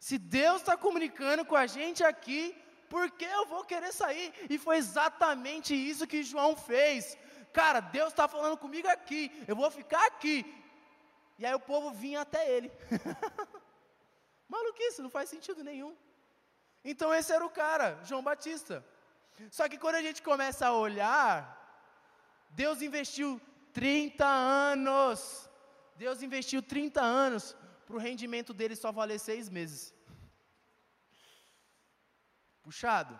Se 0.00 0.18
Deus 0.18 0.62
está 0.62 0.76
comunicando 0.76 1.44
com 1.44 1.54
a 1.54 1.66
gente 1.66 2.02
aqui, 2.02 2.56
por 2.88 3.10
que 3.12 3.24
eu 3.24 3.46
vou 3.46 3.64
querer 3.64 3.92
sair? 3.92 4.32
E 4.50 4.58
foi 4.58 4.78
exatamente 4.78 5.74
isso 5.74 6.06
que 6.06 6.24
João 6.24 6.56
fez. 6.56 7.16
Cara, 7.52 7.80
Deus 7.80 8.08
está 8.08 8.26
falando 8.26 8.56
comigo 8.56 8.88
aqui, 8.88 9.30
eu 9.46 9.54
vou 9.54 9.70
ficar 9.70 10.04
aqui. 10.06 10.44
E 11.38 11.46
aí 11.46 11.54
o 11.54 11.60
povo 11.60 11.90
vinha 11.92 12.22
até 12.22 12.50
ele. 12.50 12.70
Maluquice, 14.54 15.04
não 15.04 15.12
faz 15.16 15.28
sentido 15.34 15.62
nenhum. 15.70 15.92
Então 16.90 17.08
esse 17.18 17.32
era 17.36 17.44
o 17.48 17.54
cara, 17.62 17.88
João 18.08 18.22
Batista. 18.30 18.76
Só 19.56 19.64
que 19.70 19.78
quando 19.82 19.98
a 20.00 20.04
gente 20.06 20.20
começa 20.30 20.66
a 20.66 20.72
olhar, 20.86 21.34
Deus 22.62 22.82
investiu 22.88 23.40
30 23.72 24.26
anos. 24.26 25.20
Deus 26.04 26.22
investiu 26.28 26.60
30 26.62 27.00
anos 27.00 27.44
para 27.86 27.96
o 27.96 28.04
rendimento 28.08 28.52
dele 28.58 28.76
só 28.82 28.90
valer 29.00 29.18
seis 29.18 29.48
meses. 29.58 29.94
Puxado. 32.62 33.14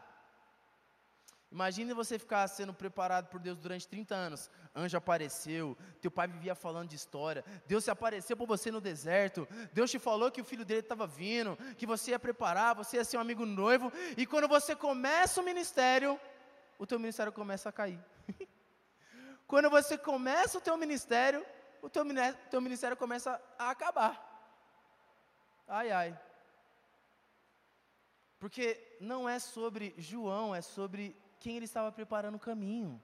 Imagine 1.53 1.93
você 1.93 2.17
ficar 2.17 2.47
sendo 2.47 2.73
preparado 2.73 3.27
por 3.27 3.41
Deus 3.41 3.59
durante 3.59 3.89
30 3.89 4.15
anos. 4.15 4.49
Anjo 4.75 4.97
apareceu, 4.97 5.77
teu 6.01 6.11
pai 6.11 6.29
vivia 6.29 6.55
falando 6.55 6.91
de 6.91 6.95
história. 6.95 7.45
Deus 7.67 7.83
se 7.83 7.91
apareceu 7.91 8.37
por 8.37 8.47
você 8.47 8.71
no 8.71 8.81
deserto. 8.81 9.49
Deus 9.73 9.91
te 9.91 9.99
falou 9.99 10.31
que 10.31 10.41
o 10.41 10.45
filho 10.45 10.65
dele 10.65 10.81
estava 10.81 11.09
vindo, 11.09 11.59
que 11.77 11.87
você 11.87 12.13
ia 12.13 12.21
preparar, 12.21 12.77
você 12.77 12.99
ia 12.99 13.05
ser 13.05 13.17
um 13.17 13.21
amigo 13.21 13.45
noivo. 13.45 13.93
E 14.17 14.25
quando 14.27 14.47
você 14.47 14.77
começa 14.77 15.41
o 15.41 15.45
ministério, 15.45 16.21
o 16.79 16.87
teu 16.87 17.01
ministério 17.01 17.33
começa 17.33 17.69
a 17.69 17.73
cair. 17.73 17.99
quando 19.49 19.69
você 19.69 19.99
começa 19.99 20.57
o 20.57 20.61
teu 20.61 20.77
ministério, 20.77 21.45
o 21.83 21.91
teu, 21.91 22.05
teu 22.49 22.61
ministério 22.61 22.97
começa 22.97 23.43
a 23.59 23.71
acabar. 23.71 24.15
Ai, 25.67 25.91
ai. 25.91 26.21
Porque 28.39 28.97
não 29.01 29.29
é 29.29 29.41
sobre 29.41 29.95
João, 29.99 30.55
é 30.55 30.63
sobre 30.63 31.17
quem 31.41 31.57
ele 31.57 31.65
estava 31.65 31.91
preparando 31.91 32.37
o 32.37 32.47
caminho. 32.51 33.01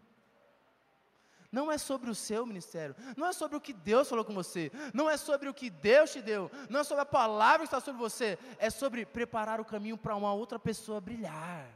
Não 1.51 1.72
é 1.72 1.79
sobre 1.79 2.11
o 2.11 2.14
seu 2.14 2.44
ministério, 2.44 2.94
não 3.16 3.27
é 3.27 3.33
sobre 3.33 3.57
o 3.57 3.61
que 3.61 3.72
Deus 3.72 4.09
falou 4.09 4.25
com 4.25 4.35
você, 4.35 4.70
não 4.92 5.09
é 5.09 5.16
sobre 5.16 5.49
o 5.49 5.55
que 5.55 5.70
Deus 5.70 6.12
te 6.12 6.20
deu, 6.20 6.51
não 6.68 6.81
é 6.81 6.85
sobre 6.85 7.03
a 7.03 7.07
palavra 7.07 7.61
que 7.61 7.64
está 7.64 7.81
sobre 7.81 8.01
você, 8.01 8.38
é 8.59 8.68
sobre 8.68 9.07
preparar 9.07 9.61
o 9.61 9.64
caminho 9.64 9.96
para 9.96 10.14
uma 10.14 10.35
outra 10.35 10.59
pessoa 10.59 11.01
brilhar. 11.01 11.66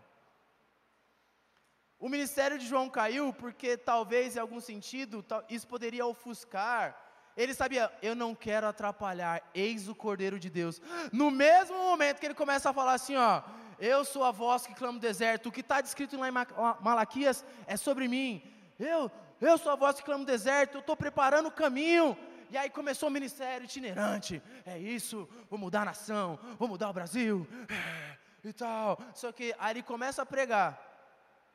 O 1.98 2.08
ministério 2.08 2.58
de 2.58 2.66
João 2.66 2.90
caiu 2.90 3.32
porque 3.32 3.76
talvez 3.76 4.36
em 4.36 4.40
algum 4.40 4.60
sentido 4.60 5.24
isso 5.48 5.66
poderia 5.66 6.06
ofuscar. 6.06 6.96
Ele 7.36 7.54
sabia, 7.54 7.90
eu 8.02 8.14
não 8.14 8.34
quero 8.34 8.66
atrapalhar, 8.66 9.42
eis 9.54 9.88
o 9.88 9.94
Cordeiro 9.94 10.38
de 10.38 10.50
Deus. 10.50 10.80
No 11.12 11.30
mesmo 11.30 11.76
momento 11.76 12.18
que 12.18 12.26
ele 12.26 12.34
começa 12.34 12.70
a 12.70 12.72
falar 12.72 12.94
assim, 12.94 13.16
ó, 13.16 13.42
eu 13.80 14.04
sou 14.04 14.22
a 14.22 14.30
voz 14.30 14.66
que 14.66 14.74
clama 14.74 14.94
no 14.94 15.00
deserto. 15.00 15.48
O 15.48 15.52
que 15.52 15.60
está 15.60 15.80
descrito 15.80 16.18
lá 16.18 16.28
em 16.28 16.32
Malaquias 16.80 17.44
é 17.66 17.76
sobre 17.76 18.06
mim. 18.06 18.42
Eu, 18.78 19.10
eu 19.40 19.58
sou 19.58 19.72
a 19.72 19.76
voz 19.76 19.96
que 19.96 20.04
clama 20.04 20.20
no 20.20 20.26
deserto. 20.26 20.76
Eu 20.76 20.80
estou 20.80 20.96
preparando 20.96 21.46
o 21.46 21.50
caminho. 21.52 22.16
E 22.50 22.56
aí 22.56 22.68
começou 22.68 23.08
o 23.08 23.12
ministério 23.12 23.64
itinerante. 23.64 24.42
É 24.66 24.76
isso, 24.76 25.28
vou 25.48 25.58
mudar 25.58 25.82
a 25.82 25.84
nação, 25.86 26.38
vou 26.58 26.66
mudar 26.66 26.90
o 26.90 26.92
Brasil. 26.92 27.46
É, 27.68 28.48
e 28.48 28.52
tal. 28.52 28.98
Só 29.14 29.30
que 29.30 29.54
aí 29.58 29.72
ele 29.72 29.82
começa 29.82 30.22
a 30.22 30.26
pregar. 30.26 30.78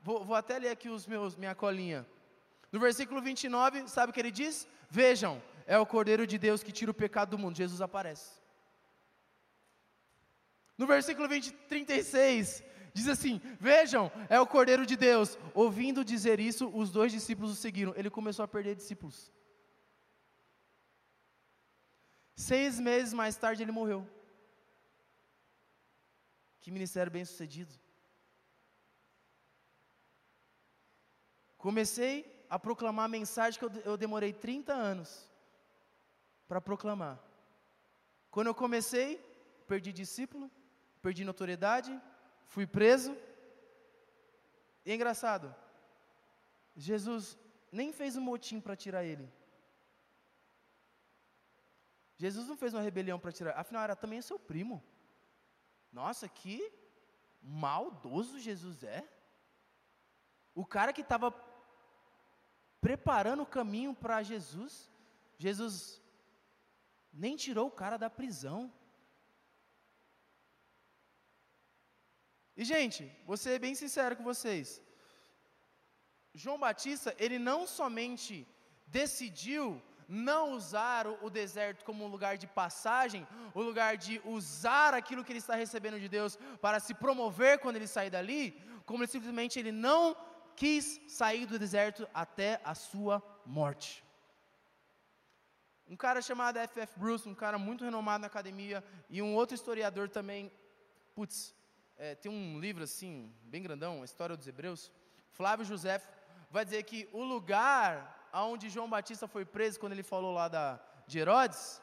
Vou, 0.02 0.24
vou 0.24 0.36
até 0.36 0.58
ler 0.58 0.70
aqui 0.70 0.88
os 0.88 1.06
meus, 1.06 1.36
minha 1.36 1.54
colinha. 1.54 2.06
No 2.72 2.80
versículo 2.80 3.22
29, 3.22 3.88
sabe 3.90 4.12
o 4.12 4.14
que 4.14 4.20
ele 4.20 4.32
diz? 4.32 4.68
Vejam, 4.90 5.42
é 5.68 5.78
o 5.78 5.86
Cordeiro 5.86 6.26
de 6.26 6.38
Deus 6.38 6.64
que 6.64 6.72
tira 6.72 6.92
o 6.92 6.94
pecado 6.94 7.32
do 7.32 7.38
mundo. 7.38 7.58
Jesus 7.58 7.82
aparece. 7.82 8.45
No 10.78 10.86
versículo 10.86 11.28
20, 11.28 11.52
36, 11.52 12.64
diz 12.94 13.08
assim: 13.08 13.42
Vejam, 13.60 14.12
é 14.30 14.40
o 14.40 14.48
Cordeiro 14.48 14.86
de 14.86 14.96
Deus. 14.96 15.38
Ouvindo 15.54 16.04
dizer 16.04 16.40
isso, 16.40 16.68
os 16.70 16.92
dois 16.92 17.12
discípulos 17.12 17.52
o 17.52 17.56
seguiram. 17.56 17.94
Ele 17.96 18.10
começou 18.10 18.44
a 18.44 18.48
perder 18.48 18.76
discípulos. 18.76 19.32
Seis 22.36 22.80
meses 22.80 23.14
mais 23.14 23.38
tarde 23.38 23.64
ele 23.64 23.72
morreu. 23.72 24.06
Que 26.60 26.72
ministério 26.72 27.12
bem 27.12 27.24
sucedido. 27.24 27.74
Comecei 31.58 32.46
a 32.50 32.60
proclamar 32.60 33.06
a 33.06 33.08
mensagem 33.10 33.58
que 33.58 33.66
eu, 33.66 33.72
eu 33.86 33.98
demorei 33.98 34.34
30 34.34 34.74
anos 34.74 35.30
para 36.48 36.60
proclamar. 36.60 37.20
Quando 38.30 38.48
eu 38.48 38.54
comecei, 38.54 39.18
perdi 39.68 39.92
discípulo, 39.94 40.52
perdi 41.06 41.24
notoriedade, 41.24 41.92
fui 42.54 42.66
preso. 42.78 43.12
E 44.86 44.92
é 44.92 44.96
engraçado, 44.96 45.48
Jesus 46.76 47.38
nem 47.72 47.92
fez 48.00 48.16
um 48.16 48.22
motim 48.30 48.60
para 48.60 48.76
tirar 48.84 49.04
ele. 49.12 49.28
Jesus 52.24 52.48
não 52.48 52.58
fez 52.62 52.74
uma 52.74 52.86
rebelião 52.88 53.20
para 53.20 53.36
tirar, 53.38 53.54
afinal 53.64 53.84
era 53.84 53.96
também 53.96 54.22
seu 54.22 54.40
primo. 54.40 54.78
Nossa, 55.92 56.28
que 56.40 56.58
maldoso 57.42 58.40
Jesus 58.40 58.84
é. 58.84 59.02
O 60.62 60.66
cara 60.76 60.94
que 60.94 61.02
estava 61.02 61.28
preparando 62.88 63.44
o 63.44 63.52
caminho 63.58 63.94
para 63.94 64.24
Jesus, 64.32 64.74
Jesus 65.38 66.02
nem 67.26 67.36
tirou 67.36 67.68
o 67.68 67.78
cara 67.82 67.98
da 67.98 68.10
prisão. 68.10 68.72
E 72.58 72.64
gente, 72.64 73.02
vou 73.26 73.38
ser 73.38 73.60
bem 73.60 73.76
sincero 73.76 74.16
com 74.16 74.24
vocês. 74.24 74.82
João 76.34 76.60
Batista, 76.60 77.16
ele 77.18 77.40
não 77.40 77.66
somente 77.66 78.48
decidiu 78.88 79.82
não 80.08 80.54
usar 80.54 81.08
o, 81.08 81.30
deserto 81.30 81.84
como 81.84 82.06
um 82.06 82.08
lugar 82.08 82.38
de 82.38 82.48
passagem, 82.48 83.28
o 83.54 83.62
lugar 83.62 83.98
de 83.98 84.22
usar 84.24 84.94
aquilo 84.94 85.24
que 85.24 85.32
ele 85.32 85.40
está 85.40 85.56
recebendo 85.56 86.00
de 86.00 86.08
Deus 86.08 86.38
para 86.62 86.80
se 86.80 86.94
promover 86.94 87.60
quando 87.60 87.78
ele 87.78 87.88
sair 87.88 88.10
dali, 88.10 88.62
como 88.86 89.04
ele 89.04 89.12
simplesmente 89.12 89.58
ele 89.58 89.72
não 89.72 90.16
quis 90.56 91.02
sair 91.08 91.46
do 91.46 91.58
deserto 91.58 92.08
até 92.14 92.62
a 92.64 92.76
sua 92.76 93.22
morte. 93.46 94.04
Um 95.88 95.96
cara 95.96 96.22
chamado 96.22 96.58
F.F. 96.58 97.00
Bruce, 97.00 97.28
um 97.28 97.36
cara 97.36 97.58
muito 97.58 97.84
renomado 97.84 98.22
na 98.22 98.28
academia, 98.28 98.84
e 99.10 99.22
um 99.22 99.36
outro 99.36 99.56
historiador 99.56 100.10
também, 100.10 100.52
putz, 101.14 101.54
é, 101.98 102.16
tem 102.16 102.32
um 102.32 102.60
livro 102.60 102.84
assim, 102.84 103.34
bem 103.44 103.62
grandão, 103.62 104.02
a 104.02 104.06
História 104.06 104.36
dos 104.36 104.48
Hebreus, 104.48 104.92
Flávio 105.32 105.66
José, 105.66 106.02
vai 106.50 106.66
dizer 106.66 106.84
que 106.84 107.10
o 107.12 107.24
lugar 107.24 108.30
aonde 108.32 108.70
João 108.70 108.90
Batista 108.90 109.28
foi 109.28 109.46
preso 109.46 109.80
quando 109.80 109.94
ele 109.94 110.04
falou 110.04 110.34
lá 110.34 110.48
da, 110.48 110.80
de 111.08 111.20
Herodes, 111.20 111.82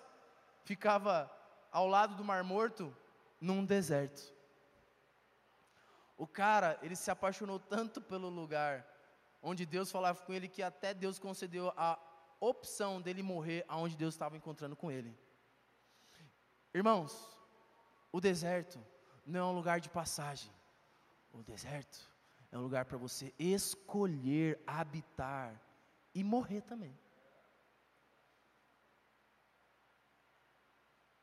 ficava 0.64 1.31
ao 1.70 1.87
lado 1.87 2.14
do 2.14 2.25
Mar 2.25 2.44
Morto, 2.44 2.94
num 3.40 3.64
deserto. 3.64 4.33
O 6.16 6.27
cara, 6.27 6.79
ele 6.83 6.94
se 6.94 7.11
apaixonou 7.11 7.59
tanto 7.59 8.01
pelo 8.01 8.29
lugar 8.29 8.87
onde 9.42 9.66
Deus 9.66 9.90
falava 9.90 10.20
com 10.22 10.33
ele 10.33 10.46
que 10.46 10.62
até 10.62 10.94
Deus 10.94 11.18
concedeu 11.18 11.72
a 11.77 11.98
opção 12.38 13.01
dele 13.01 13.22
morrer 13.22 13.64
aonde 13.66 13.96
Deus 13.96 14.14
estava 14.14 14.37
encontrando 14.37 14.77
com 14.77 14.90
ele. 14.90 15.16
Irmãos, 16.72 17.37
o 18.12 18.20
deserto 18.20 18.79
não 19.24 19.40
é 19.40 19.44
um 19.44 19.54
lugar 19.54 19.80
de 19.80 19.88
passagem. 19.88 20.50
O 21.32 21.42
deserto 21.42 22.11
é 22.50 22.58
um 22.58 22.62
lugar 22.62 22.85
para 22.85 22.98
você 22.98 23.32
escolher 23.38 24.61
habitar 24.66 25.61
e 26.14 26.22
morrer 26.22 26.61
também. 26.62 26.96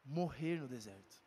Morrer 0.04 0.60
no 0.60 0.68
deserto. 0.68 1.18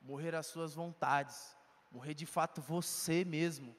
Morrer 0.00 0.34
às 0.34 0.46
suas 0.46 0.74
vontades. 0.74 1.56
Morrer 1.90 2.14
de 2.14 2.26
fato 2.26 2.62
você 2.62 3.24
mesmo. 3.24 3.74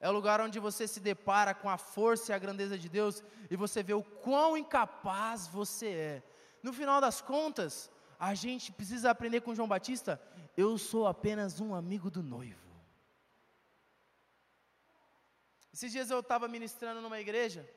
É 0.00 0.08
o 0.08 0.12
lugar 0.12 0.40
onde 0.40 0.58
você 0.58 0.88
se 0.88 0.98
depara 0.98 1.54
com 1.54 1.68
a 1.68 1.78
força 1.78 2.32
e 2.32 2.34
a 2.34 2.38
grandeza 2.38 2.76
de 2.78 2.88
Deus 2.88 3.22
e 3.50 3.54
você 3.54 3.82
vê 3.82 3.94
o 3.94 4.02
quão 4.02 4.56
incapaz 4.56 5.46
você 5.46 5.88
é. 5.88 6.22
No 6.62 6.72
final 6.72 7.00
das 7.00 7.20
contas, 7.20 7.90
a 8.18 8.34
gente 8.34 8.72
precisa 8.72 9.10
aprender 9.10 9.42
com 9.42 9.54
João 9.54 9.68
Batista: 9.68 10.20
eu 10.56 10.76
sou 10.78 11.06
apenas 11.06 11.60
um 11.60 11.74
amigo 11.74 12.10
do 12.10 12.22
noivo. 12.22 12.60
Esses 15.72 15.90
dias 15.90 16.10
eu 16.10 16.20
estava 16.20 16.46
ministrando 16.48 17.00
numa 17.00 17.20
igreja 17.20 17.68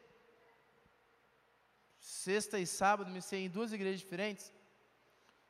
sexta 2.05 2.59
e 2.59 2.67
sábado, 2.67 3.09
sei 3.21 3.45
em 3.45 3.49
duas 3.49 3.73
igrejas 3.73 3.99
diferentes. 3.99 4.53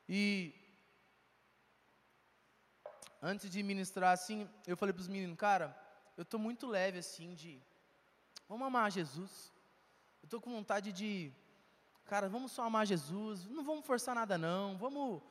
E 0.08 0.54
antes 3.20 3.50
de 3.50 3.62
ministrar 3.62 4.12
assim, 4.12 4.48
eu 4.66 4.76
falei 4.76 4.92
para 4.92 5.00
os 5.00 5.08
meninos, 5.08 5.36
cara, 5.36 5.76
eu 6.16 6.22
estou 6.22 6.40
muito 6.40 6.66
leve 6.66 6.98
assim 6.98 7.34
de, 7.34 7.62
vamos 8.48 8.66
amar 8.66 8.90
Jesus. 8.90 9.52
Eu 10.22 10.26
estou 10.26 10.40
com 10.40 10.50
vontade 10.50 10.92
de, 10.92 11.32
cara, 12.04 12.28
vamos 12.28 12.52
só 12.52 12.62
amar 12.62 12.86
Jesus, 12.86 13.46
não 13.46 13.64
vamos 13.64 13.84
forçar 13.84 14.14
nada 14.14 14.38
não, 14.38 14.78
vamos 14.78 15.22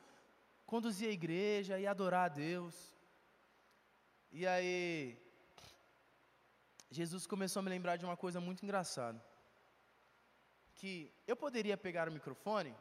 conduzir 0.66 1.08
a 1.08 1.12
igreja 1.12 1.78
e 1.78 1.86
adorar 1.86 2.26
a 2.26 2.34
Deus. 2.46 2.74
E 4.32 4.46
aí, 4.46 5.18
Jesus 6.90 7.26
começou 7.26 7.60
a 7.60 7.62
me 7.62 7.70
lembrar 7.70 7.96
de 7.96 8.04
uma 8.04 8.16
coisa 8.16 8.40
muito 8.40 8.62
engraçada 8.64 9.22
que 10.74 11.10
eu 11.26 11.36
poderia 11.44 11.76
pegar 11.76 12.08
o 12.08 12.12
microfone 12.12 12.74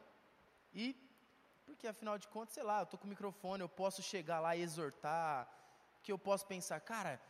e, 0.74 0.96
porque 1.66 1.88
afinal 1.88 2.18
de 2.18 2.28
contas, 2.28 2.54
sei 2.54 2.64
lá, 2.64 2.80
eu 2.80 2.84
estou 2.84 3.00
com 3.00 3.08
o 3.08 3.10
microfone, 3.10 3.62
eu 3.62 3.70
posso 3.70 4.02
chegar 4.04 4.40
lá 4.42 4.56
e 4.56 4.62
exortar, 4.62 5.48
que 6.04 6.12
eu 6.12 6.20
posso 6.20 6.46
pensar, 6.46 6.80
cara, 6.82 7.22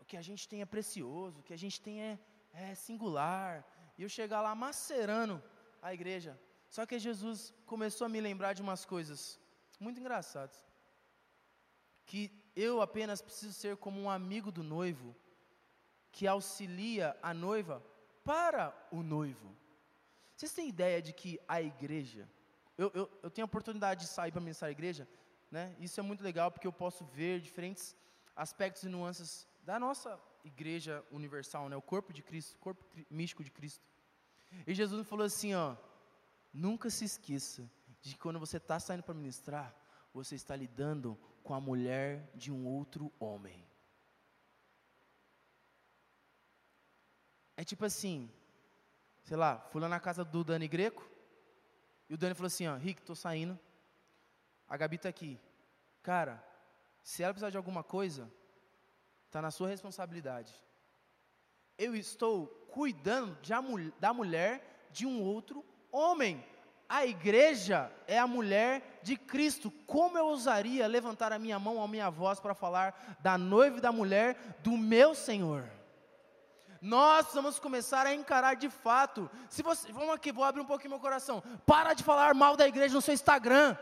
o 0.00 0.04
que 0.04 0.16
a 0.16 0.22
gente 0.22 0.48
tem 0.48 0.62
é 0.62 0.66
precioso, 0.66 1.40
o 1.40 1.42
que 1.42 1.52
a 1.52 1.58
gente 1.58 1.80
tem 1.80 2.00
é, 2.00 2.18
é 2.52 2.74
singular, 2.74 3.64
e 3.98 4.02
eu 4.04 4.08
chegar 4.08 4.40
lá 4.40 4.54
macerando 4.54 5.42
a 5.82 5.92
igreja. 5.92 6.38
Só 6.68 6.86
que 6.86 6.98
Jesus 6.98 7.52
começou 7.66 8.04
a 8.04 8.08
me 8.08 8.20
lembrar 8.20 8.52
de 8.52 8.62
umas 8.62 8.84
coisas 8.84 9.40
muito 9.78 10.00
engraçadas. 10.00 10.64
Que 12.04 12.30
eu 12.54 12.80
apenas 12.80 13.20
preciso 13.20 13.52
ser 13.52 13.76
como 13.76 14.00
um 14.00 14.10
amigo 14.10 14.50
do 14.50 14.62
noivo, 14.62 15.14
que 16.10 16.26
auxilia 16.26 17.16
a 17.22 17.34
noiva 17.34 17.82
para 18.24 18.74
o 18.90 19.02
noivo. 19.02 19.54
Vocês 20.34 20.52
têm 20.52 20.68
ideia 20.68 21.00
de 21.00 21.12
que 21.12 21.38
a 21.46 21.60
igreja, 21.60 22.28
eu, 22.76 22.90
eu, 22.94 23.10
eu 23.22 23.30
tenho 23.30 23.44
a 23.44 23.46
oportunidade 23.46 24.02
de 24.02 24.06
sair 24.06 24.32
para 24.32 24.40
ministrar 24.40 24.68
a 24.68 24.72
igreja, 24.72 25.08
né? 25.50 25.74
Isso 25.78 25.98
é 26.00 26.02
muito 26.02 26.22
legal 26.22 26.50
porque 26.50 26.66
eu 26.66 26.72
posso 26.72 27.04
ver 27.04 27.40
diferentes 27.40 27.96
aspectos 28.34 28.82
e 28.82 28.88
nuances 28.88 29.46
da 29.62 29.78
nossa 29.78 30.20
igreja 30.44 31.04
universal, 31.10 31.68
né? 31.68 31.76
O 31.76 31.82
corpo 31.82 32.12
de 32.12 32.22
Cristo, 32.22 32.54
o 32.54 32.58
corpo 32.58 32.84
místico 33.10 33.42
de 33.42 33.50
Cristo. 33.50 33.84
E 34.66 34.74
Jesus 34.74 35.06
falou 35.06 35.26
assim, 35.26 35.54
ó, 35.54 35.76
nunca 36.52 36.88
se 36.88 37.04
esqueça 37.04 37.68
de 38.06 38.14
que 38.14 38.20
quando 38.20 38.38
você 38.38 38.58
está 38.58 38.78
saindo 38.78 39.02
para 39.02 39.14
ministrar, 39.14 39.74
você 40.14 40.36
está 40.36 40.54
lidando 40.54 41.18
com 41.42 41.52
a 41.52 41.60
mulher 41.60 42.30
de 42.36 42.52
um 42.52 42.64
outro 42.64 43.12
homem. 43.18 43.66
É 47.56 47.64
tipo 47.64 47.84
assim, 47.84 48.30
sei 49.24 49.36
lá, 49.36 49.58
fui 49.58 49.80
lá 49.80 49.88
na 49.88 49.98
casa 49.98 50.24
do 50.24 50.44
Dani 50.44 50.68
Greco, 50.68 51.04
e 52.08 52.14
o 52.14 52.16
Dani 52.16 52.34
falou 52.34 52.46
assim, 52.46 52.68
ó, 52.68 52.76
Rick, 52.76 53.02
tô 53.02 53.16
saindo, 53.16 53.58
a 54.68 54.76
Gabi 54.76 54.98
tá 54.98 55.08
aqui. 55.08 55.40
Cara, 56.00 56.40
se 57.02 57.24
ela 57.24 57.32
precisar 57.32 57.50
de 57.50 57.56
alguma 57.56 57.82
coisa, 57.82 58.30
tá 59.32 59.42
na 59.42 59.50
sua 59.50 59.68
responsabilidade. 59.68 60.54
Eu 61.76 61.96
estou 61.96 62.46
cuidando 62.70 63.36
da 63.98 64.14
mulher 64.14 64.88
de 64.92 65.04
um 65.06 65.20
outro 65.22 65.64
homem. 65.90 66.44
A 66.88 67.04
igreja 67.04 67.90
é 68.06 68.18
a 68.18 68.26
mulher 68.26 69.00
de 69.02 69.16
Cristo. 69.16 69.70
Como 69.86 70.16
eu 70.16 70.26
ousaria 70.26 70.86
levantar 70.86 71.32
a 71.32 71.38
minha 71.38 71.58
mão, 71.58 71.82
a 71.82 71.88
minha 71.88 72.10
voz 72.10 72.38
para 72.38 72.54
falar 72.54 73.16
da 73.20 73.36
noiva 73.36 73.78
e 73.78 73.80
da 73.80 73.90
mulher 73.90 74.56
do 74.60 74.76
meu 74.76 75.14
Senhor? 75.14 75.68
Nós 76.80 77.26
vamos 77.34 77.58
começar 77.58 78.06
a 78.06 78.14
encarar 78.14 78.54
de 78.54 78.70
fato. 78.70 79.28
Se 79.48 79.62
você, 79.62 79.90
vamos 79.90 80.14
aqui, 80.14 80.30
vou 80.30 80.44
abrir 80.44 80.60
um 80.60 80.66
pouquinho 80.66 80.90
meu 80.90 81.00
coração. 81.00 81.42
Para 81.64 81.94
de 81.94 82.04
falar 82.04 82.34
mal 82.34 82.56
da 82.56 82.68
igreja 82.68 82.94
no 82.94 83.02
seu 83.02 83.14
Instagram. 83.14 83.76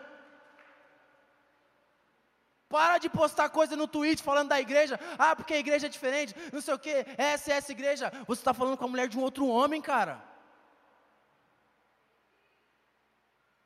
Para 2.68 2.96
de 2.96 3.10
postar 3.10 3.50
coisa 3.50 3.76
no 3.76 3.86
Twitch 3.86 4.20
falando 4.20 4.48
da 4.48 4.60
igreja. 4.60 4.98
Ah, 5.18 5.36
porque 5.36 5.54
a 5.54 5.58
igreja 5.58 5.86
é 5.86 5.90
diferente. 5.90 6.34
Não 6.52 6.62
sei 6.62 6.72
o 6.72 6.78
que. 6.78 7.04
Essa 7.18 7.52
é 7.52 7.56
essa 7.56 7.72
igreja. 7.72 8.10
Você 8.26 8.40
está 8.40 8.54
falando 8.54 8.78
com 8.78 8.84
a 8.86 8.88
mulher 8.88 9.08
de 9.08 9.18
um 9.18 9.22
outro 9.22 9.46
homem, 9.46 9.82
cara. 9.82 10.33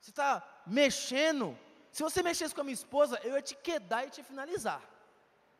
Você 0.08 0.12
está 0.12 0.42
mexendo. 0.66 1.46
Se 1.92 2.02
você 2.02 2.22
mexesse 2.22 2.54
com 2.54 2.62
a 2.62 2.64
minha 2.64 2.80
esposa, 2.82 3.20
eu 3.22 3.34
ia 3.34 3.42
te 3.42 3.54
quedar 3.54 4.06
e 4.06 4.10
te 4.10 4.22
finalizar. 4.22 4.80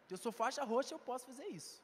Eu 0.09 0.17
sou 0.17 0.33
faixa 0.33 0.65
roxa, 0.65 0.95
eu 0.95 0.99
posso 0.99 1.27
fazer 1.27 1.49
isso. 1.49 1.83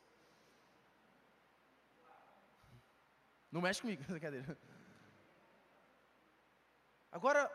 Não 3.52 3.60
mexe 3.60 3.82
comigo, 3.82 4.02
brincadeira. 4.08 4.56
Agora, 7.12 7.52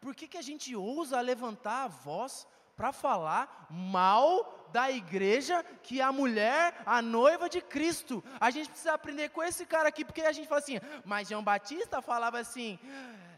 por 0.00 0.12
que, 0.12 0.26
que 0.26 0.36
a 0.36 0.42
gente 0.42 0.74
ousa 0.74 1.20
levantar 1.20 1.84
a 1.84 1.88
voz 1.88 2.44
para 2.76 2.92
falar 2.92 3.68
mal 3.70 4.68
da 4.72 4.90
igreja 4.90 5.62
que 5.84 6.00
é 6.00 6.04
a 6.04 6.10
mulher, 6.10 6.82
a 6.84 7.00
noiva 7.00 7.48
de 7.48 7.60
Cristo? 7.60 8.24
A 8.40 8.50
gente 8.50 8.70
precisa 8.70 8.94
aprender 8.94 9.28
com 9.28 9.40
esse 9.40 9.64
cara 9.64 9.88
aqui, 9.88 10.04
porque 10.04 10.22
a 10.22 10.32
gente 10.32 10.48
fala 10.48 10.60
assim, 10.60 10.80
mas 11.04 11.28
João 11.28 11.44
Batista 11.44 12.02
falava 12.02 12.40
assim, 12.40 12.76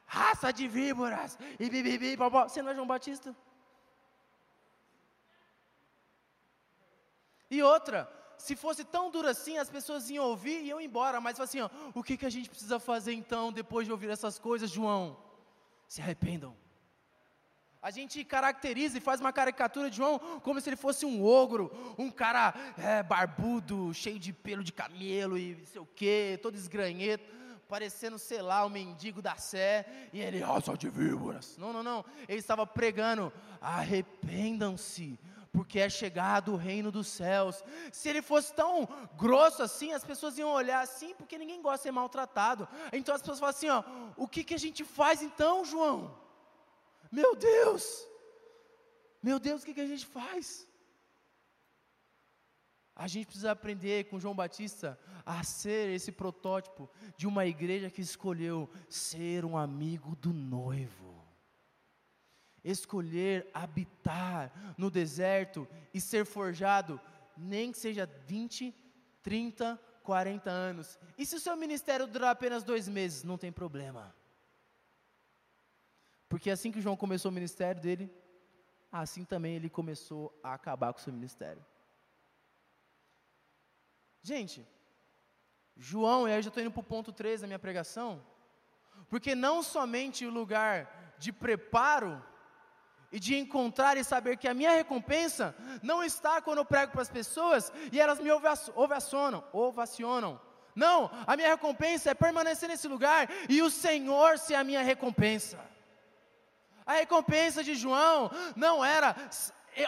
raça 0.07 0.53
de 0.53 0.69
víboras, 0.69 1.39
e 1.59 1.69
bibibi. 1.69 2.17
Você 2.17 2.63
não 2.63 2.71
é 2.71 2.75
João 2.75 2.87
Batista? 2.87 3.35
E 7.51 7.63
outra, 7.63 8.11
se 8.37 8.57
fosse 8.57 8.85
tão 8.85 9.11
duro 9.11 9.29
assim, 9.29 9.59
as 9.59 9.71
pessoas 9.71 10.11
iam 10.11 10.25
ouvir 10.27 10.61
e 10.63 10.69
iam 10.69 10.81
embora. 10.81 11.21
Mas 11.21 11.39
assim, 11.39 11.61
ó, 11.61 11.71
o 11.95 12.03
que, 12.03 12.17
que 12.17 12.27
a 12.27 12.31
gente 12.31 12.49
precisa 12.49 12.79
fazer 12.81 13.13
então, 13.13 13.53
depois 13.53 13.87
de 13.87 13.93
ouvir 13.93 14.11
essas 14.11 14.39
coisas, 14.39 14.71
João? 14.71 15.17
Se 15.87 16.01
arrependam. 16.01 16.57
A 17.81 17.91
gente 17.91 18.25
caracteriza 18.25 18.97
e 18.97 19.01
faz 19.01 19.21
uma 19.21 19.31
caricatura 19.31 19.91
de 19.91 19.99
João 19.99 20.19
como 20.43 20.59
se 20.59 20.71
ele 20.71 20.77
fosse 20.77 21.05
um 21.05 21.23
ogro, 21.23 21.71
um 21.99 22.11
cara 22.11 22.55
é, 22.79 23.03
barbudo, 23.03 23.93
cheio 23.93 24.19
de 24.19 24.33
pelo 24.33 24.65
de 24.65 24.73
camelo 24.73 25.37
e 25.37 25.55
não 25.57 25.67
sei 25.67 25.81
o 25.83 25.87
quê, 25.87 26.39
todo 26.43 26.55
esgranheto, 26.55 27.31
parecendo, 27.75 28.21
sei 28.21 28.41
lá, 28.41 28.65
o 28.65 28.71
mendigo 28.71 29.21
da 29.21 29.37
Sé, 29.37 29.85
e 30.13 30.21
ele, 30.21 30.39
raça 30.39 30.77
de 30.77 30.89
víboras. 30.89 31.57
Não, 31.59 31.73
não, 31.73 31.83
não. 31.83 32.05
Ele 32.29 32.39
estava 32.39 32.65
pregando: 32.65 33.33
arrependam-se, 33.61 35.19
porque 35.53 35.81
é 35.81 35.91
chegado 35.91 36.53
o 36.53 36.57
reino 36.57 36.93
dos 36.93 37.09
céus. 37.09 37.65
Se 37.91 38.09
ele 38.09 38.23
fosse 38.23 38.55
tão 38.55 38.89
grosso 39.17 39.61
assim, 39.61 39.93
as 39.93 40.05
pessoas 40.05 40.39
iam 40.39 40.51
olhar 40.51 40.83
assim, 40.83 41.17
porque 41.17 41.37
ninguém 41.37 41.61
gosta 41.61 41.79
de 41.79 41.83
ser 41.83 41.91
maltratado. 41.91 42.69
Então 42.93 43.13
as 43.13 43.21
pessoas 43.21 43.41
falam 43.41 43.51
assim: 43.57 43.69
ó, 43.69 43.83
o 44.17 44.29
que, 44.29 44.45
que 44.45 44.55
a 44.55 44.63
gente 44.67 44.85
faz 44.85 45.21
então, 45.21 45.65
João? 45.65 46.17
Meu 47.11 47.35
Deus! 47.35 48.07
Meu 49.21 49.41
Deus, 49.41 49.63
o 49.63 49.67
que, 49.67 49.75
que 49.75 49.81
a 49.81 49.87
gente 49.87 50.07
faz? 50.07 50.65
A 52.97 53.09
gente 53.09 53.27
precisa 53.27 53.51
aprender 53.51 54.05
com 54.05 54.21
João 54.21 54.35
Batista 54.35 54.99
a 55.27 55.43
ser 55.43 55.91
esse 55.91 56.13
protótipo 56.13 56.89
de 57.17 57.27
uma 57.27 57.45
igreja 57.45 57.91
que 57.91 58.01
escolheu 58.01 58.71
ser 58.89 59.45
um 59.45 59.57
amigo 59.57 60.15
do 60.15 60.33
noivo. 60.33 61.25
Escolher 62.63 63.51
habitar 63.53 64.53
no 64.79 64.91
deserto 64.91 65.67
e 65.93 66.01
ser 66.01 66.25
forjado, 66.25 67.01
nem 67.37 67.73
que 67.73 67.79
seja 67.79 68.07
20, 68.27 68.73
30, 69.23 69.81
40 70.05 70.51
anos. 70.51 70.99
E 71.19 71.27
se 71.27 71.35
o 71.35 71.41
seu 71.41 71.57
ministério 71.57 72.07
durar 72.07 72.31
apenas 72.31 72.63
dois 72.63 72.89
meses, 72.89 73.25
não 73.25 73.37
tem 73.37 73.51
problema. 73.51 74.15
Porque 76.29 76.49
assim 76.49 76.71
que 76.71 76.81
João 76.81 76.97
começou 76.97 77.31
o 77.31 77.35
ministério 77.35 77.83
dele, 77.83 78.11
assim 78.91 79.25
também 79.25 79.57
ele 79.57 79.69
começou 79.69 80.39
a 80.43 80.55
acabar 80.55 80.93
com 80.93 81.01
o 81.01 81.03
seu 81.03 81.13
ministério. 81.13 81.65
Gente, 84.27 84.67
João, 85.77 86.27
e 86.27 86.33
aí 86.33 86.41
já 86.41 86.49
estou 86.49 86.63
indo 86.63 86.73
para 86.73 86.81
o 86.81 86.83
ponto 86.83 87.13
3 87.13 87.43
da 87.43 87.47
minha 87.47 87.59
pregação, 87.59 88.25
porque 89.11 89.35
não 89.35 89.63
somente 89.63 90.25
o 90.25 90.31
lugar 90.31 91.15
de 91.19 91.31
preparo 91.31 92.25
e 93.13 93.21
de 93.21 93.37
encontrar 93.37 93.99
e 93.99 94.03
saber 94.03 94.39
que 94.39 94.49
a 94.49 94.55
minha 94.55 94.71
recompensa 94.71 95.55
não 95.83 96.03
está 96.03 96.41
quando 96.41 96.57
eu 96.57 96.65
prego 96.65 96.93
para 96.93 97.03
as 97.03 97.11
pessoas 97.11 97.71
e 97.93 98.01
elas 98.01 98.19
me 98.19 98.31
ovacionam, 98.75 99.45
ovacionam. 99.53 100.41
Não, 100.75 101.11
a 101.27 101.37
minha 101.37 101.51
recompensa 101.51 102.11
é 102.11 102.15
permanecer 102.15 102.67
nesse 102.67 102.89
lugar 102.89 103.29
e 103.47 103.61
o 103.61 103.69
Senhor 103.69 104.39
ser 104.39 104.55
a 104.55 104.65
minha 104.65 104.83
recompensa. 104.83 105.61
A 106.87 106.95
recompensa 106.95 107.63
de 107.63 107.75
João 107.75 108.31
não 108.57 108.83
era 108.83 109.15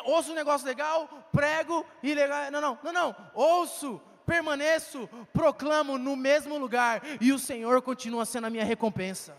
ouço 0.04 0.32
um 0.32 0.34
negócio 0.34 0.66
legal, 0.66 1.08
prego 1.32 1.86
e 2.02 2.12
legal. 2.12 2.50
Não, 2.50 2.60
não, 2.60 2.78
não, 2.82 2.92
não. 2.92 3.16
Ouço, 3.32 3.98
permaneço, 4.26 5.08
proclamo 5.32 5.96
no 5.96 6.16
mesmo 6.16 6.58
lugar 6.58 7.00
e 7.20 7.32
o 7.32 7.38
Senhor 7.38 7.80
continua 7.80 8.26
sendo 8.26 8.48
a 8.48 8.50
minha 8.50 8.64
recompensa. 8.64 9.36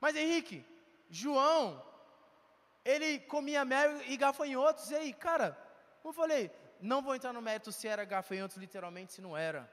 Mas 0.00 0.16
Henrique, 0.16 0.64
João, 1.08 1.82
ele 2.84 3.20
comia 3.20 3.64
mel 3.64 4.02
e 4.02 4.16
gafanhotos, 4.16 4.90
e 4.90 4.94
aí, 4.94 5.12
cara, 5.12 5.56
eu 6.04 6.12
falei, 6.12 6.50
não 6.80 7.00
vou 7.02 7.14
entrar 7.14 7.32
no 7.32 7.40
mérito 7.40 7.70
se 7.70 7.86
era 7.86 8.04
gafanhotos 8.04 8.56
literalmente, 8.56 9.12
se 9.12 9.22
não 9.22 9.36
era. 9.36 9.70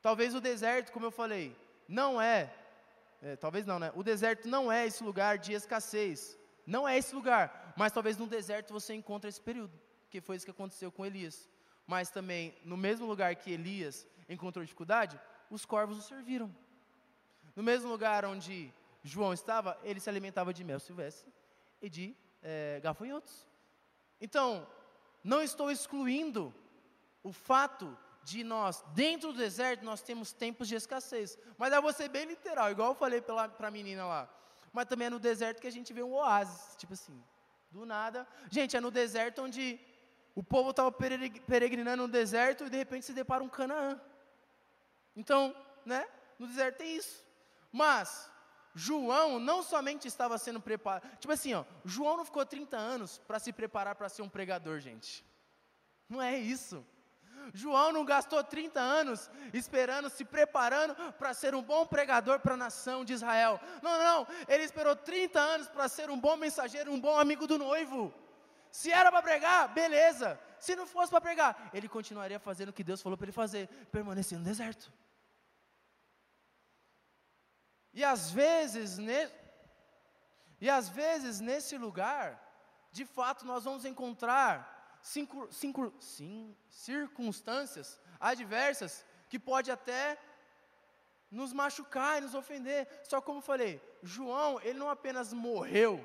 Talvez 0.00 0.34
o 0.34 0.40
deserto, 0.40 0.92
como 0.92 1.06
eu 1.06 1.10
falei, 1.10 1.56
não 1.86 2.20
é, 2.20 2.52
é, 3.22 3.36
talvez 3.36 3.64
não, 3.64 3.78
né? 3.78 3.92
O 3.94 4.02
deserto 4.02 4.48
não 4.48 4.70
é 4.70 4.86
esse 4.86 5.04
lugar 5.04 5.38
de 5.38 5.52
escassez. 5.52 6.36
Não 6.66 6.88
é 6.88 6.96
esse 6.96 7.14
lugar. 7.14 7.61
Mas 7.76 7.92
talvez 7.92 8.16
no 8.16 8.26
deserto 8.26 8.72
você 8.72 8.94
encontre 8.94 9.28
esse 9.28 9.40
período. 9.40 9.78
Que 10.10 10.20
foi 10.20 10.36
isso 10.36 10.44
que 10.44 10.50
aconteceu 10.50 10.90
com 10.92 11.06
Elias. 11.06 11.48
Mas 11.86 12.10
também, 12.10 12.54
no 12.64 12.76
mesmo 12.76 13.06
lugar 13.06 13.34
que 13.36 13.50
Elias 13.50 14.06
encontrou 14.28 14.64
dificuldade, 14.64 15.18
os 15.50 15.64
corvos 15.64 15.98
o 15.98 16.02
serviram. 16.02 16.54
No 17.54 17.62
mesmo 17.62 17.88
lugar 17.88 18.24
onde 18.24 18.72
João 19.02 19.32
estava, 19.32 19.78
ele 19.82 20.00
se 20.00 20.08
alimentava 20.08 20.54
de 20.54 20.64
mel 20.64 20.80
silvestre 20.80 21.30
e 21.80 21.90
de 21.90 22.16
é, 22.42 22.80
gafanhotos. 22.82 23.46
Então, 24.20 24.66
não 25.22 25.42
estou 25.42 25.70
excluindo 25.70 26.54
o 27.22 27.32
fato 27.32 27.96
de 28.24 28.44
nós, 28.44 28.84
dentro 28.94 29.32
do 29.32 29.38
deserto, 29.38 29.84
nós 29.84 30.00
temos 30.00 30.32
tempos 30.32 30.68
de 30.68 30.76
escassez. 30.76 31.36
Mas 31.58 31.72
eu 31.72 31.82
vou 31.82 31.92
ser 31.92 32.08
bem 32.08 32.24
literal, 32.24 32.70
igual 32.70 32.90
eu 32.90 32.94
falei 32.94 33.20
para 33.20 33.50
a 33.58 33.70
menina 33.70 34.06
lá. 34.06 34.28
Mas 34.72 34.86
também 34.86 35.08
é 35.08 35.10
no 35.10 35.18
deserto 35.18 35.60
que 35.60 35.66
a 35.66 35.72
gente 35.72 35.92
vê 35.92 36.02
um 36.02 36.12
oásis, 36.14 36.76
tipo 36.76 36.92
assim, 36.92 37.22
do 37.72 37.86
nada. 37.86 38.28
Gente, 38.50 38.76
é 38.76 38.80
no 38.80 38.90
deserto 38.90 39.42
onde 39.42 39.80
o 40.34 40.42
povo 40.42 40.70
estava 40.70 40.92
peregrinando 40.92 42.06
no 42.06 42.12
deserto 42.12 42.66
e 42.66 42.70
de 42.70 42.76
repente 42.76 43.06
se 43.06 43.12
depara 43.12 43.42
um 43.42 43.48
Canaã. 43.48 44.00
Então, 45.16 45.54
né, 45.84 46.06
no 46.38 46.46
deserto 46.46 46.78
tem 46.78 46.96
isso. 46.96 47.24
Mas, 47.72 48.30
João 48.74 49.38
não 49.38 49.62
somente 49.62 50.06
estava 50.06 50.36
sendo 50.38 50.60
preparado, 50.60 51.08
tipo 51.18 51.32
assim, 51.32 51.54
ó, 51.54 51.64
João 51.84 52.18
não 52.18 52.24
ficou 52.24 52.44
30 52.44 52.76
anos 52.76 53.18
para 53.26 53.38
se 53.38 53.52
preparar 53.52 53.94
para 53.94 54.08
ser 54.08 54.22
um 54.22 54.28
pregador, 54.28 54.78
gente. 54.78 55.24
Não 56.08 56.20
é 56.20 56.38
isso. 56.38 56.84
João 57.52 57.92
não 57.92 58.04
gastou 58.04 58.42
30 58.42 58.80
anos 58.80 59.30
esperando, 59.52 60.08
se 60.08 60.24
preparando 60.24 60.94
para 61.14 61.34
ser 61.34 61.54
um 61.54 61.62
bom 61.62 61.86
pregador 61.86 62.40
para 62.40 62.54
a 62.54 62.56
nação 62.56 63.04
de 63.04 63.12
Israel. 63.12 63.60
Não, 63.82 63.98
não. 63.98 64.26
Ele 64.48 64.64
esperou 64.64 64.94
30 64.94 65.38
anos 65.40 65.68
para 65.68 65.88
ser 65.88 66.10
um 66.10 66.18
bom 66.18 66.36
mensageiro, 66.36 66.92
um 66.92 67.00
bom 67.00 67.18
amigo 67.18 67.46
do 67.46 67.58
noivo. 67.58 68.12
Se 68.70 68.90
era 68.90 69.10
para 69.10 69.22
pregar, 69.22 69.68
beleza. 69.68 70.40
Se 70.58 70.74
não 70.74 70.86
fosse 70.86 71.10
para 71.10 71.20
pregar, 71.20 71.70
ele 71.74 71.88
continuaria 71.88 72.38
fazendo 72.38 72.70
o 72.70 72.72
que 72.72 72.84
Deus 72.84 73.02
falou 73.02 73.18
para 73.18 73.26
ele 73.26 73.32
fazer, 73.32 73.68
permanecer 73.90 74.38
no 74.38 74.44
deserto. 74.44 74.92
E 77.92 78.02
às 78.02 78.30
vezes, 78.30 78.96
ne... 78.96 79.30
e 80.60 80.70
às 80.70 80.88
vezes 80.88 81.40
nesse 81.40 81.76
lugar, 81.76 82.40
de 82.90 83.04
fato 83.04 83.44
nós 83.44 83.64
vamos 83.64 83.84
encontrar 83.84 84.71
cinco, 85.02 85.48
cinco, 85.52 85.92
sim, 86.00 86.56
circunstâncias 86.68 88.00
adversas 88.20 89.04
que 89.28 89.38
pode 89.38 89.70
até 89.70 90.18
nos 91.30 91.52
machucar 91.52 92.18
e 92.18 92.20
nos 92.22 92.34
ofender. 92.34 92.88
Só 93.02 93.20
como 93.20 93.40
falei, 93.40 93.82
João, 94.02 94.60
ele 94.60 94.78
não 94.78 94.88
apenas 94.88 95.32
morreu 95.32 96.02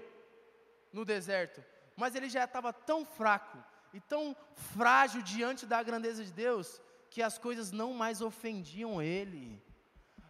no 0.91 1.05
deserto, 1.05 1.63
mas 1.95 2.15
ele 2.15 2.29
já 2.29 2.45
estava 2.45 2.73
tão 2.73 3.05
fraco 3.05 3.63
e 3.93 3.99
tão 3.99 4.35
frágil 4.73 5.21
diante 5.21 5.65
da 5.65 5.81
grandeza 5.83 6.23
de 6.23 6.31
Deus 6.31 6.81
que 7.09 7.21
as 7.21 7.37
coisas 7.37 7.71
não 7.71 7.93
mais 7.93 8.21
ofendiam 8.21 9.01
ele 9.01 9.61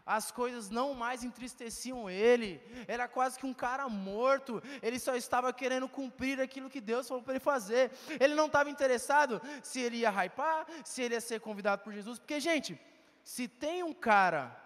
as 0.08 0.32
coisas 0.32 0.70
não 0.70 0.93
mais 0.93 1.22
entristeciam 1.22 2.10
ele, 2.10 2.62
era 2.88 3.10
quase 3.10 3.38
que 3.38 3.45
um 3.45 3.53
cara 3.53 3.89
morto, 3.89 4.64
ele 4.82 4.97
só 4.97 5.16
estava 5.16 5.51
querendo 5.51 5.89
cumprir 5.89 6.39
aquilo 6.39 6.70
que 6.70 6.80
Deus 6.80 7.08
falou 7.08 7.22
para 7.22 7.34
ele 7.34 7.41
fazer, 7.41 7.91
ele 8.18 8.34
não 8.34 8.45
estava 8.45 8.70
interessado 8.70 9.41
se 9.62 9.82
ele 9.82 9.97
ia 9.97 10.26
hypar, 10.26 10.66
se 10.86 11.01
ele 11.01 11.16
ia 11.16 11.22
ser 11.22 11.41
convidado 11.41 11.84
por 11.84 11.91
Jesus, 11.91 12.18
porque, 12.18 12.39
gente, 12.39 12.80
se 13.22 13.49
tem 13.49 13.84
um 13.84 13.93
cara 13.93 14.58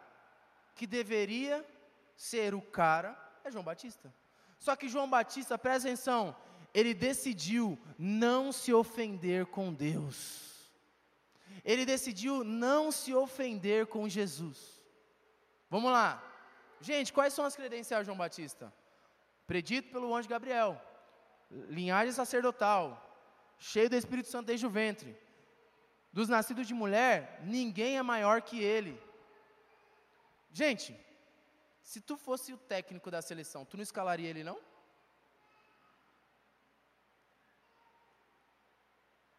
que 0.75 0.85
deveria 0.85 1.65
ser 2.15 2.53
o 2.53 2.61
cara, 2.61 3.17
é 3.43 3.51
João 3.51 3.63
Batista. 3.63 4.13
Só 4.59 4.75
que 4.75 4.87
João 4.87 5.09
Batista, 5.09 5.57
presta 5.57 5.87
atenção, 5.87 6.35
ele 6.71 6.93
decidiu 6.93 7.79
não 7.97 8.51
se 8.51 8.71
ofender 8.71 9.47
com 9.47 9.73
Deus. 9.73 10.69
Ele 11.65 11.83
decidiu 11.83 12.43
não 12.43 12.91
se 12.91 13.13
ofender 13.13 13.87
com 13.87 14.07
Jesus. 14.07 14.80
Vamos 15.73 15.91
lá. 15.97 16.09
Gente, 16.81 17.13
quais 17.17 17.33
são 17.33 17.45
as 17.45 17.55
credenciais 17.55 18.03
de 18.03 18.07
João 18.07 18.17
Batista? 18.17 18.71
Predito 19.47 19.89
pelo 19.93 20.13
anjo 20.13 20.27
Gabriel, 20.27 20.69
linhagem 21.49 22.11
sacerdotal, 22.11 22.83
cheio 23.57 23.89
do 23.89 23.95
Espírito 23.95 24.27
Santo 24.27 24.47
desde 24.47 24.67
o 24.67 24.69
ventre. 24.69 25.17
Dos 26.11 26.27
nascidos 26.27 26.67
de 26.67 26.73
mulher, 26.73 27.39
ninguém 27.43 27.97
é 27.97 28.03
maior 28.03 28.41
que 28.41 28.61
ele. 28.61 29.01
Gente, 30.51 30.89
se 31.81 32.01
tu 32.01 32.17
fosse 32.17 32.51
o 32.51 32.57
técnico 32.57 33.09
da 33.09 33.21
seleção, 33.21 33.63
tu 33.63 33.77
não 33.77 33.83
escalaria 33.83 34.29
ele 34.29 34.43
não? 34.43 34.59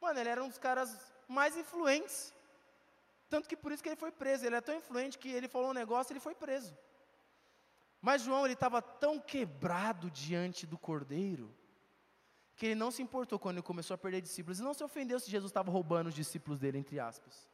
Mano, 0.00 0.18
ele 0.18 0.30
era 0.30 0.42
um 0.42 0.48
dos 0.48 0.58
caras 0.58 1.12
mais 1.28 1.56
influentes 1.58 2.32
tanto 3.32 3.48
que 3.48 3.56
por 3.56 3.72
isso 3.72 3.82
que 3.82 3.88
ele 3.88 4.02
foi 4.04 4.12
preso. 4.12 4.44
Ele 4.44 4.56
é 4.56 4.60
tão 4.60 4.76
influente 4.76 5.18
que 5.18 5.30
ele 5.38 5.48
falou 5.48 5.70
um 5.70 5.78
negócio 5.82 6.08
e 6.10 6.12
ele 6.12 6.20
foi 6.28 6.34
preso. 6.34 6.76
Mas 8.06 8.20
João 8.20 8.44
ele 8.44 8.52
estava 8.52 8.82
tão 8.82 9.18
quebrado 9.18 10.10
diante 10.10 10.66
do 10.66 10.76
Cordeiro 10.76 11.46
que 12.56 12.66
ele 12.66 12.74
não 12.74 12.90
se 12.90 13.00
importou 13.00 13.38
quando 13.38 13.56
ele 13.56 13.70
começou 13.70 13.94
a 13.94 13.98
perder 13.98 14.20
discípulos. 14.20 14.58
Ele 14.58 14.66
não 14.66 14.74
se 14.74 14.84
ofendeu 14.84 15.18
se 15.18 15.30
Jesus 15.30 15.48
estava 15.50 15.70
roubando 15.70 16.08
os 16.08 16.14
discípulos 16.14 16.58
dele, 16.58 16.76
entre 16.76 17.00
aspas. 17.00 17.48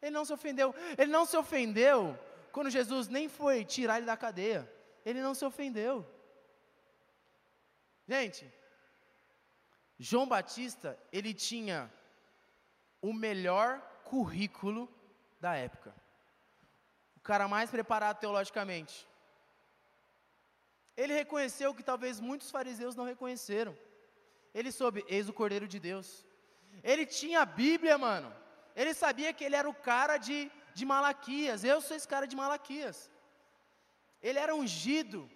Ele 0.00 0.10
não 0.10 0.24
se 0.24 0.32
ofendeu. 0.32 0.74
Ele 0.98 1.12
não 1.12 1.24
se 1.24 1.36
ofendeu 1.36 2.18
quando 2.50 2.68
Jesus 2.68 3.06
nem 3.06 3.28
foi 3.28 3.64
tirar 3.64 3.98
ele 3.98 4.06
da 4.06 4.16
cadeia. 4.16 4.68
Ele 5.04 5.20
não 5.22 5.34
se 5.36 5.44
ofendeu. 5.44 6.04
Gente, 8.08 8.52
João 10.00 10.26
Batista, 10.26 10.98
ele 11.12 11.32
tinha 11.32 11.78
o 13.00 13.12
melhor 13.12 13.80
currículo 14.02 14.88
da 15.44 15.52
época. 15.68 15.90
O 17.18 17.20
cara 17.28 17.46
mais 17.54 17.68
preparado 17.76 18.20
teologicamente. 18.24 18.96
Ele 21.02 21.14
reconheceu 21.22 21.74
que 21.76 21.88
talvez 21.90 22.20
muitos 22.28 22.50
fariseus 22.56 22.94
não 22.98 23.06
reconheceram. 23.12 23.76
Ele 24.58 24.70
soube, 24.70 25.04
eis 25.08 25.28
o 25.28 25.36
Cordeiro 25.40 25.66
de 25.74 25.80
Deus. 25.88 26.08
Ele 26.90 27.04
tinha 27.04 27.40
a 27.42 27.50
Bíblia, 27.62 27.96
mano. 27.98 28.30
Ele 28.80 28.94
sabia 28.94 29.32
que 29.32 29.44
ele 29.44 29.56
era 29.56 29.68
o 29.68 29.74
cara 29.90 30.16
de, 30.16 30.38
de 30.74 30.84
Malaquias. 30.84 31.64
Eu 31.64 31.80
sou 31.80 31.96
esse 31.96 32.08
cara 32.14 32.26
de 32.26 32.36
Malaquias. 32.36 33.10
Ele 34.22 34.38
era 34.38 34.54
ungido. 34.54 35.28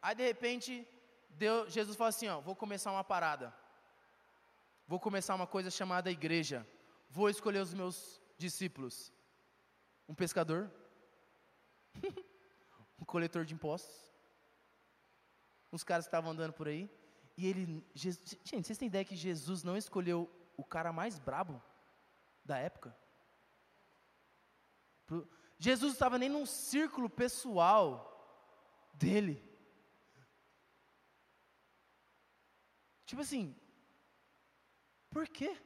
Aí 0.00 0.14
de 0.14 0.24
repente, 0.30 0.86
Deus, 1.30 1.72
Jesus 1.72 1.96
falou 1.96 2.10
assim: 2.10 2.28
ó, 2.28 2.40
vou 2.40 2.54
começar 2.54 2.92
uma 2.92 3.04
parada. 3.04 3.52
Vou 4.86 5.00
começar 5.00 5.34
uma 5.34 5.46
coisa 5.46 5.70
chamada 5.70 6.10
igreja. 6.10 6.66
Vou 7.08 7.28
escolher 7.28 7.60
os 7.60 7.74
meus 7.74 8.19
discípulos. 8.40 9.12
Um 10.08 10.14
pescador, 10.14 10.70
um 12.98 13.04
coletor 13.04 13.44
de 13.44 13.54
impostos, 13.54 14.12
uns 15.72 15.84
caras 15.84 16.06
que 16.06 16.08
estavam 16.08 16.32
andando 16.32 16.52
por 16.52 16.66
aí. 16.66 16.90
E 17.36 17.46
ele, 17.46 17.86
Jesus, 17.94 18.36
gente, 18.44 18.66
vocês 18.66 18.78
têm 18.78 18.88
ideia 18.88 19.04
que 19.04 19.14
Jesus 19.14 19.62
não 19.62 19.76
escolheu 19.76 20.28
o 20.56 20.64
cara 20.64 20.92
mais 20.92 21.18
brabo 21.18 21.62
da 22.44 22.58
época? 22.58 22.96
Jesus 25.58 25.92
estava 25.92 26.18
nem 26.18 26.28
num 26.28 26.46
círculo 26.46 27.08
pessoal 27.08 28.06
dele. 28.94 29.42
Tipo 33.04 33.22
assim, 33.22 33.56
por 35.10 35.28
quê? 35.28 35.56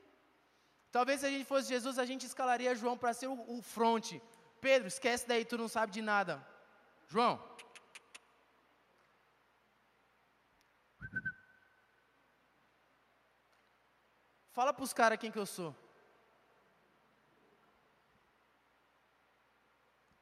Talvez 0.94 1.18
se 1.18 1.26
a 1.26 1.30
gente 1.34 1.44
fosse 1.44 1.66
Jesus, 1.74 1.98
a 1.98 2.06
gente 2.06 2.24
escalaria 2.24 2.72
João 2.80 2.96
para 2.96 3.12
ser 3.12 3.26
o, 3.26 3.36
o 3.54 3.60
fronte. 3.60 4.22
Pedro, 4.60 4.86
esquece 4.86 5.26
daí, 5.26 5.44
tu 5.44 5.58
não 5.58 5.66
sabe 5.66 5.90
de 5.90 6.00
nada. 6.00 6.34
João. 7.08 7.42
Fala 14.52 14.72
para 14.72 14.84
os 14.84 14.92
caras 14.92 15.18
quem 15.18 15.32
que 15.32 15.38
eu 15.38 15.46
sou. 15.46 15.74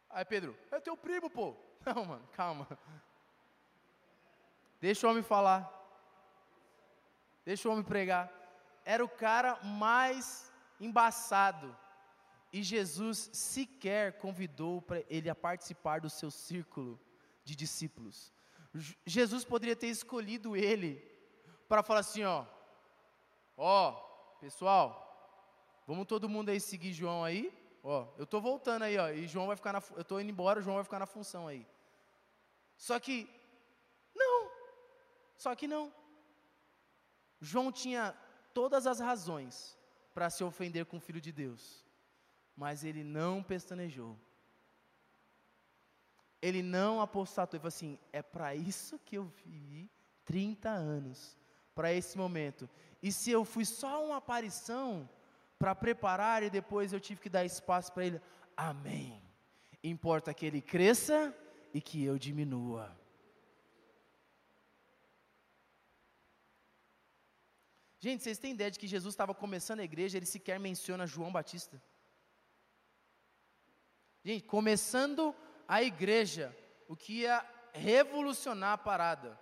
Aí 0.09 0.25
Pedro, 0.25 0.57
é 0.71 0.81
teu 0.81 0.97
primo, 0.97 1.29
pô. 1.29 1.55
Não, 1.85 2.07
mano, 2.07 2.27
calma. 2.33 2.67
Deixa 4.81 5.07
o 5.07 5.11
homem 5.11 5.23
falar. 5.23 5.71
Deixa 7.45 7.69
o 7.69 7.73
homem 7.73 7.85
pregar. 7.85 8.33
Era 8.87 9.05
o 9.05 9.09
cara 9.09 9.63
mais 9.63 10.51
embaçado. 10.81 11.77
E 12.53 12.63
Jesus 12.63 13.31
sequer 13.33 14.19
convidou 14.19 14.83
para 14.83 15.03
ele 15.09 15.31
a 15.31 15.35
participar 15.35 16.01
do 16.01 16.11
seu 16.11 16.31
círculo 16.31 17.01
de 17.45 17.57
discípulos. 17.57 18.33
Jesus 19.07 19.45
poderia 19.45 19.77
ter 19.77 19.89
escolhido 19.89 20.57
ele 20.57 21.03
para 21.69 21.83
falar 21.83 22.01
assim, 22.01 22.25
ó, 22.25 22.45
ó, 23.57 23.93
pessoal, 24.41 25.85
vamos 25.87 26.07
todo 26.07 26.29
mundo 26.29 26.51
aí 26.51 26.61
seguir 26.61 26.93
João 26.93 27.25
aí, 27.25 27.53
Ó, 27.85 28.07
eu 28.17 28.25
estou 28.25 28.41
voltando 28.41 28.83
aí, 28.83 28.97
ó, 28.97 29.09
e 29.11 29.27
João 29.27 29.49
vai 29.49 29.57
ficar 29.57 29.73
na, 29.73 29.83
eu 29.97 30.03
estou 30.03 30.21
indo 30.21 30.31
embora, 30.31 30.61
João 30.61 30.77
vai 30.77 30.85
ficar 30.85 31.01
na 31.01 31.07
função 31.07 31.49
aí. 31.49 31.67
Só 32.77 32.99
que, 33.01 33.29
não, 34.15 34.51
só 35.37 35.55
que 35.57 35.67
não. 35.67 35.93
João 37.41 37.73
tinha 37.73 38.17
todas 38.55 38.87
as 38.87 39.01
razões 39.01 39.77
para 40.15 40.31
se 40.31 40.45
ofender 40.45 40.87
com 40.87 40.97
o 40.97 41.01
Filho 41.01 41.21
de 41.21 41.33
Deus, 41.33 41.85
mas 42.57 42.85
ele 42.85 43.03
não 43.03 43.43
pestanejou. 43.43 44.19
Ele 46.41 46.63
não 46.63 47.01
apostatou, 47.01 47.57
ele 47.57 47.63
falou 47.63 47.69
assim: 47.69 47.99
é 48.13 48.21
para 48.21 48.55
isso 48.55 48.99
que 48.99 49.17
eu 49.17 49.25
vivi 49.25 49.91
30 50.25 50.69
anos, 50.69 51.39
para 51.75 51.93
esse 51.93 52.19
momento. 52.19 52.69
E 53.03 53.13
se 53.13 53.31
eu 53.31 53.45
fui 53.45 53.65
só 53.65 54.05
uma 54.05 54.17
aparição, 54.17 55.09
para 55.63 55.77
preparar 55.77 56.43
e 56.43 56.51
depois 56.51 56.93
eu 56.93 56.99
tive 56.99 57.21
que 57.21 57.29
dar 57.29 57.45
espaço 57.45 57.93
para 57.93 58.05
ele. 58.05 58.21
Amém. 58.57 59.23
Importa 59.81 60.35
que 60.35 60.45
ele 60.45 60.61
cresça 60.61 61.33
e 61.73 61.81
que 61.81 62.03
eu 62.03 62.19
diminua. 62.19 62.91
Gente, 68.05 68.25
vocês 68.25 68.39
têm 68.43 68.55
ideia 68.57 68.69
de 68.69 68.81
que 68.81 68.89
Jesus 68.89 69.13
estava 69.13 69.33
começando 69.33 69.79
a 69.79 69.85
igreja, 69.85 70.17
ele 70.17 70.27
sequer 70.27 70.59
menciona 70.59 71.07
João 71.07 71.31
Batista? 71.31 71.81
Gente, 74.25 74.45
começando 74.45 75.33
a 75.69 75.85
igreja, 75.85 76.47
o 76.89 76.97
que 76.97 77.21
ia 77.21 77.37
revolucionar 77.73 78.73
a 78.73 78.79
parada. 78.79 79.39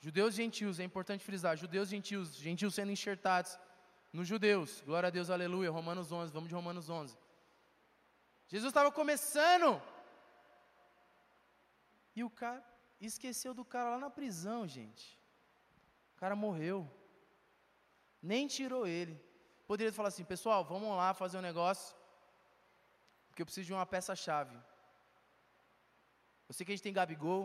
Judeus 0.00 0.34
e 0.34 0.38
gentios, 0.38 0.80
é 0.80 0.84
importante 0.84 1.24
frisar, 1.24 1.56
judeus 1.56 1.86
e 1.88 1.90
gentios, 1.92 2.34
gentios 2.34 2.74
sendo 2.74 2.90
enxertados, 2.90 3.56
nos 4.12 4.26
judeus. 4.26 4.80
Glória 4.80 5.06
a 5.06 5.10
Deus, 5.10 5.30
aleluia. 5.30 5.70
Romanos 5.70 6.10
11, 6.10 6.32
vamos 6.32 6.48
de 6.48 6.56
Romanos 6.56 6.90
11. 6.90 7.16
Jesus 8.48 8.70
estava 8.70 8.90
começando. 8.90 9.80
E 12.16 12.24
o 12.24 12.30
cara 12.30 12.64
esqueceu 13.00 13.54
do 13.54 13.64
cara 13.64 13.90
lá 13.90 13.98
na 14.00 14.10
prisão, 14.10 14.66
gente. 14.66 15.16
O 16.16 16.16
cara 16.16 16.34
morreu. 16.34 16.90
Nem 18.32 18.46
tirou 18.46 18.86
ele. 18.86 19.14
Poderia 19.66 19.92
falar 19.92 20.08
assim, 20.08 20.24
pessoal, 20.24 20.64
vamos 20.64 20.88
lá 20.96 21.12
fazer 21.12 21.36
um 21.38 21.48
negócio. 21.50 21.94
Porque 23.28 23.42
eu 23.42 23.46
preciso 23.46 23.66
de 23.66 23.74
uma 23.74 23.84
peça-chave. 23.84 24.56
Eu 26.48 26.54
sei 26.54 26.64
que 26.64 26.72
a 26.72 26.74
gente 26.74 26.82
tem 26.86 26.98
Gabigol. 26.98 27.42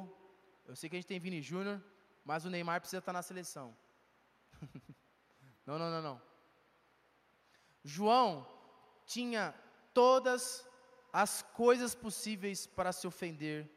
Eu 0.66 0.76
sei 0.78 0.90
que 0.90 0.96
a 0.96 1.00
gente 1.00 1.12
tem 1.12 1.20
Vini 1.20 1.42
Júnior. 1.42 1.84
Mas 2.24 2.46
o 2.46 2.50
Neymar 2.50 2.80
precisa 2.80 3.00
estar 3.00 3.12
na 3.12 3.22
seleção. 3.22 3.76
não, 5.68 5.78
não, 5.78 5.90
não, 5.90 6.02
não. 6.02 6.22
João 7.84 8.48
tinha 9.06 9.54
todas 9.94 10.66
as 11.12 11.42
coisas 11.42 11.94
possíveis 11.96 12.68
para 12.68 12.94
se 12.94 13.06
ofender 13.08 13.70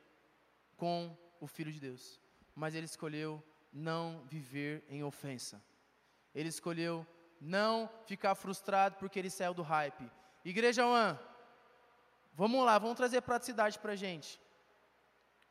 com 0.77 1.17
o 1.41 1.47
Filho 1.47 1.73
de 1.73 1.81
Deus, 1.81 2.21
mas 2.55 2.75
ele 2.75 2.87
escolheu 2.87 3.43
não 3.73 4.25
viver 4.27 4.85
em 4.89 5.03
ofensa. 5.03 5.63
Ele 6.35 6.49
escolheu 6.49 7.07
não 7.41 7.91
ficar 8.07 8.35
frustrado 8.35 8.97
porque 8.97 9.18
ele 9.18 9.30
saiu 9.30 9.55
do 9.55 9.62
hype. 9.62 10.11
Igreja 10.45 10.87
One, 10.87 11.18
vamos 12.33 12.64
lá, 12.64 12.78
vamos 12.78 12.97
trazer 12.97 13.20
praticidade 13.20 13.78
para 13.78 13.93
a 13.93 13.97
gente. 13.97 14.41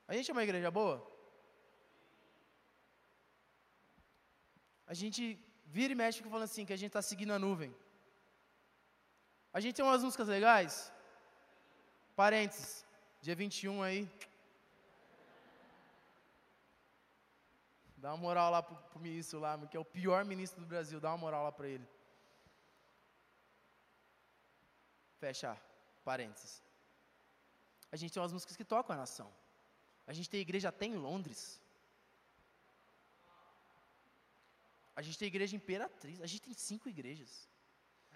A 0.07 0.13
gente 0.13 0.29
é 0.29 0.33
uma 0.33 0.43
igreja 0.43 0.69
boa? 0.69 0.97
A 4.87 4.93
gente 4.93 5.23
vira 5.65 5.93
e 5.93 5.95
mexe 5.95 6.17
fica 6.17 6.29
falando 6.29 6.49
assim, 6.49 6.65
que 6.65 6.73
a 6.73 6.81
gente 6.81 6.87
está 6.87 7.01
seguindo 7.01 7.31
a 7.33 7.39
nuvem. 7.39 7.73
A 9.53 9.59
gente 9.59 9.75
tem 9.75 9.85
umas 9.85 10.03
músicas 10.03 10.27
legais. 10.27 10.91
Parênteses, 12.15 12.85
dia 13.21 13.35
21 13.35 13.81
aí. 13.83 14.09
Dá 18.01 18.09
uma 18.11 18.17
moral 18.17 18.49
lá 18.49 18.63
pro, 18.63 18.75
pro 18.91 18.99
ministro 18.99 19.39
lá, 19.39 19.51
que 19.67 19.77
é 19.77 19.79
o 19.79 19.85
pior 19.97 20.25
ministro 20.25 20.59
do 20.59 20.67
Brasil. 20.73 20.99
Dá 20.99 21.09
uma 21.11 21.19
moral 21.25 21.43
lá 21.43 21.51
para 21.51 21.67
ele. 21.67 21.87
Fecha 25.19 25.55
parênteses. 26.03 26.63
A 27.91 27.95
gente 27.95 28.11
tem 28.11 28.21
umas 28.21 28.33
músicas 28.33 28.57
que 28.57 28.65
tocam 28.65 28.95
a 28.95 28.99
nação. 28.99 29.31
A 30.07 30.13
gente 30.13 30.27
tem 30.31 30.39
igreja 30.39 30.69
até 30.69 30.87
em 30.87 30.95
Londres. 30.95 31.61
A 34.95 35.03
gente 35.03 35.19
tem 35.19 35.27
igreja 35.27 35.55
imperatriz. 35.55 36.19
A 36.21 36.25
gente 36.25 36.41
tem 36.41 36.55
cinco 36.55 36.89
igrejas. 36.89 37.47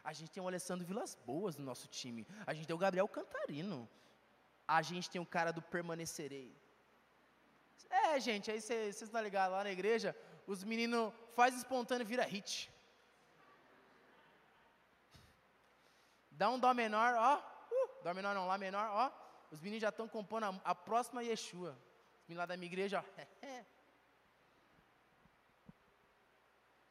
A 0.04 0.14
gente 0.14 0.32
tem 0.32 0.42
o 0.42 0.48
Alessandro 0.48 0.84
Vilas 0.84 1.14
Boas 1.14 1.56
no 1.58 1.64
nosso 1.64 1.88
time. 1.88 2.26
A 2.48 2.56
gente 2.56 2.66
tem 2.66 2.76
o 2.76 2.84
Gabriel 2.86 3.08
Cantarino. 3.08 3.88
A 4.68 4.82
gente 4.82 5.12
tem 5.12 5.22
o 5.22 5.32
cara 5.38 5.52
do 5.52 5.62
Permanecerei. 5.62 6.65
É, 7.90 8.20
gente, 8.20 8.52
aí 8.52 8.62
vocês 8.62 9.02
estão 9.02 9.22
ligados 9.22 9.56
lá 9.56 9.64
na 9.64 9.72
igreja, 9.72 10.16
os 10.48 10.64
meninos 10.64 11.14
faz 11.36 11.56
espontâneo 11.56 12.06
vira 12.06 12.24
hit. 12.24 12.72
Dá 16.32 16.50
um 16.50 16.60
dó 16.60 16.74
menor, 16.74 17.14
ó. 17.16 17.38
Uh, 17.72 18.04
dó 18.04 18.14
menor 18.14 18.36
não, 18.36 18.48
lá 18.48 18.58
menor, 18.58 18.90
ó. 18.92 19.12
Os 19.52 19.62
meninos 19.62 19.82
já 19.82 19.90
estão 19.90 20.08
compondo 20.08 20.44
a, 20.46 20.62
a 20.64 20.76
próxima 20.76 21.24
Yeshua. 21.24 21.78
Vim 22.28 22.36
lá 22.36 22.46
da 22.46 22.58
minha 22.58 22.72
igreja, 22.72 23.04
ó. 23.04 23.04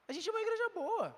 A 0.07 0.13
gente 0.13 0.29
é 0.29 0.33
uma 0.33 0.41
igreja 0.41 0.69
boa. 0.69 1.17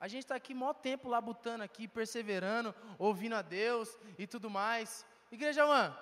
A 0.00 0.08
gente 0.08 0.22
está 0.22 0.34
aqui 0.34 0.54
maior 0.54 0.74
tempo 0.74 1.08
lá 1.08 1.20
botando 1.20 1.62
aqui, 1.62 1.86
perseverando, 1.86 2.74
ouvindo 2.98 3.34
a 3.34 3.42
Deus 3.42 3.98
e 4.18 4.26
tudo 4.26 4.48
mais. 4.50 5.06
Igreja 5.30 5.66
One. 5.66 5.94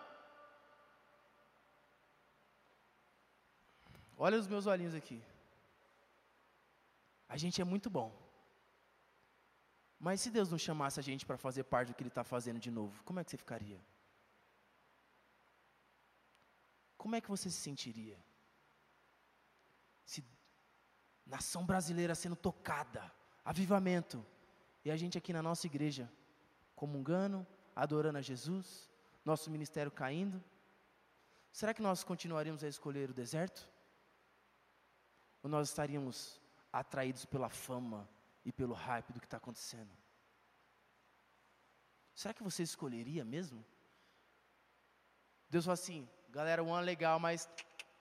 Olha 4.24 4.38
os 4.38 4.46
meus 4.46 4.66
olhinhos 4.72 4.94
aqui. 4.94 5.20
A 7.28 7.36
gente 7.42 7.60
é 7.60 7.64
muito 7.64 7.88
bom. 7.90 8.10
Mas 9.98 10.20
se 10.20 10.30
Deus 10.36 10.48
não 10.48 10.58
chamasse 10.66 11.00
a 11.00 11.02
gente 11.02 11.26
para 11.26 11.36
fazer 11.36 11.64
parte 11.64 11.88
do 11.88 11.94
que 11.96 12.02
Ele 12.04 12.08
está 12.08 12.22
fazendo 12.22 12.60
de 12.66 12.70
novo, 12.70 13.02
como 13.02 13.18
é 13.18 13.24
que 13.24 13.32
você 13.32 13.36
ficaria? 13.36 13.80
Como 16.96 17.16
é 17.16 17.20
que 17.20 17.32
você 17.34 17.50
se 17.50 17.56
sentiria? 17.56 18.16
Se 20.04 20.24
nação 21.26 21.66
brasileira 21.66 22.14
sendo 22.14 22.36
tocada, 22.36 23.02
avivamento, 23.44 24.24
e 24.84 24.90
a 24.92 24.96
gente 24.96 25.18
aqui 25.18 25.32
na 25.32 25.42
nossa 25.42 25.66
igreja, 25.66 26.08
comungando, 26.76 27.44
adorando 27.74 28.18
a 28.18 28.22
Jesus, 28.22 28.88
nosso 29.24 29.50
ministério 29.50 29.90
caindo, 29.90 30.40
será 31.50 31.74
que 31.74 31.82
nós 31.82 32.04
continuaríamos 32.04 32.62
a 32.62 32.68
escolher 32.68 33.10
o 33.10 33.14
deserto? 33.24 33.71
Ou 35.42 35.50
nós 35.50 35.68
estaríamos 35.68 36.40
atraídos 36.72 37.24
pela 37.24 37.48
fama 37.48 38.08
e 38.44 38.52
pelo 38.52 38.74
hype 38.74 39.12
do 39.12 39.20
que 39.20 39.26
está 39.26 39.36
acontecendo? 39.36 39.90
Será 42.14 42.32
que 42.32 42.42
você 42.42 42.62
escolheria 42.62 43.24
mesmo? 43.24 43.64
Deus 45.48 45.64
fala 45.64 45.74
assim, 45.74 46.08
galera, 46.30 46.62
um 46.62 46.72
ano 46.72 46.86
legal, 46.86 47.18
mas 47.18 47.48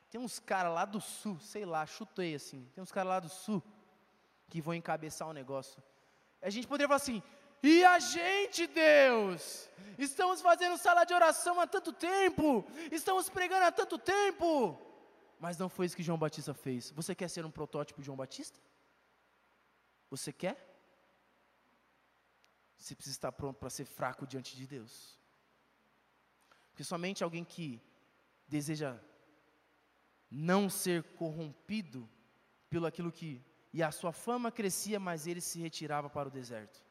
tem 0.09 0.19
uns 0.19 0.39
caras 0.39 0.73
lá 0.73 0.85
do 0.85 1.01
sul, 1.01 1.39
sei 1.39 1.65
lá, 1.65 1.85
chutei 1.85 2.35
assim, 2.35 2.69
tem 2.73 2.81
uns 2.81 2.91
caras 2.91 3.09
lá 3.09 3.19
do 3.19 3.29
sul 3.29 3.63
que 4.49 4.61
vão 4.61 4.73
encabeçar 4.73 5.27
o 5.27 5.31
um 5.31 5.33
negócio. 5.33 5.81
A 6.41 6.49
gente 6.49 6.67
poderia 6.67 6.87
falar 6.87 6.97
assim, 6.97 7.23
e 7.63 7.83
a 7.83 7.99
gente, 7.99 8.67
Deus, 8.67 9.69
estamos 9.97 10.41
fazendo 10.41 10.77
sala 10.77 11.05
de 11.05 11.13
oração 11.13 11.59
há 11.59 11.67
tanto 11.67 11.93
tempo, 11.93 12.65
estamos 12.91 13.29
pregando 13.29 13.65
há 13.65 13.71
tanto 13.71 13.97
tempo, 13.97 14.77
mas 15.41 15.57
não 15.57 15.67
foi 15.67 15.87
isso 15.87 15.95
que 15.95 16.03
João 16.03 16.19
Batista 16.19 16.53
fez. 16.53 16.91
Você 16.91 17.15
quer 17.15 17.27
ser 17.27 17.43
um 17.43 17.49
protótipo 17.49 17.99
de 17.99 18.05
João 18.05 18.15
Batista? 18.15 18.59
Você 20.11 20.31
quer? 20.31 20.55
Você 22.77 22.93
precisa 22.93 23.15
estar 23.15 23.31
pronto 23.31 23.57
para 23.57 23.71
ser 23.71 23.85
fraco 23.85 24.27
diante 24.27 24.55
de 24.55 24.67
Deus. 24.67 25.19
Porque 26.69 26.83
somente 26.83 27.23
alguém 27.23 27.43
que 27.43 27.81
deseja 28.47 28.99
não 30.29 30.69
ser 30.69 31.01
corrompido 31.15 32.07
pelo 32.69 32.85
aquilo 32.85 33.11
que 33.11 33.43
e 33.73 33.81
a 33.81 33.91
sua 33.91 34.11
fama 34.11 34.51
crescia, 34.51 34.99
mas 34.99 35.25
ele 35.25 35.41
se 35.41 35.59
retirava 35.59 36.07
para 36.07 36.29
o 36.29 36.31
deserto. 36.31 36.85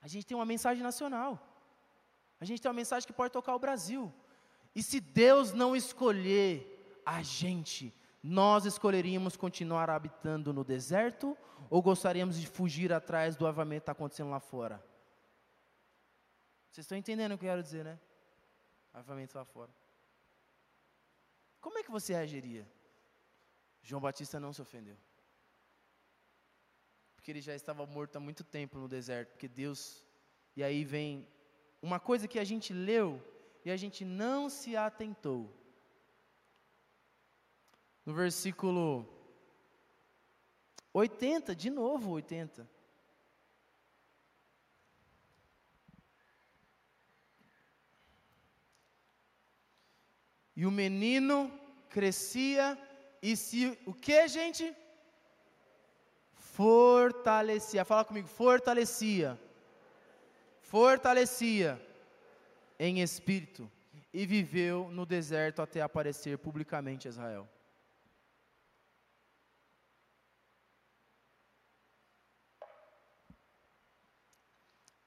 A 0.00 0.08
gente 0.08 0.26
tem 0.26 0.36
uma 0.36 0.44
mensagem 0.44 0.82
nacional. 0.82 1.32
A 2.40 2.44
gente 2.44 2.60
tem 2.60 2.68
uma 2.68 2.80
mensagem 2.82 3.06
que 3.06 3.12
pode 3.12 3.32
tocar 3.32 3.54
o 3.54 3.58
Brasil. 3.60 4.12
E 4.74 4.82
se 4.82 4.98
Deus 4.98 5.52
não 5.52 5.76
escolher 5.76 6.71
a 7.04 7.22
gente, 7.22 7.94
nós 8.22 8.64
escolheríamos 8.64 9.36
continuar 9.36 9.90
habitando 9.90 10.52
no 10.52 10.64
deserto 10.64 11.36
ou 11.68 11.82
gostaríamos 11.82 12.40
de 12.40 12.46
fugir 12.46 12.92
atrás 12.92 13.36
do 13.36 13.46
avamento 13.46 13.80
que 13.80 13.82
está 13.82 13.92
acontecendo 13.92 14.30
lá 14.30 14.40
fora? 14.40 14.84
Vocês 16.70 16.84
estão 16.84 16.96
entendendo 16.96 17.32
o 17.32 17.38
que 17.38 17.44
eu 17.44 17.50
quero 17.50 17.62
dizer, 17.62 17.84
né? 17.84 17.98
Avamento 18.94 19.36
lá 19.36 19.44
fora. 19.44 19.70
Como 21.60 21.78
é 21.78 21.82
que 21.82 21.90
você 21.90 22.12
reagiria? 22.12 22.66
João 23.82 24.00
Batista 24.00 24.40
não 24.40 24.52
se 24.52 24.62
ofendeu. 24.62 24.96
Porque 27.14 27.30
ele 27.30 27.40
já 27.40 27.54
estava 27.54 27.86
morto 27.86 28.16
há 28.16 28.20
muito 28.20 28.42
tempo 28.42 28.78
no 28.78 28.88
deserto, 28.88 29.30
porque 29.30 29.48
Deus. 29.48 30.04
E 30.56 30.62
aí 30.62 30.84
vem 30.84 31.26
uma 31.80 32.00
coisa 32.00 32.26
que 32.26 32.38
a 32.38 32.44
gente 32.44 32.72
leu 32.72 33.22
e 33.64 33.70
a 33.70 33.76
gente 33.76 34.04
não 34.04 34.48
se 34.48 34.76
atentou. 34.76 35.52
No 38.04 38.12
versículo 38.12 39.06
80, 40.92 41.54
de 41.54 41.70
novo 41.70 42.10
80. 42.10 42.68
E 50.54 50.66
o 50.66 50.70
menino 50.70 51.50
crescia 51.88 52.78
e 53.22 53.36
se 53.36 53.78
o 53.86 53.94
que, 53.94 54.28
gente? 54.28 54.74
Fortalecia. 56.34 57.84
Fala 57.84 58.04
comigo, 58.04 58.28
fortalecia. 58.28 59.40
Fortalecia 60.60 61.80
em 62.78 63.00
espírito 63.00 63.70
e 64.12 64.26
viveu 64.26 64.88
no 64.90 65.06
deserto 65.06 65.62
até 65.62 65.80
aparecer 65.80 66.36
publicamente 66.38 67.08
Israel. 67.08 67.48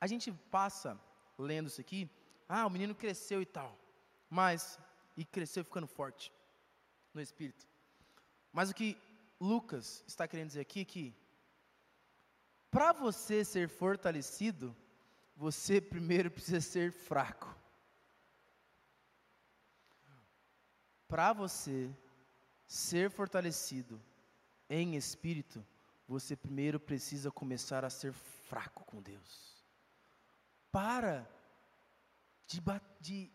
A 0.06 0.08
gente 0.08 0.32
passa 0.52 0.90
lendo 1.36 1.66
isso 1.66 1.82
aqui, 1.82 2.08
ah, 2.48 2.68
o 2.68 2.70
menino 2.70 2.94
cresceu 2.94 3.42
e 3.42 3.46
tal, 3.58 3.76
mas, 4.30 4.78
e 5.18 5.26
cresceu 5.26 5.64
ficando 5.64 5.88
forte 5.88 6.32
no 7.12 7.20
espírito. 7.20 7.68
Mas 8.54 8.70
o 8.70 8.76
que 8.76 8.96
Lucas 9.42 10.04
está 10.06 10.28
querendo 10.28 10.50
dizer 10.50 10.60
aqui 10.60 10.82
é 10.82 10.86
que, 10.86 11.16
para 12.70 12.94
você 12.94 13.44
ser 13.44 13.68
fortalecido, 13.68 14.76
você 15.36 15.82
primeiro 15.96 16.30
precisa 16.30 16.62
ser 16.62 16.92
fraco. 16.92 17.50
Para 21.08 21.34
você 21.34 21.90
ser 22.68 23.10
fortalecido 23.10 24.00
em 24.70 24.96
espírito, 24.96 25.66
você 26.08 26.36
primeiro 26.36 26.80
precisa 26.80 27.32
começar 27.32 27.84
a 27.84 27.90
ser 27.90 28.14
fraco 28.14 28.86
com 28.86 29.02
Deus. 29.02 29.55
Para 30.76 31.26
de, 32.46 32.62
de 33.00 33.32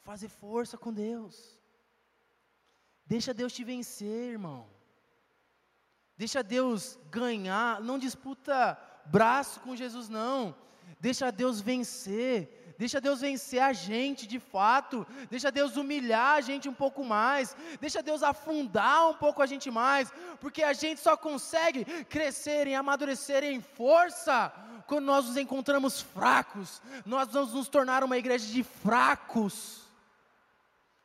fazer 0.00 0.28
força 0.28 0.78
com 0.78 0.90
Deus. 0.90 1.34
Deixa 3.04 3.34
Deus 3.34 3.52
te 3.52 3.62
vencer, 3.62 4.30
irmão. 4.36 4.66
Deixa 6.16 6.42
Deus 6.42 6.98
ganhar. 7.10 7.82
Não 7.82 7.98
disputa 7.98 8.56
braço 9.04 9.60
com 9.60 9.76
Jesus, 9.76 10.08
não. 10.08 10.56
Deixa 10.98 11.30
Deus 11.30 11.60
vencer. 11.60 12.74
Deixa 12.78 12.98
Deus 12.98 13.20
vencer 13.20 13.60
a 13.60 13.74
gente 13.74 14.26
de 14.26 14.38
fato. 14.38 15.06
Deixa 15.28 15.52
Deus 15.52 15.76
humilhar 15.76 16.36
a 16.36 16.40
gente 16.40 16.66
um 16.66 16.78
pouco 16.82 17.04
mais. 17.04 17.54
Deixa 17.78 18.02
Deus 18.02 18.22
afundar 18.22 19.10
um 19.10 19.16
pouco 19.24 19.42
a 19.42 19.46
gente 19.52 19.70
mais. 19.70 20.10
Porque 20.40 20.62
a 20.62 20.72
gente 20.72 20.98
só 20.98 21.14
consegue 21.14 21.84
crescer 22.04 22.66
e 22.66 22.74
amadurecer 22.74 23.44
em 23.44 23.60
força 23.60 24.50
quando 24.86 25.04
nós 25.06 25.26
nos 25.26 25.36
encontramos 25.36 26.00
fracos. 26.00 26.80
Nós 27.04 27.28
vamos 27.30 27.52
nos 27.52 27.68
tornar 27.68 28.04
uma 28.04 28.18
igreja 28.18 28.46
de 28.46 28.62
fracos. 28.62 29.82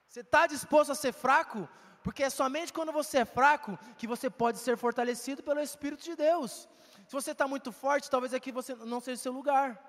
Você 0.07 0.21
está 0.21 0.47
disposto 0.47 0.91
a 0.91 0.95
ser 0.95 1.13
fraco? 1.13 1.67
Porque 2.03 2.23
é 2.23 2.30
somente 2.30 2.71
quando 2.71 2.91
você 2.91 3.19
é 3.19 3.26
fraco 3.26 3.78
que 3.97 4.07
você 4.07 4.30
pode 4.30 4.59
ser 4.59 4.78
fortalecido 4.78 5.43
pelo 5.43 5.59
Espírito 5.59 6.03
de 6.03 6.15
Deus. 6.15 6.67
Se 7.07 7.13
você 7.13 7.32
está 7.32 7.47
muito 7.47 7.71
forte, 7.71 8.09
talvez 8.09 8.34
aqui 8.34 8.51
você 8.51 8.76
não 8.76 8.99
seja 8.99 9.19
o 9.19 9.23
seu 9.23 9.34
lugar. 9.34 9.80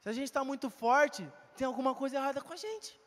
Se 0.00 0.08
a 0.08 0.12
gente 0.12 0.24
está 0.24 0.42
muito 0.42 0.70
forte, 0.70 1.30
tem 1.56 1.66
alguma 1.66 1.94
coisa 1.94 2.16
errada 2.16 2.40
com 2.40 2.52
a 2.52 2.56
gente. 2.56 2.98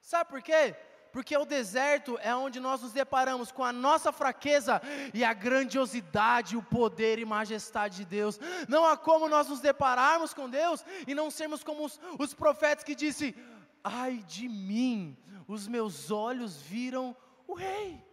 Sabe 0.00 0.30
por 0.30 0.42
quê? 0.42 0.76
Porque 1.12 1.36
o 1.36 1.44
deserto 1.44 2.18
é 2.20 2.34
onde 2.34 2.60
nós 2.60 2.82
nos 2.82 2.92
deparamos 2.92 3.50
com 3.50 3.64
a 3.64 3.72
nossa 3.72 4.12
fraqueza 4.12 4.80
e 5.14 5.24
a 5.24 5.32
grandiosidade, 5.32 6.56
o 6.56 6.62
poder 6.62 7.18
e 7.18 7.24
majestade 7.24 7.98
de 7.98 8.04
Deus. 8.04 8.38
Não 8.68 8.84
há 8.84 8.96
como 8.96 9.28
nós 9.28 9.48
nos 9.48 9.60
depararmos 9.60 10.34
com 10.34 10.48
Deus 10.48 10.84
e 11.06 11.14
não 11.14 11.30
sermos 11.30 11.64
como 11.64 11.84
os, 11.84 12.00
os 12.18 12.34
profetas 12.34 12.84
que 12.84 12.94
disse: 12.94 13.34
ai 13.82 14.18
de 14.26 14.48
mim, 14.48 15.16
os 15.46 15.66
meus 15.66 16.10
olhos 16.10 16.56
viram 16.62 17.16
o 17.46 17.54
Rei. 17.54 18.04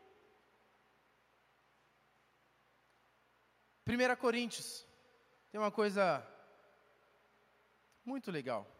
1 3.87 4.15
Coríntios, 4.15 4.85
tem 5.51 5.59
uma 5.61 5.71
coisa 5.71 6.25
muito 8.03 8.31
legal. 8.31 8.74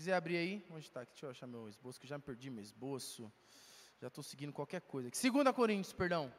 quiser 0.00 0.14
abrir 0.14 0.38
aí, 0.38 0.66
onde 0.70 0.86
está? 0.86 1.04
Deixa 1.04 1.26
eu 1.26 1.30
achar 1.30 1.46
meu 1.46 1.68
esboço, 1.68 2.00
que 2.00 2.06
já 2.06 2.16
me 2.16 2.24
perdi 2.24 2.48
meu 2.48 2.62
esboço. 2.62 3.30
Já 4.00 4.08
estou 4.08 4.24
seguindo 4.24 4.50
qualquer 4.50 4.80
coisa. 4.80 5.10
2 5.10 5.54
Coríntios, 5.54 5.92
perdão. 5.92 6.32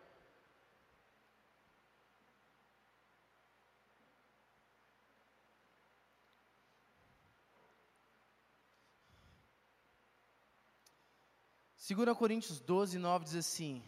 Segunda 11.76 12.16
Coríntios 12.16 12.60
12, 12.60 12.98
9 12.98 13.26
diz 13.26 13.36
assim: 13.36 13.84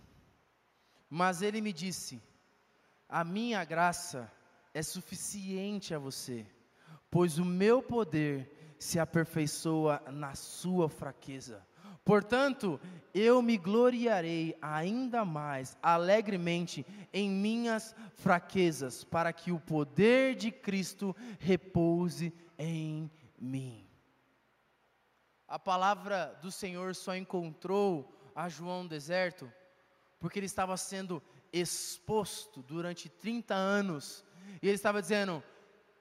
Mas 1.09 1.41
ele 1.41 1.61
me 1.61 1.73
disse: 1.73 2.21
A 3.09 3.23
minha 3.23 3.65
graça 3.65 4.31
é 4.71 4.83
suficiente 4.83 5.95
a 5.95 5.97
você, 5.97 6.45
pois 7.09 7.39
o 7.39 7.45
meu 7.45 7.81
poder 7.81 8.62
se 8.83 8.99
aperfeiçoa 8.99 10.03
na 10.11 10.35
sua 10.35 10.89
fraqueza. 10.89 11.65
Portanto, 12.03 12.79
eu 13.13 13.41
me 13.41 13.57
gloriarei 13.57 14.57
ainda 14.61 15.23
mais 15.23 15.77
alegremente 15.81 16.85
em 17.13 17.29
minhas 17.29 17.95
fraquezas, 18.15 19.05
para 19.05 19.31
que 19.31 19.53
o 19.53 19.59
poder 19.59 20.35
de 20.35 20.51
Cristo 20.51 21.15
repouse 21.39 22.33
em 22.59 23.09
mim. 23.39 23.87
A 25.47 25.57
palavra 25.57 26.37
do 26.41 26.51
Senhor 26.51 26.93
só 26.93 27.15
encontrou 27.15 28.13
a 28.35 28.49
João 28.49 28.83
no 28.83 28.89
deserto 28.89 29.49
porque 30.19 30.39
ele 30.39 30.45
estava 30.45 30.75
sendo 30.75 31.23
exposto 31.53 32.61
durante 32.61 33.07
30 33.07 33.53
anos 33.53 34.25
e 34.61 34.67
ele 34.67 34.75
estava 34.75 35.01
dizendo: 35.01 35.43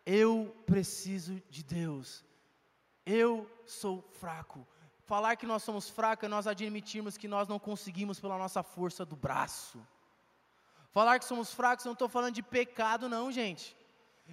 Eu 0.06 0.56
preciso 0.66 1.40
de 1.50 1.62
Deus, 1.62 2.24
eu 3.06 3.50
sou 3.66 4.02
fraco. 4.20 4.66
Falar 5.04 5.36
que 5.36 5.46
nós 5.46 5.62
somos 5.62 5.88
fracos 5.88 6.24
é 6.24 6.28
nós 6.28 6.46
admitirmos 6.46 7.16
que 7.16 7.28
nós 7.28 7.48
não 7.48 7.58
conseguimos 7.58 8.20
pela 8.20 8.38
nossa 8.38 8.62
força 8.62 9.04
do 9.04 9.16
braço. 9.16 9.84
Falar 10.90 11.18
que 11.18 11.24
somos 11.24 11.52
fracos, 11.52 11.84
eu 11.84 11.90
não 11.90 11.94
estou 11.94 12.08
falando 12.08 12.34
de 12.34 12.42
pecado, 12.42 13.08
não, 13.08 13.32
gente. 13.32 13.76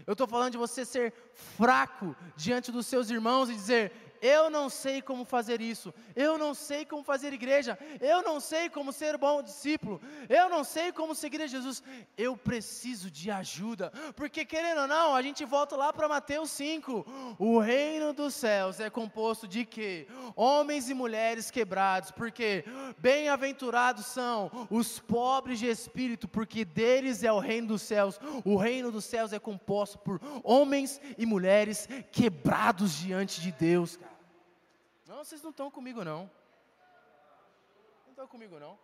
Eu 0.06 0.14
estou 0.14 0.28
falando 0.28 0.52
de 0.52 0.58
você 0.58 0.86
ser 0.86 1.14
fraco 1.34 2.16
diante 2.36 2.72
dos 2.72 2.86
seus 2.86 3.10
irmãos 3.10 3.50
e 3.50 3.56
dizer: 3.56 4.09
eu 4.22 4.50
não 4.50 4.70
sei 4.70 5.02
como 5.02 5.26
fazer 5.26 5.62
isso, 5.62 5.94
eu 6.16 6.38
não 6.38 6.54
sei 6.54 6.86
como 6.86 7.04
fazer 7.04 7.34
igreja, 7.34 7.78
eu 8.00 8.22
não 8.22 8.40
sei 8.40 8.70
como 8.70 8.92
ser 8.92 9.18
bom 9.18 9.42
discípulo, 9.42 10.02
eu 10.28 10.50
não 10.50 10.64
sei 10.64 10.92
como 10.92 11.16
seguir 11.16 11.42
a 11.42 11.48
Jesus, 11.48 11.84
eu 12.18 12.36
preciso 12.36 13.10
de 13.10 13.32
ajuda, 13.32 13.92
porque 14.16 14.46
querendo 14.46 14.82
ou 14.82 14.88
não, 14.88 15.16
a 15.16 15.22
gente 15.22 15.46
volta 15.46 15.76
lá 15.76 15.92
para 15.94 16.08
Mateus 16.08 16.52
5: 16.52 17.36
o 17.38 17.60
reino 17.60 18.14
dos 18.14 18.34
céus 18.34 18.80
é 18.80 18.90
composto 18.90 19.48
de 19.48 19.66
que? 19.66 20.08
Homens 20.36 20.90
e 20.90 20.94
mulheres 20.94 21.52
quebrados, 21.52 22.12
porque 22.12 22.64
bem-aventurados 22.98 24.06
são 24.06 24.52
os 24.70 25.00
pobres 25.00 25.60
de 25.60 25.68
espírito, 25.68 26.28
porque 26.28 26.66
deles 26.66 27.24
é 27.24 27.32
o 27.32 27.40
reino 27.40 27.70
dos 27.70 27.82
céus, 27.82 28.20
o 28.44 28.56
reino 28.56 28.92
dos 28.92 29.06
céus 29.06 29.34
é 29.34 29.40
composto 29.40 29.98
por 30.00 30.20
homens 30.44 31.00
e 31.18 31.26
mulheres 31.26 31.88
quebrados 32.12 32.98
diante 33.00 33.42
de 33.42 33.52
Deus, 33.52 33.98
cara. 33.98 34.09
Não, 35.20 35.26
vocês 35.26 35.42
não 35.44 35.50
estão 35.50 35.70
comigo 35.70 36.02
não. 36.10 36.20
Não 38.06 38.12
estão 38.12 38.26
comigo 38.26 38.58
não. 38.58 38.80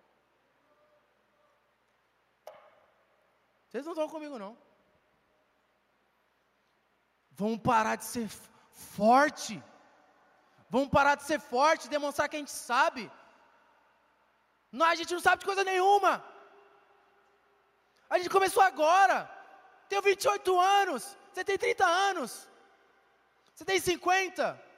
Vocês 3.70 3.86
não 3.86 3.94
estão 3.94 4.10
comigo 4.10 4.38
não. 4.38 4.58
Vamos 7.32 7.62
parar 7.62 7.96
de 7.96 8.04
ser 8.04 8.28
forte. 8.98 9.64
Vamos 10.70 10.90
parar 10.90 11.16
de 11.16 11.24
ser 11.24 11.40
forte, 11.40 11.88
demonstrar 11.88 12.28
que 12.28 12.36
a 12.36 12.40
gente 12.40 12.52
sabe. 12.52 13.10
Não, 14.74 14.86
a 14.88 14.96
gente 14.96 15.14
não 15.14 15.22
sabe 15.22 15.40
de 15.40 15.46
coisa 15.46 15.64
nenhuma. 15.64 16.22
A 18.10 18.18
gente 18.18 18.30
começou 18.38 18.62
agora. 18.62 19.18
Tenho 19.88 20.02
28 20.02 20.60
anos. 20.60 21.16
Você 21.32 21.46
tem 21.46 21.58
30 21.58 21.86
anos. 21.86 22.46
Você 23.54 23.64
tem 23.64 23.80
50. 23.80 24.75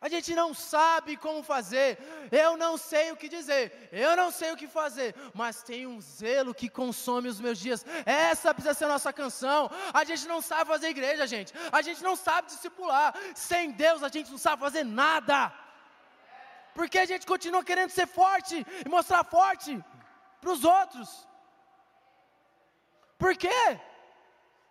A 0.00 0.08
gente 0.08 0.32
não 0.32 0.54
sabe 0.54 1.16
como 1.16 1.42
fazer, 1.42 1.98
eu 2.30 2.56
não 2.56 2.76
sei 2.78 3.10
o 3.10 3.16
que 3.16 3.28
dizer, 3.28 3.88
eu 3.90 4.16
não 4.16 4.30
sei 4.30 4.52
o 4.52 4.56
que 4.56 4.68
fazer, 4.68 5.12
mas 5.34 5.64
tem 5.64 5.88
um 5.88 6.00
zelo 6.00 6.54
que 6.54 6.68
consome 6.68 7.28
os 7.28 7.40
meus 7.40 7.58
dias. 7.58 7.84
Essa 8.06 8.54
precisa 8.54 8.74
ser 8.74 8.84
a 8.84 8.94
nossa 8.94 9.12
canção. 9.12 9.68
A 9.92 10.04
gente 10.04 10.28
não 10.28 10.40
sabe 10.40 10.70
fazer 10.70 10.90
igreja, 10.90 11.26
gente. 11.26 11.52
A 11.72 11.82
gente 11.82 12.00
não 12.00 12.14
sabe 12.14 12.46
discipular. 12.46 13.12
Sem 13.34 13.72
Deus 13.72 14.04
a 14.04 14.08
gente 14.08 14.30
não 14.30 14.38
sabe 14.38 14.62
fazer 14.62 14.84
nada. 14.84 15.52
Porque 16.74 17.00
a 17.00 17.04
gente 17.04 17.26
continua 17.26 17.64
querendo 17.64 17.90
ser 17.90 18.06
forte 18.06 18.64
e 18.86 18.88
mostrar 18.88 19.24
forte 19.24 19.84
para 20.40 20.52
os 20.52 20.62
outros. 20.62 21.26
Por 23.18 23.36
quê? 23.36 23.80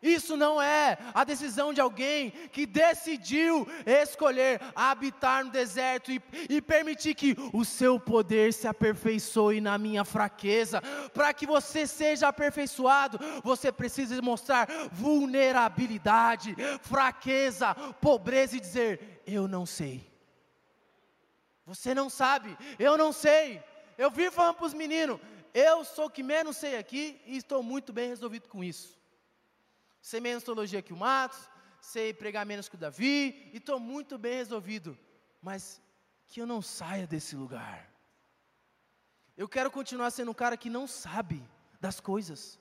Isso 0.01 0.37
não 0.37 0.61
é 0.61 0.95
a 1.11 1.23
decisão 1.23 1.73
de 1.73 1.81
alguém 1.81 2.29
que 2.51 2.67
decidiu 2.67 3.67
escolher 3.83 4.61
habitar 4.75 5.43
no 5.43 5.51
deserto 5.51 6.11
e, 6.11 6.21
e, 6.47 6.61
permitir 6.61 7.15
que 7.15 7.35
o 7.51 7.65
seu 7.65 7.99
poder 7.99 8.53
se 8.53 8.67
aperfeiçoe 8.67 9.59
na 9.59 9.75
minha 9.77 10.05
fraqueza. 10.05 10.81
Para 11.13 11.33
que 11.33 11.47
você 11.47 11.87
seja 11.87 12.27
aperfeiçoado, 12.27 13.19
você 13.43 13.71
precisa 13.71 14.21
mostrar 14.21 14.67
vulnerabilidade, 14.91 16.55
fraqueza, 16.81 17.73
pobreza 17.99 18.55
e 18.55 18.59
dizer: 18.59 19.21
Eu 19.25 19.47
não 19.47 19.65
sei. 19.65 20.07
Você 21.65 21.95
não 21.95 22.07
sabe, 22.07 22.55
eu 22.77 22.97
não 22.97 23.11
sei. 23.11 23.63
Eu 23.97 24.11
vi 24.11 24.29
falando 24.29 24.57
para 24.57 24.67
os 24.67 24.75
meninos: 24.75 25.19
Eu 25.55 25.83
sou 25.83 26.05
o 26.05 26.09
que 26.11 26.21
menos 26.21 26.57
sei 26.57 26.77
aqui 26.77 27.19
e 27.25 27.35
estou 27.35 27.63
muito 27.63 27.91
bem 27.91 28.09
resolvido 28.09 28.47
com 28.47 28.63
isso 28.63 28.96
sei 30.07 30.21
menos 30.21 30.41
teologia 30.41 30.81
que 30.81 30.93
o 30.93 30.97
Matos, 30.97 31.49
sei 31.81 32.13
pregar 32.13 32.45
menos 32.45 32.69
que 32.69 32.75
o 32.75 32.77
Davi, 32.77 33.49
e 33.51 33.57
estou 33.57 33.77
muito 33.77 34.17
bem 34.17 34.35
resolvido, 34.35 34.97
mas 35.41 35.81
que 36.27 36.39
eu 36.39 36.47
não 36.47 36.61
saia 36.61 37.05
desse 37.05 37.35
lugar. 37.35 37.91
Eu 39.35 39.49
quero 39.49 39.69
continuar 39.69 40.09
sendo 40.11 40.31
um 40.31 40.33
cara 40.33 40.55
que 40.55 40.69
não 40.69 40.87
sabe 40.87 41.43
das 41.81 41.99
coisas. 41.99 42.57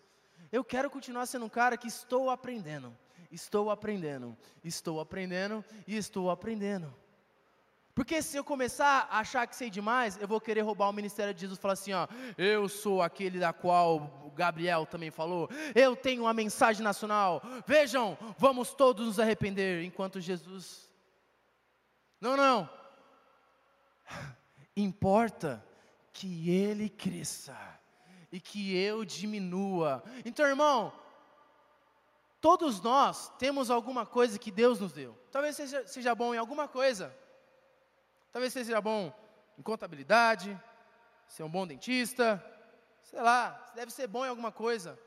Eu 0.51 0.65
quero 0.65 0.91
continuar 0.91 1.25
sendo 1.27 1.47
um 1.47 1.49
cara 1.49 1.77
que 1.77 1.87
estou 1.87 2.31
aprendendo, 2.31 2.93
estou 3.31 3.71
aprendendo, 3.71 4.37
estou 4.65 4.99
aprendendo 4.99 5.65
e 5.87 5.97
estou 5.97 6.29
aprendendo. 6.31 6.93
Porque 7.97 8.21
se 8.21 8.37
eu 8.37 8.45
começar 8.45 9.09
a 9.11 9.21
achar 9.21 9.47
que 9.47 9.57
sei 9.57 9.71
demais, 9.71 10.19
eu 10.21 10.29
vou 10.29 10.39
querer 10.39 10.61
roubar 10.61 10.91
o 10.91 10.93
ministério 10.93 11.33
de 11.33 11.41
Jesus 11.41 11.59
e 11.59 11.63
falar 11.63 11.73
assim, 11.73 11.95
ó, 11.95 12.07
eu 12.37 12.69
sou 12.69 13.01
aquele 13.01 13.39
da 13.39 13.55
qual 13.55 14.31
Gabriel 14.37 14.85
também 14.85 15.11
falou, 15.11 15.49
eu 15.75 15.97
tenho 15.97 16.25
uma 16.25 16.35
mensagem 16.35 16.85
nacional, 16.85 17.41
vejam, 17.67 18.19
vamos 18.37 18.75
todos 18.75 19.07
nos 19.07 19.19
arrepender, 19.19 19.83
enquanto 19.83 20.21
Jesus. 20.21 20.93
Não, 22.21 22.37
não. 22.37 22.69
Importa 24.77 25.65
que 26.13 26.51
ele 26.51 26.91
cresça 26.91 27.57
e 28.31 28.39
que 28.39 28.77
eu 28.77 29.07
diminua. 29.07 30.05
Então, 30.23 30.45
irmão, 30.45 30.93
todos 32.43 32.79
nós 32.83 33.33
temos 33.39 33.71
alguma 33.71 34.05
coisa 34.05 34.39
que 34.39 34.51
Deus 34.51 34.81
nos 34.81 34.93
deu. 34.93 35.19
Talvez 35.33 35.57
seja, 35.57 35.87
seja 35.87 36.15
bom 36.15 36.35
em 36.35 36.39
alguma 36.39 36.69
coisa. 36.69 37.25
Talvez 38.37 38.53
você 38.53 38.67
seja 38.67 38.83
bom 38.83 39.11
em 39.57 39.63
contabilidade, 39.63 40.61
ser 41.27 41.43
um 41.43 41.49
bom 41.49 41.67
dentista, 41.67 42.45
sei 43.03 43.23
lá, 43.23 43.73
deve 43.75 43.91
ser 43.91 44.07
bom 44.07 44.27
em 44.27 44.29
alguma 44.29 44.53
coisa. 44.53 44.99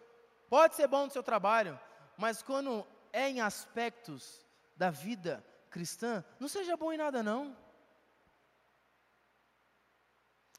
Pode 0.50 0.74
ser 0.74 0.88
bom 0.88 1.06
no 1.06 1.12
seu 1.12 1.22
trabalho, 1.22 1.80
mas 2.18 2.42
quando 2.42 2.84
é 3.14 3.30
em 3.30 3.40
aspectos 3.40 4.44
da 4.76 4.90
vida 4.90 5.46
cristã, 5.70 6.26
não 6.40 6.48
seja 6.48 6.76
bom 6.76 6.92
em 6.92 6.98
nada 6.98 7.22
não. 7.22 7.56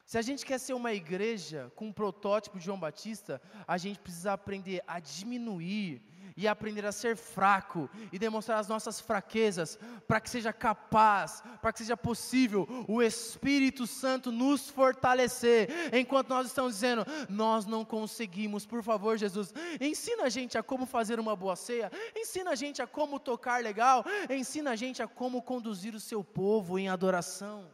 Se 0.05 0.17
a 0.17 0.21
gente 0.21 0.45
quer 0.45 0.57
ser 0.57 0.73
uma 0.73 0.93
igreja 0.93 1.69
com 1.75 1.87
um 1.87 1.93
protótipo 1.93 2.57
de 2.57 2.63
João 2.63 2.79
Batista, 2.79 3.41
a 3.67 3.77
gente 3.77 3.99
precisa 3.99 4.31
aprender 4.31 4.81
a 4.87 4.97
diminuir 5.01 6.01
e 6.35 6.47
aprender 6.47 6.85
a 6.85 6.91
ser 6.91 7.15
fraco 7.15 7.89
e 8.11 8.19
demonstrar 8.19 8.59
as 8.59 8.67
nossas 8.67 8.99
fraquezas, 8.99 9.77
para 10.07 10.19
que 10.19 10.29
seja 10.29 10.53
capaz, 10.53 11.43
para 11.61 11.71
que 11.71 11.79
seja 11.79 11.97
possível 11.97 12.67
o 12.87 13.01
Espírito 13.01 13.85
Santo 13.85 14.31
nos 14.31 14.69
fortalecer, 14.69 15.69
enquanto 15.93 16.29
nós 16.29 16.47
estamos 16.47 16.73
dizendo, 16.73 17.05
nós 17.29 17.65
não 17.65 17.83
conseguimos, 17.83 18.65
por 18.65 18.83
favor, 18.83 19.17
Jesus, 19.17 19.53
ensina 19.79 20.23
a 20.23 20.29
gente 20.29 20.57
a 20.57 20.63
como 20.63 20.85
fazer 20.85 21.19
uma 21.19 21.35
boa 21.35 21.55
ceia, 21.55 21.91
ensina 22.15 22.51
a 22.51 22.55
gente 22.55 22.81
a 22.81 22.87
como 22.87 23.19
tocar 23.19 23.61
legal, 23.63 24.05
ensina 24.29 24.71
a 24.71 24.75
gente 24.75 25.01
a 25.01 25.07
como 25.07 25.41
conduzir 25.41 25.93
o 25.95 25.99
seu 25.99 26.23
povo 26.23 26.79
em 26.79 26.89
adoração. 26.89 27.69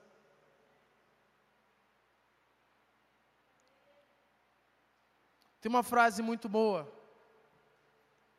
Tem 5.60 5.70
uma 5.70 5.84
frase 5.84 6.22
muito 6.22 6.47
boa 6.47 6.97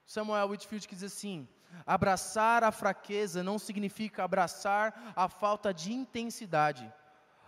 Samuel 0.09 0.49
Whitfield 0.49 0.89
que 0.89 0.95
diz 0.95 1.05
assim: 1.05 1.47
abraçar 1.87 2.65
a 2.65 2.73
fraqueza 2.73 3.43
não 3.43 3.59
significa 3.59 4.25
abraçar 4.25 5.13
a 5.15 5.29
falta 5.29 5.73
de 5.73 5.93
intensidade, 5.93 6.91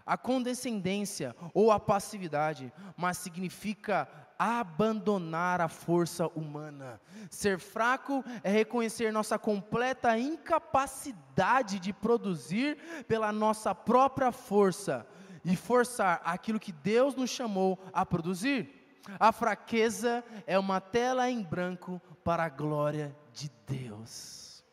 a 0.05 0.19
condescendência 0.19 1.35
ou 1.55 1.73
a 1.73 1.81
passividade, 1.81 2.71
mas 2.99 3.17
significa 3.17 4.07
abandonar 4.39 5.63
a 5.63 5.69
força 5.69 6.27
humana. 6.29 7.01
Ser 7.31 7.59
fraco 7.59 8.23
é 8.45 8.51
reconhecer 8.51 9.11
nossa 9.11 9.39
completa 9.39 10.19
incapacidade 10.19 11.79
de 11.79 11.95
produzir 11.95 12.77
pela 13.09 13.33
nossa 13.33 13.75
própria 13.75 14.31
força 14.31 15.07
e 15.43 15.57
forçar 15.57 16.21
aquilo 16.23 16.61
que 16.61 16.73
Deus 16.73 17.15
nos 17.15 17.31
chamou 17.31 17.79
a 17.91 18.05
produzir. 18.05 18.80
A 19.19 19.33
fraqueza 19.33 20.25
é 20.47 20.59
uma 20.59 20.81
tela 20.81 21.31
em 21.31 21.43
branco 21.43 22.01
para 22.23 22.45
a 22.45 22.49
glória 22.49 23.17
de 23.33 23.49
Deus. 23.67 24.65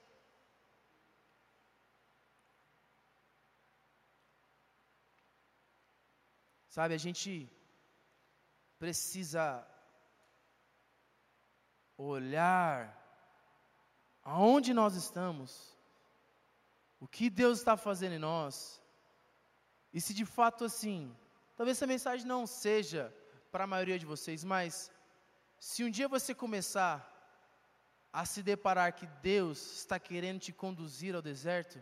Sabe, 6.67 6.93
a 6.93 6.97
gente 6.97 7.51
precisa 8.77 9.65
olhar 11.97 12.95
aonde 14.21 14.73
nós 14.73 14.93
estamos, 14.93 15.75
o 16.99 17.07
que 17.07 17.29
Deus 17.29 17.59
está 17.59 17.75
fazendo 17.75 18.13
em 18.13 18.19
nós, 18.19 18.79
e 19.91 19.99
se 19.99 20.13
de 20.13 20.25
fato 20.25 20.65
assim, 20.65 21.15
talvez 21.55 21.77
essa 21.77 21.87
mensagem 21.87 22.27
não 22.27 22.45
seja 22.45 23.11
para 23.51 23.63
a 23.63 23.67
maioria 23.67 23.97
de 23.99 24.05
vocês, 24.05 24.43
mas 24.43 24.91
se 25.59 25.83
um 25.83 25.89
dia 25.89 26.07
você 26.07 26.33
começar 26.33 27.13
a 28.11 28.25
se 28.25 28.41
deparar 28.41 28.93
que 28.93 29.07
Deus 29.21 29.77
está 29.79 29.99
querendo 29.99 30.39
te 30.39 30.51
conduzir 30.51 31.15
ao 31.15 31.21
deserto, 31.21 31.79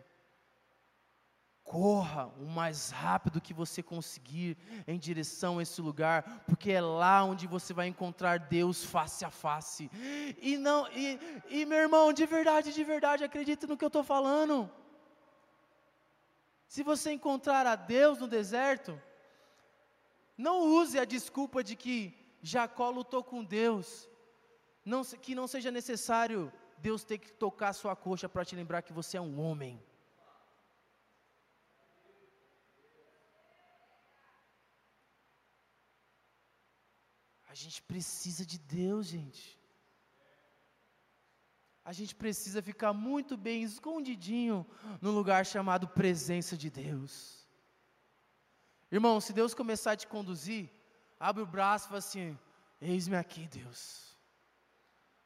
corra 1.63 2.27
o 2.39 2.45
mais 2.45 2.91
rápido 2.91 3.41
que 3.41 3.53
você 3.53 3.81
conseguir 3.81 4.55
em 4.87 4.99
direção 4.99 5.57
a 5.57 5.63
esse 5.63 5.81
lugar, 5.81 6.43
porque 6.45 6.71
é 6.71 6.79
lá 6.79 7.23
onde 7.23 7.47
você 7.47 7.73
vai 7.73 7.87
encontrar 7.87 8.37
Deus 8.37 8.85
face 8.85 9.25
a 9.25 9.31
face. 9.31 9.89
E 10.39 10.57
não, 10.57 10.87
e, 10.91 11.19
e 11.49 11.65
meu 11.65 11.79
irmão, 11.79 12.13
de 12.13 12.25
verdade, 12.25 12.71
de 12.71 12.83
verdade, 12.83 13.23
acredite 13.23 13.65
no 13.65 13.75
que 13.75 13.83
eu 13.83 13.87
estou 13.87 14.03
falando. 14.03 14.69
Se 16.67 16.83
você 16.83 17.11
encontrar 17.11 17.65
a 17.65 17.75
Deus 17.75 18.19
no 18.19 18.27
deserto, 18.27 19.01
não 20.37 20.61
use 20.79 20.99
a 20.99 21.05
desculpa 21.05 21.63
de 21.63 21.75
que 21.75 22.13
Jacó 22.41 22.89
lutou 22.89 23.23
com 23.23 23.43
Deus, 23.43 24.09
não, 24.83 25.03
que 25.03 25.33
não 25.33 25.47
seja 25.47 25.71
necessário 25.71 26.51
Deus 26.77 27.03
ter 27.03 27.17
que 27.17 27.31
tocar 27.31 27.73
sua 27.73 27.95
coxa 27.95 28.27
para 28.29 28.45
te 28.45 28.55
lembrar 28.55 28.81
que 28.81 28.93
você 28.93 29.17
é 29.17 29.21
um 29.21 29.39
homem. 29.39 29.81
A 37.47 37.53
gente 37.53 37.81
precisa 37.83 38.45
de 38.45 38.59
Deus, 38.59 39.07
gente. 39.07 39.57
A 41.85 41.93
gente 41.93 42.13
precisa 42.15 42.61
ficar 42.61 42.91
muito 42.91 43.37
bem 43.37 43.63
escondidinho 43.63 44.65
no 44.99 45.11
lugar 45.11 45.45
chamado 45.45 45.87
presença 45.87 46.57
de 46.57 46.69
Deus. 46.69 47.44
Irmão, 48.95 49.19
se 49.19 49.33
Deus 49.33 49.53
começar 49.53 49.91
a 49.91 49.97
te 49.97 50.07
conduzir, 50.07 50.71
abre 51.19 51.43
o 51.43 51.45
braço 51.45 51.83
e 51.85 51.87
fala 51.89 51.99
assim: 51.99 52.39
Eis-me 52.79 53.17
aqui, 53.17 53.45
Deus. 53.45 54.15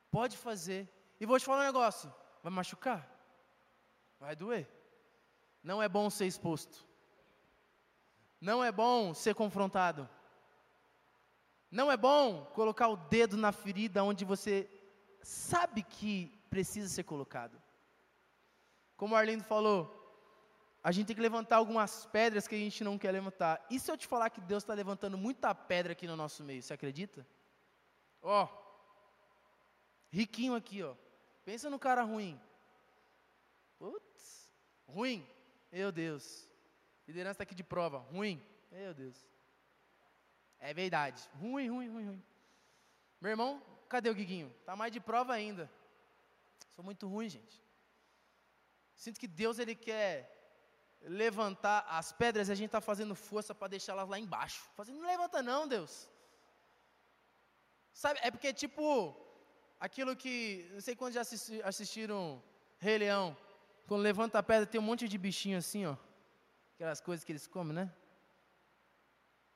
Pode 0.09 0.35
fazer. 0.35 0.89
E 1.19 1.25
vou 1.27 1.37
te 1.37 1.45
falar 1.45 1.61
um 1.61 1.65
negócio: 1.65 2.11
vai 2.41 2.51
machucar? 2.51 3.07
Vai 4.19 4.35
doer. 4.35 4.67
Não 5.61 5.83
é 5.83 5.87
bom 5.87 6.09
ser 6.09 6.25
exposto. 6.25 6.83
Não 8.41 8.63
é 8.63 8.71
bom 8.71 9.13
ser 9.13 9.35
confrontado. 9.35 10.09
Não 11.69 11.91
é 11.91 11.97
bom 11.97 12.45
colocar 12.55 12.87
o 12.87 12.97
dedo 12.97 13.37
na 13.37 13.51
ferida 13.51 14.03
onde 14.03 14.25
você 14.25 14.67
sabe 15.21 15.83
que 15.83 16.41
precisa 16.49 16.89
ser 16.89 17.03
colocado. 17.03 17.61
Como 18.97 19.13
o 19.13 19.17
Arlindo 19.17 19.43
falou, 19.43 19.98
a 20.81 20.91
gente 20.91 21.07
tem 21.07 21.15
que 21.15 21.21
levantar 21.21 21.57
algumas 21.57 22.05
pedras 22.05 22.47
que 22.47 22.55
a 22.55 22.57
gente 22.57 22.83
não 22.83 22.97
quer 22.97 23.11
levantar. 23.11 23.65
E 23.69 23.79
se 23.79 23.91
eu 23.91 23.97
te 23.97 24.07
falar 24.07 24.29
que 24.29 24.39
Deus 24.39 24.63
está 24.63 24.73
levantando 24.73 25.17
muita 25.17 25.53
pedra 25.53 25.91
aqui 25.91 26.07
no 26.07 26.15
nosso 26.15 26.43
meio, 26.43 26.63
você 26.63 26.73
acredita? 26.73 27.27
Ó, 28.21 28.47
riquinho 30.09 30.55
aqui, 30.55 30.81
ó. 30.81 30.95
Pensa 31.43 31.69
no 31.69 31.77
cara 31.77 32.03
ruim. 32.03 32.39
Putz, 33.77 34.49
ruim. 34.87 35.27
Meu 35.71 35.91
Deus. 35.91 36.49
Liderança 37.07 37.31
está 37.33 37.43
aqui 37.43 37.55
de 37.55 37.63
prova. 37.63 37.97
Ruim. 37.97 38.41
Meu 38.71 38.93
Deus. 38.93 39.27
É 40.59 40.73
verdade. 40.73 41.29
Ruim, 41.33 41.69
ruim, 41.69 41.89
ruim, 41.89 42.05
ruim. 42.05 42.23
Meu 43.19 43.31
irmão, 43.31 43.61
cadê 43.89 44.09
o 44.09 44.15
Guiguinho? 44.15 44.53
Tá 44.65 44.75
mais 44.75 44.91
de 44.91 44.99
prova 44.99 45.33
ainda. 45.33 45.69
Sou 46.71 46.83
muito 46.83 47.07
ruim, 47.07 47.27
gente. 47.27 47.61
Sinto 48.95 49.19
que 49.19 49.27
Deus 49.27 49.59
ele 49.59 49.75
quer 49.75 50.38
levantar 51.01 51.85
as 51.89 52.11
pedras 52.11 52.49
e 52.49 52.51
a 52.51 52.55
gente 52.55 52.67
está 52.67 52.81
fazendo 52.81 53.15
força 53.15 53.55
para 53.55 53.69
deixá-las 53.69 54.07
lá 54.07 54.19
embaixo. 54.19 54.61
Fazendo, 54.75 54.99
não 54.99 55.07
levanta 55.07 55.41
não, 55.41 55.67
Deus. 55.67 56.09
Sabe, 57.93 58.19
é 58.21 58.31
porque 58.31 58.53
tipo 58.53 59.15
aquilo 59.79 60.15
que, 60.15 60.69
não 60.73 60.81
sei 60.81 60.95
quantos 60.95 61.15
já 61.15 61.21
assisti, 61.21 61.61
assistiram 61.63 62.41
Rei 62.77 62.97
Leão, 62.97 63.35
quando 63.87 64.01
levanta 64.01 64.39
a 64.39 64.43
pedra 64.43 64.65
tem 64.65 64.79
um 64.79 64.83
monte 64.83 65.07
de 65.07 65.17
bichinho 65.17 65.57
assim, 65.57 65.85
ó. 65.85 65.95
Aquelas 66.75 67.01
coisas 67.01 67.23
que 67.23 67.31
eles 67.31 67.47
comem, 67.47 67.73
né? 67.73 67.91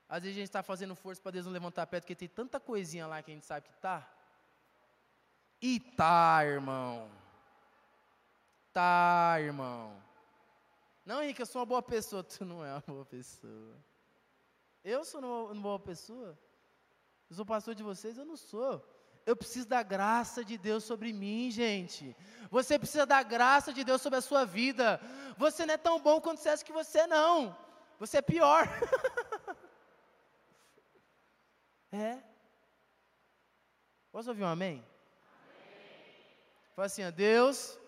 Às 0.09 0.23
vezes 0.23 0.37
a 0.37 0.39
gente 0.39 0.49
está 0.49 0.61
fazendo 0.61 0.95
força 0.95 1.21
para 1.21 1.31
Deus 1.31 1.45
não 1.45 1.53
levantar 1.53 1.83
a 1.83 1.87
pedra, 1.87 2.01
porque 2.01 2.15
tem 2.15 2.27
tanta 2.27 2.59
coisinha 2.59 3.07
lá 3.07 3.21
que 3.21 3.31
a 3.31 3.33
gente 3.33 3.45
sabe 3.45 3.67
que 3.67 3.73
tá. 3.75 4.09
E 5.61 5.79
tá, 5.79 6.41
irmão. 6.43 7.09
Tá, 8.73 9.37
irmão. 9.39 10.03
Não, 11.05 11.21
Henrique, 11.21 11.41
eu 11.41 11.45
sou 11.45 11.59
uma 11.59 11.65
boa 11.65 11.81
pessoa. 11.81 12.23
Tu 12.23 12.45
não 12.45 12.63
é 12.63 12.73
uma 12.73 12.81
boa 12.87 13.05
pessoa. 13.05 13.77
Eu 14.83 15.03
sou 15.03 15.21
uma 15.21 15.61
boa 15.61 15.79
pessoa? 15.79 16.37
Eu 17.29 17.35
sou 17.35 17.45
pastor 17.45 17.75
de 17.75 17.83
vocês? 17.83 18.17
Eu 18.17 18.25
não 18.25 18.37
sou. 18.37 18.83
Eu 19.25 19.35
preciso 19.35 19.67
da 19.67 19.81
graça 19.81 20.43
de 20.43 20.57
Deus 20.57 20.83
sobre 20.83 21.13
mim, 21.13 21.49
gente. 21.49 22.15
Você 22.49 22.77
precisa 22.77 23.05
da 23.05 23.23
graça 23.23 23.71
de 23.71 23.83
Deus 23.83 24.01
sobre 24.01 24.19
a 24.19 24.21
sua 24.21 24.45
vida. 24.45 24.99
Você 25.37 25.65
não 25.65 25.73
é 25.73 25.77
tão 25.77 25.99
bom 25.99 26.19
quanto 26.19 26.39
você 26.39 26.57
que 26.63 26.73
você 26.73 26.99
é, 26.99 27.07
não. 27.07 27.55
Você 27.99 28.17
é 28.17 28.21
pior. 28.21 28.67
é. 31.91 32.21
Posso 34.11 34.29
ouvir 34.29 34.43
um 34.43 34.47
amém? 34.47 34.73
amém. 34.73 34.85
Fala 36.75 36.85
assim, 36.85 37.05
ó, 37.05 37.11
Deus 37.11 37.79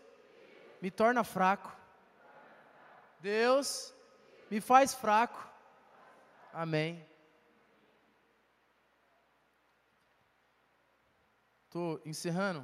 me 0.82 0.90
torna 0.90 1.24
fraco 1.24 1.85
Deus 3.26 3.92
me 4.52 4.62
faz 4.62 4.94
fraco. 4.94 5.50
Amém. 6.54 7.04
Estou 11.64 12.00
encerrando. 12.06 12.64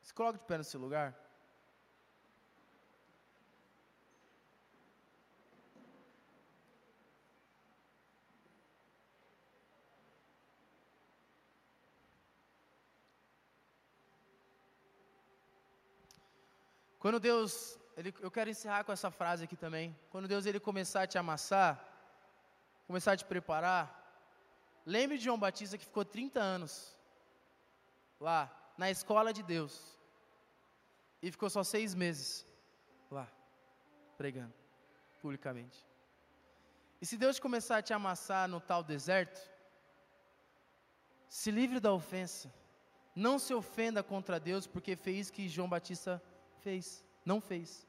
Se 0.00 0.12
coloca 0.12 0.36
de 0.40 0.44
pé 0.46 0.60
seu 0.64 0.80
lugar. 0.80 1.16
Quando 16.98 17.20
Deus 17.20 17.80
ele, 17.96 18.14
eu 18.20 18.30
quero 18.30 18.50
encerrar 18.50 18.84
com 18.84 18.92
essa 18.92 19.10
frase 19.10 19.44
aqui 19.44 19.56
também. 19.56 19.96
Quando 20.10 20.28
Deus 20.28 20.46
ele 20.46 20.60
começar 20.60 21.02
a 21.02 21.06
te 21.06 21.18
amassar, 21.18 21.82
começar 22.86 23.12
a 23.12 23.16
te 23.16 23.24
preparar, 23.24 23.84
lembre 24.84 25.18
de 25.18 25.24
João 25.24 25.38
Batista 25.38 25.78
que 25.78 25.84
ficou 25.84 26.04
30 26.04 26.40
anos 26.40 26.96
lá, 28.18 28.50
na 28.78 28.90
escola 28.90 29.32
de 29.32 29.42
Deus, 29.42 29.98
e 31.20 31.30
ficou 31.30 31.50
só 31.50 31.62
seis 31.62 31.94
meses 31.94 32.46
lá, 33.10 33.28
pregando, 34.16 34.54
publicamente. 35.20 35.86
E 37.00 37.06
se 37.06 37.16
Deus 37.16 37.38
começar 37.38 37.78
a 37.78 37.82
te 37.82 37.92
amassar 37.92 38.48
no 38.48 38.60
tal 38.60 38.82
deserto, 38.82 39.40
se 41.28 41.50
livre 41.50 41.80
da 41.80 41.92
ofensa. 41.92 42.52
Não 43.14 43.38
se 43.38 43.52
ofenda 43.52 44.02
contra 44.02 44.38
Deus 44.38 44.66
porque 44.66 44.94
fez 44.96 45.28
o 45.28 45.32
que 45.32 45.48
João 45.48 45.68
Batista 45.68 46.22
fez. 46.60 47.04
Não 47.24 47.40
fez. 47.40 47.86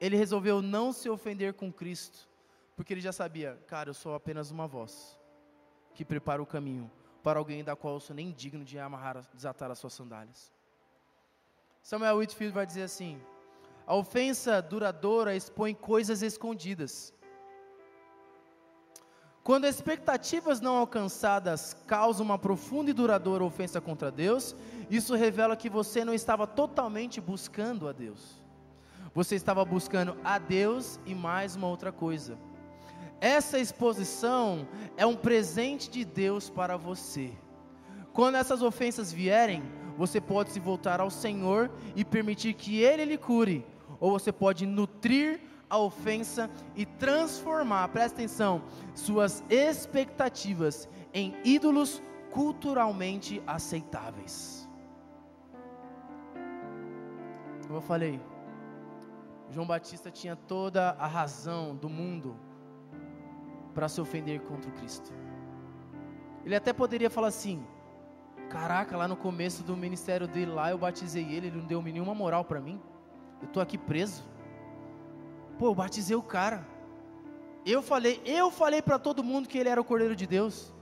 Ele 0.00 0.16
resolveu 0.16 0.62
não 0.62 0.92
se 0.92 1.08
ofender 1.08 1.54
com 1.54 1.72
Cristo, 1.72 2.28
porque 2.76 2.92
ele 2.92 3.00
já 3.00 3.12
sabia, 3.12 3.58
cara, 3.66 3.90
eu 3.90 3.94
sou 3.94 4.14
apenas 4.14 4.50
uma 4.50 4.66
voz 4.66 5.18
que 5.94 6.04
prepara 6.04 6.42
o 6.42 6.46
caminho 6.46 6.90
para 7.22 7.38
alguém 7.38 7.64
da 7.64 7.74
qual 7.74 7.94
eu 7.94 8.00
sou 8.00 8.14
nem 8.14 8.30
digno 8.30 8.64
de 8.64 8.78
amarrar, 8.78 9.26
desatar 9.34 9.70
as 9.70 9.78
suas 9.78 9.92
sandálias. 9.92 10.52
Samuel 11.82 12.18
Whitfield 12.18 12.54
vai 12.54 12.64
dizer 12.64 12.82
assim: 12.82 13.20
a 13.86 13.94
ofensa 13.94 14.62
duradoura 14.62 15.34
expõe 15.34 15.74
coisas 15.74 16.22
escondidas. 16.22 17.12
Quando 19.42 19.66
expectativas 19.66 20.60
não 20.60 20.76
alcançadas 20.76 21.74
causam 21.86 22.26
uma 22.26 22.38
profunda 22.38 22.90
e 22.90 22.94
duradoura 22.94 23.42
ofensa 23.42 23.80
contra 23.80 24.10
Deus, 24.10 24.54
isso 24.90 25.14
revela 25.14 25.56
que 25.56 25.70
você 25.70 26.04
não 26.04 26.12
estava 26.12 26.46
totalmente 26.46 27.18
buscando 27.18 27.88
a 27.88 27.92
Deus. 27.92 28.42
Você 29.14 29.34
estava 29.34 29.64
buscando 29.64 30.16
a 30.22 30.38
Deus 30.38 31.00
e 31.06 31.14
mais 31.14 31.56
uma 31.56 31.66
outra 31.66 31.90
coisa. 31.90 32.38
essa 33.20 33.58
exposição 33.58 34.68
é 34.96 35.04
um 35.04 35.16
presente 35.16 35.90
de 35.90 36.04
Deus 36.04 36.48
para 36.48 36.76
você. 36.76 37.32
Quando 38.12 38.36
essas 38.36 38.62
ofensas 38.62 39.12
vierem, 39.12 39.62
você 39.96 40.20
pode 40.20 40.52
se 40.52 40.60
voltar 40.60 41.00
ao 41.00 41.10
Senhor 41.10 41.68
e 41.96 42.04
permitir 42.04 42.54
que 42.54 42.80
Ele 42.80 43.04
lhe 43.04 43.18
cure, 43.18 43.66
ou 43.98 44.12
você 44.12 44.30
pode 44.30 44.66
nutrir 44.66 45.40
a 45.68 45.76
ofensa 45.78 46.48
e 46.76 46.86
transformar, 46.86 47.88
presta 47.88 48.18
atenção, 48.18 48.62
suas 48.94 49.42
expectativas 49.50 50.88
em 51.12 51.34
ídolos 51.44 52.00
culturalmente 52.30 53.42
aceitáveis. 53.46 54.68
Como 57.66 57.78
eu 57.78 57.82
falei, 57.82 58.20
João 59.50 59.66
Batista 59.66 60.10
tinha 60.10 60.36
toda 60.36 60.90
a 60.90 61.06
razão 61.06 61.74
do 61.74 61.88
mundo 61.88 62.36
para 63.74 63.88
se 63.88 64.00
ofender 64.00 64.40
contra 64.40 64.70
o 64.70 64.74
Cristo. 64.74 65.12
Ele 66.44 66.54
até 66.54 66.72
poderia 66.72 67.08
falar 67.08 67.28
assim: 67.28 67.64
Caraca, 68.50 68.96
lá 68.96 69.06
no 69.06 69.16
começo 69.16 69.62
do 69.62 69.76
ministério 69.76 70.26
dele, 70.26 70.50
lá 70.50 70.70
eu 70.70 70.78
batizei 70.78 71.24
ele, 71.24 71.48
ele 71.48 71.58
não 71.58 71.66
deu 71.66 71.82
nenhuma 71.82 72.14
moral 72.14 72.44
para 72.44 72.60
mim. 72.60 72.80
Eu 73.40 73.46
estou 73.46 73.62
aqui 73.62 73.76
preso. 73.76 74.24
Pô, 75.58 75.66
eu 75.66 75.74
batizei 75.74 76.16
o 76.16 76.22
cara. 76.22 76.66
Eu 77.64 77.82
falei, 77.82 78.22
eu 78.24 78.50
falei 78.50 78.80
para 78.80 78.98
todo 78.98 79.22
mundo 79.22 79.48
que 79.48 79.58
ele 79.58 79.68
era 79.68 79.80
o 79.80 79.84
Cordeiro 79.84 80.16
de 80.16 80.26
Deus. 80.26 80.72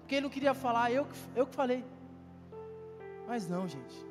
Porque 0.00 0.16
ele 0.16 0.22
não 0.22 0.30
queria 0.30 0.52
falar, 0.52 0.92
eu, 0.92 1.06
eu 1.34 1.46
que 1.46 1.54
falei. 1.54 1.84
Mas 3.26 3.48
não, 3.48 3.66
gente. 3.66 4.06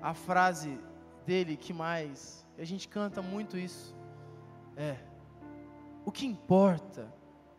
A 0.00 0.14
frase 0.14 0.78
dele 1.26 1.56
que 1.56 1.72
mais, 1.72 2.46
a 2.58 2.64
gente 2.64 2.88
canta 2.88 3.20
muito 3.20 3.58
isso, 3.58 3.94
é: 4.76 4.96
o 6.04 6.12
que 6.12 6.26
importa, 6.26 7.12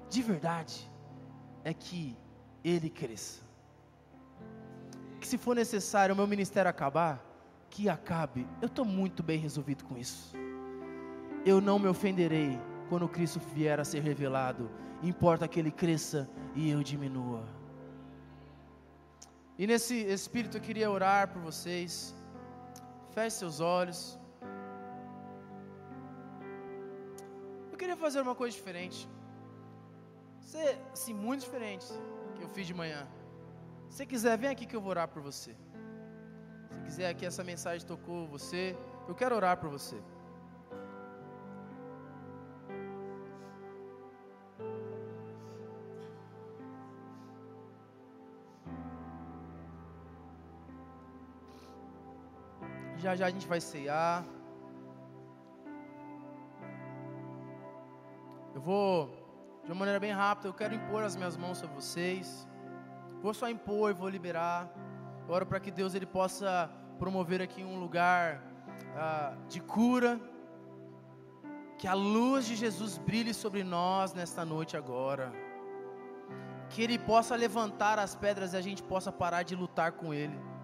de 0.09 0.21
verdade, 0.21 0.89
é 1.63 1.73
que 1.73 2.15
ele 2.63 2.89
cresça 2.89 3.45
que 5.25 5.29
se 5.29 5.39
for 5.39 5.55
necessário 5.55 6.13
o 6.13 6.15
meu 6.15 6.27
ministério 6.27 6.69
acabar, 6.69 7.19
que 7.71 7.89
acabe. 7.89 8.47
Eu 8.61 8.67
estou 8.67 8.85
muito 8.85 9.23
bem 9.23 9.39
resolvido 9.39 9.83
com 9.83 9.97
isso. 9.97 10.35
Eu 11.43 11.59
não 11.59 11.79
me 11.79 11.87
ofenderei 11.87 12.59
quando 12.89 13.09
Cristo 13.09 13.39
vier 13.55 13.79
a 13.79 13.83
ser 13.83 14.01
revelado. 14.03 14.69
Importa 15.01 15.47
que 15.47 15.59
Ele 15.59 15.71
cresça 15.71 16.29
e 16.53 16.69
eu 16.69 16.83
diminua. 16.83 17.43
E 19.57 19.65
nesse 19.65 19.95
espírito 19.95 20.57
eu 20.57 20.61
queria 20.61 20.91
orar 20.91 21.29
por 21.29 21.41
vocês. 21.41 22.13
Feche 23.15 23.37
seus 23.37 23.59
olhos. 23.61 23.99
Eu 27.71 27.77
queria 27.81 27.97
fazer 28.05 28.19
uma 28.27 28.35
coisa 28.35 28.53
diferente. 28.59 28.99
Ser, 30.51 30.71
assim, 30.91 31.13
muito 31.13 31.41
diferente 31.45 31.87
que 32.35 32.43
eu 32.43 32.49
fiz 32.49 32.67
de 32.67 32.73
manhã. 32.81 33.07
Se 33.95 34.05
quiser, 34.05 34.37
vem 34.37 34.49
aqui 34.49 34.65
que 34.65 34.75
eu 34.75 34.81
vou 34.81 34.89
orar 34.95 35.07
por 35.07 35.21
você. 35.21 35.55
Se 36.71 36.79
quiser 36.85 37.13
que 37.13 37.25
essa 37.25 37.43
mensagem 37.51 37.87
tocou 37.87 38.27
você, 38.27 38.63
eu 39.07 39.15
quero 39.15 39.33
orar 39.33 39.55
por 39.61 39.69
você. 39.69 39.97
Já 53.05 53.15
já 53.15 53.25
a 53.27 53.29
gente 53.29 53.47
vai 53.53 53.61
ceiar. 53.61 54.25
Eu 58.55 58.61
vou, 58.67 58.93
de 59.63 59.69
uma 59.71 59.77
maneira 59.81 59.99
bem 59.99 60.11
rápida, 60.11 60.47
eu 60.47 60.55
quero 60.61 60.73
impor 60.73 61.03
as 61.03 61.15
minhas 61.15 61.37
mãos 61.37 61.59
sobre 61.59 61.75
vocês. 61.75 62.47
Vou 63.21 63.31
só 63.31 63.47
impor, 63.47 63.93
vou 63.93 64.09
liberar. 64.09 64.71
Eu 65.27 65.35
oro 65.35 65.45
para 65.45 65.59
que 65.59 65.69
Deus 65.69 65.93
ele 65.93 66.07
possa 66.07 66.67
promover 66.97 67.43
aqui 67.43 67.63
um 67.63 67.77
lugar 67.79 68.41
ah, 68.95 69.35
de 69.47 69.59
cura. 69.59 70.19
Que 71.77 71.87
a 71.87 71.93
luz 71.93 72.47
de 72.47 72.55
Jesus 72.55 72.97
brilhe 72.97 73.35
sobre 73.35 73.63
nós 73.63 74.15
nesta 74.15 74.43
noite 74.43 74.75
agora. 74.75 75.31
Que 76.71 76.81
Ele 76.81 76.97
possa 76.97 77.35
levantar 77.35 77.99
as 77.99 78.15
pedras 78.15 78.53
e 78.53 78.57
a 78.57 78.61
gente 78.61 78.81
possa 78.81 79.11
parar 79.11 79.43
de 79.43 79.55
lutar 79.55 79.91
com 79.91 80.11
Ele. 80.11 80.54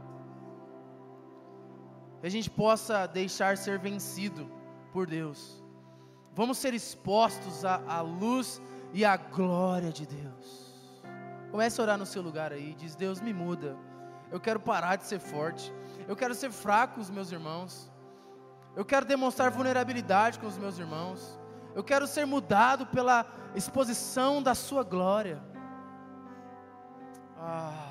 Que 2.21 2.27
a 2.27 2.31
gente 2.31 2.49
possa 2.49 3.07
deixar 3.07 3.57
ser 3.57 3.79
vencido 3.79 4.49
por 4.93 5.07
Deus. 5.07 5.61
Vamos 6.33 6.59
ser 6.59 6.73
expostos 6.73 7.65
à, 7.65 7.81
à 7.87 8.01
luz 8.01 8.61
e 8.93 9.03
à 9.03 9.17
glória 9.17 9.91
de 9.91 10.05
Deus. 10.05 10.71
Comece 11.49 11.81
a 11.81 11.83
orar 11.83 11.97
no 11.97 12.05
seu 12.05 12.21
lugar 12.21 12.53
aí. 12.53 12.73
Diz: 12.75 12.95
Deus, 12.95 13.19
me 13.19 13.33
muda. 13.33 13.75
Eu 14.31 14.39
quero 14.39 14.59
parar 14.59 14.95
de 14.95 15.05
ser 15.05 15.19
forte. 15.19 15.73
Eu 16.07 16.15
quero 16.15 16.33
ser 16.33 16.51
fraco 16.51 16.95
com 16.95 17.01
os 17.01 17.09
meus 17.09 17.31
irmãos. 17.31 17.91
Eu 18.75 18.85
quero 18.85 19.05
demonstrar 19.05 19.51
vulnerabilidade 19.51 20.39
com 20.39 20.47
os 20.47 20.57
meus 20.57 20.79
irmãos. 20.79 21.37
Eu 21.75 21.83
quero 21.83 22.07
ser 22.07 22.25
mudado 22.25 22.85
pela 22.85 23.25
exposição 23.55 24.41
da 24.41 24.55
Sua 24.55 24.83
glória. 24.83 25.41
Ah. 27.37 27.90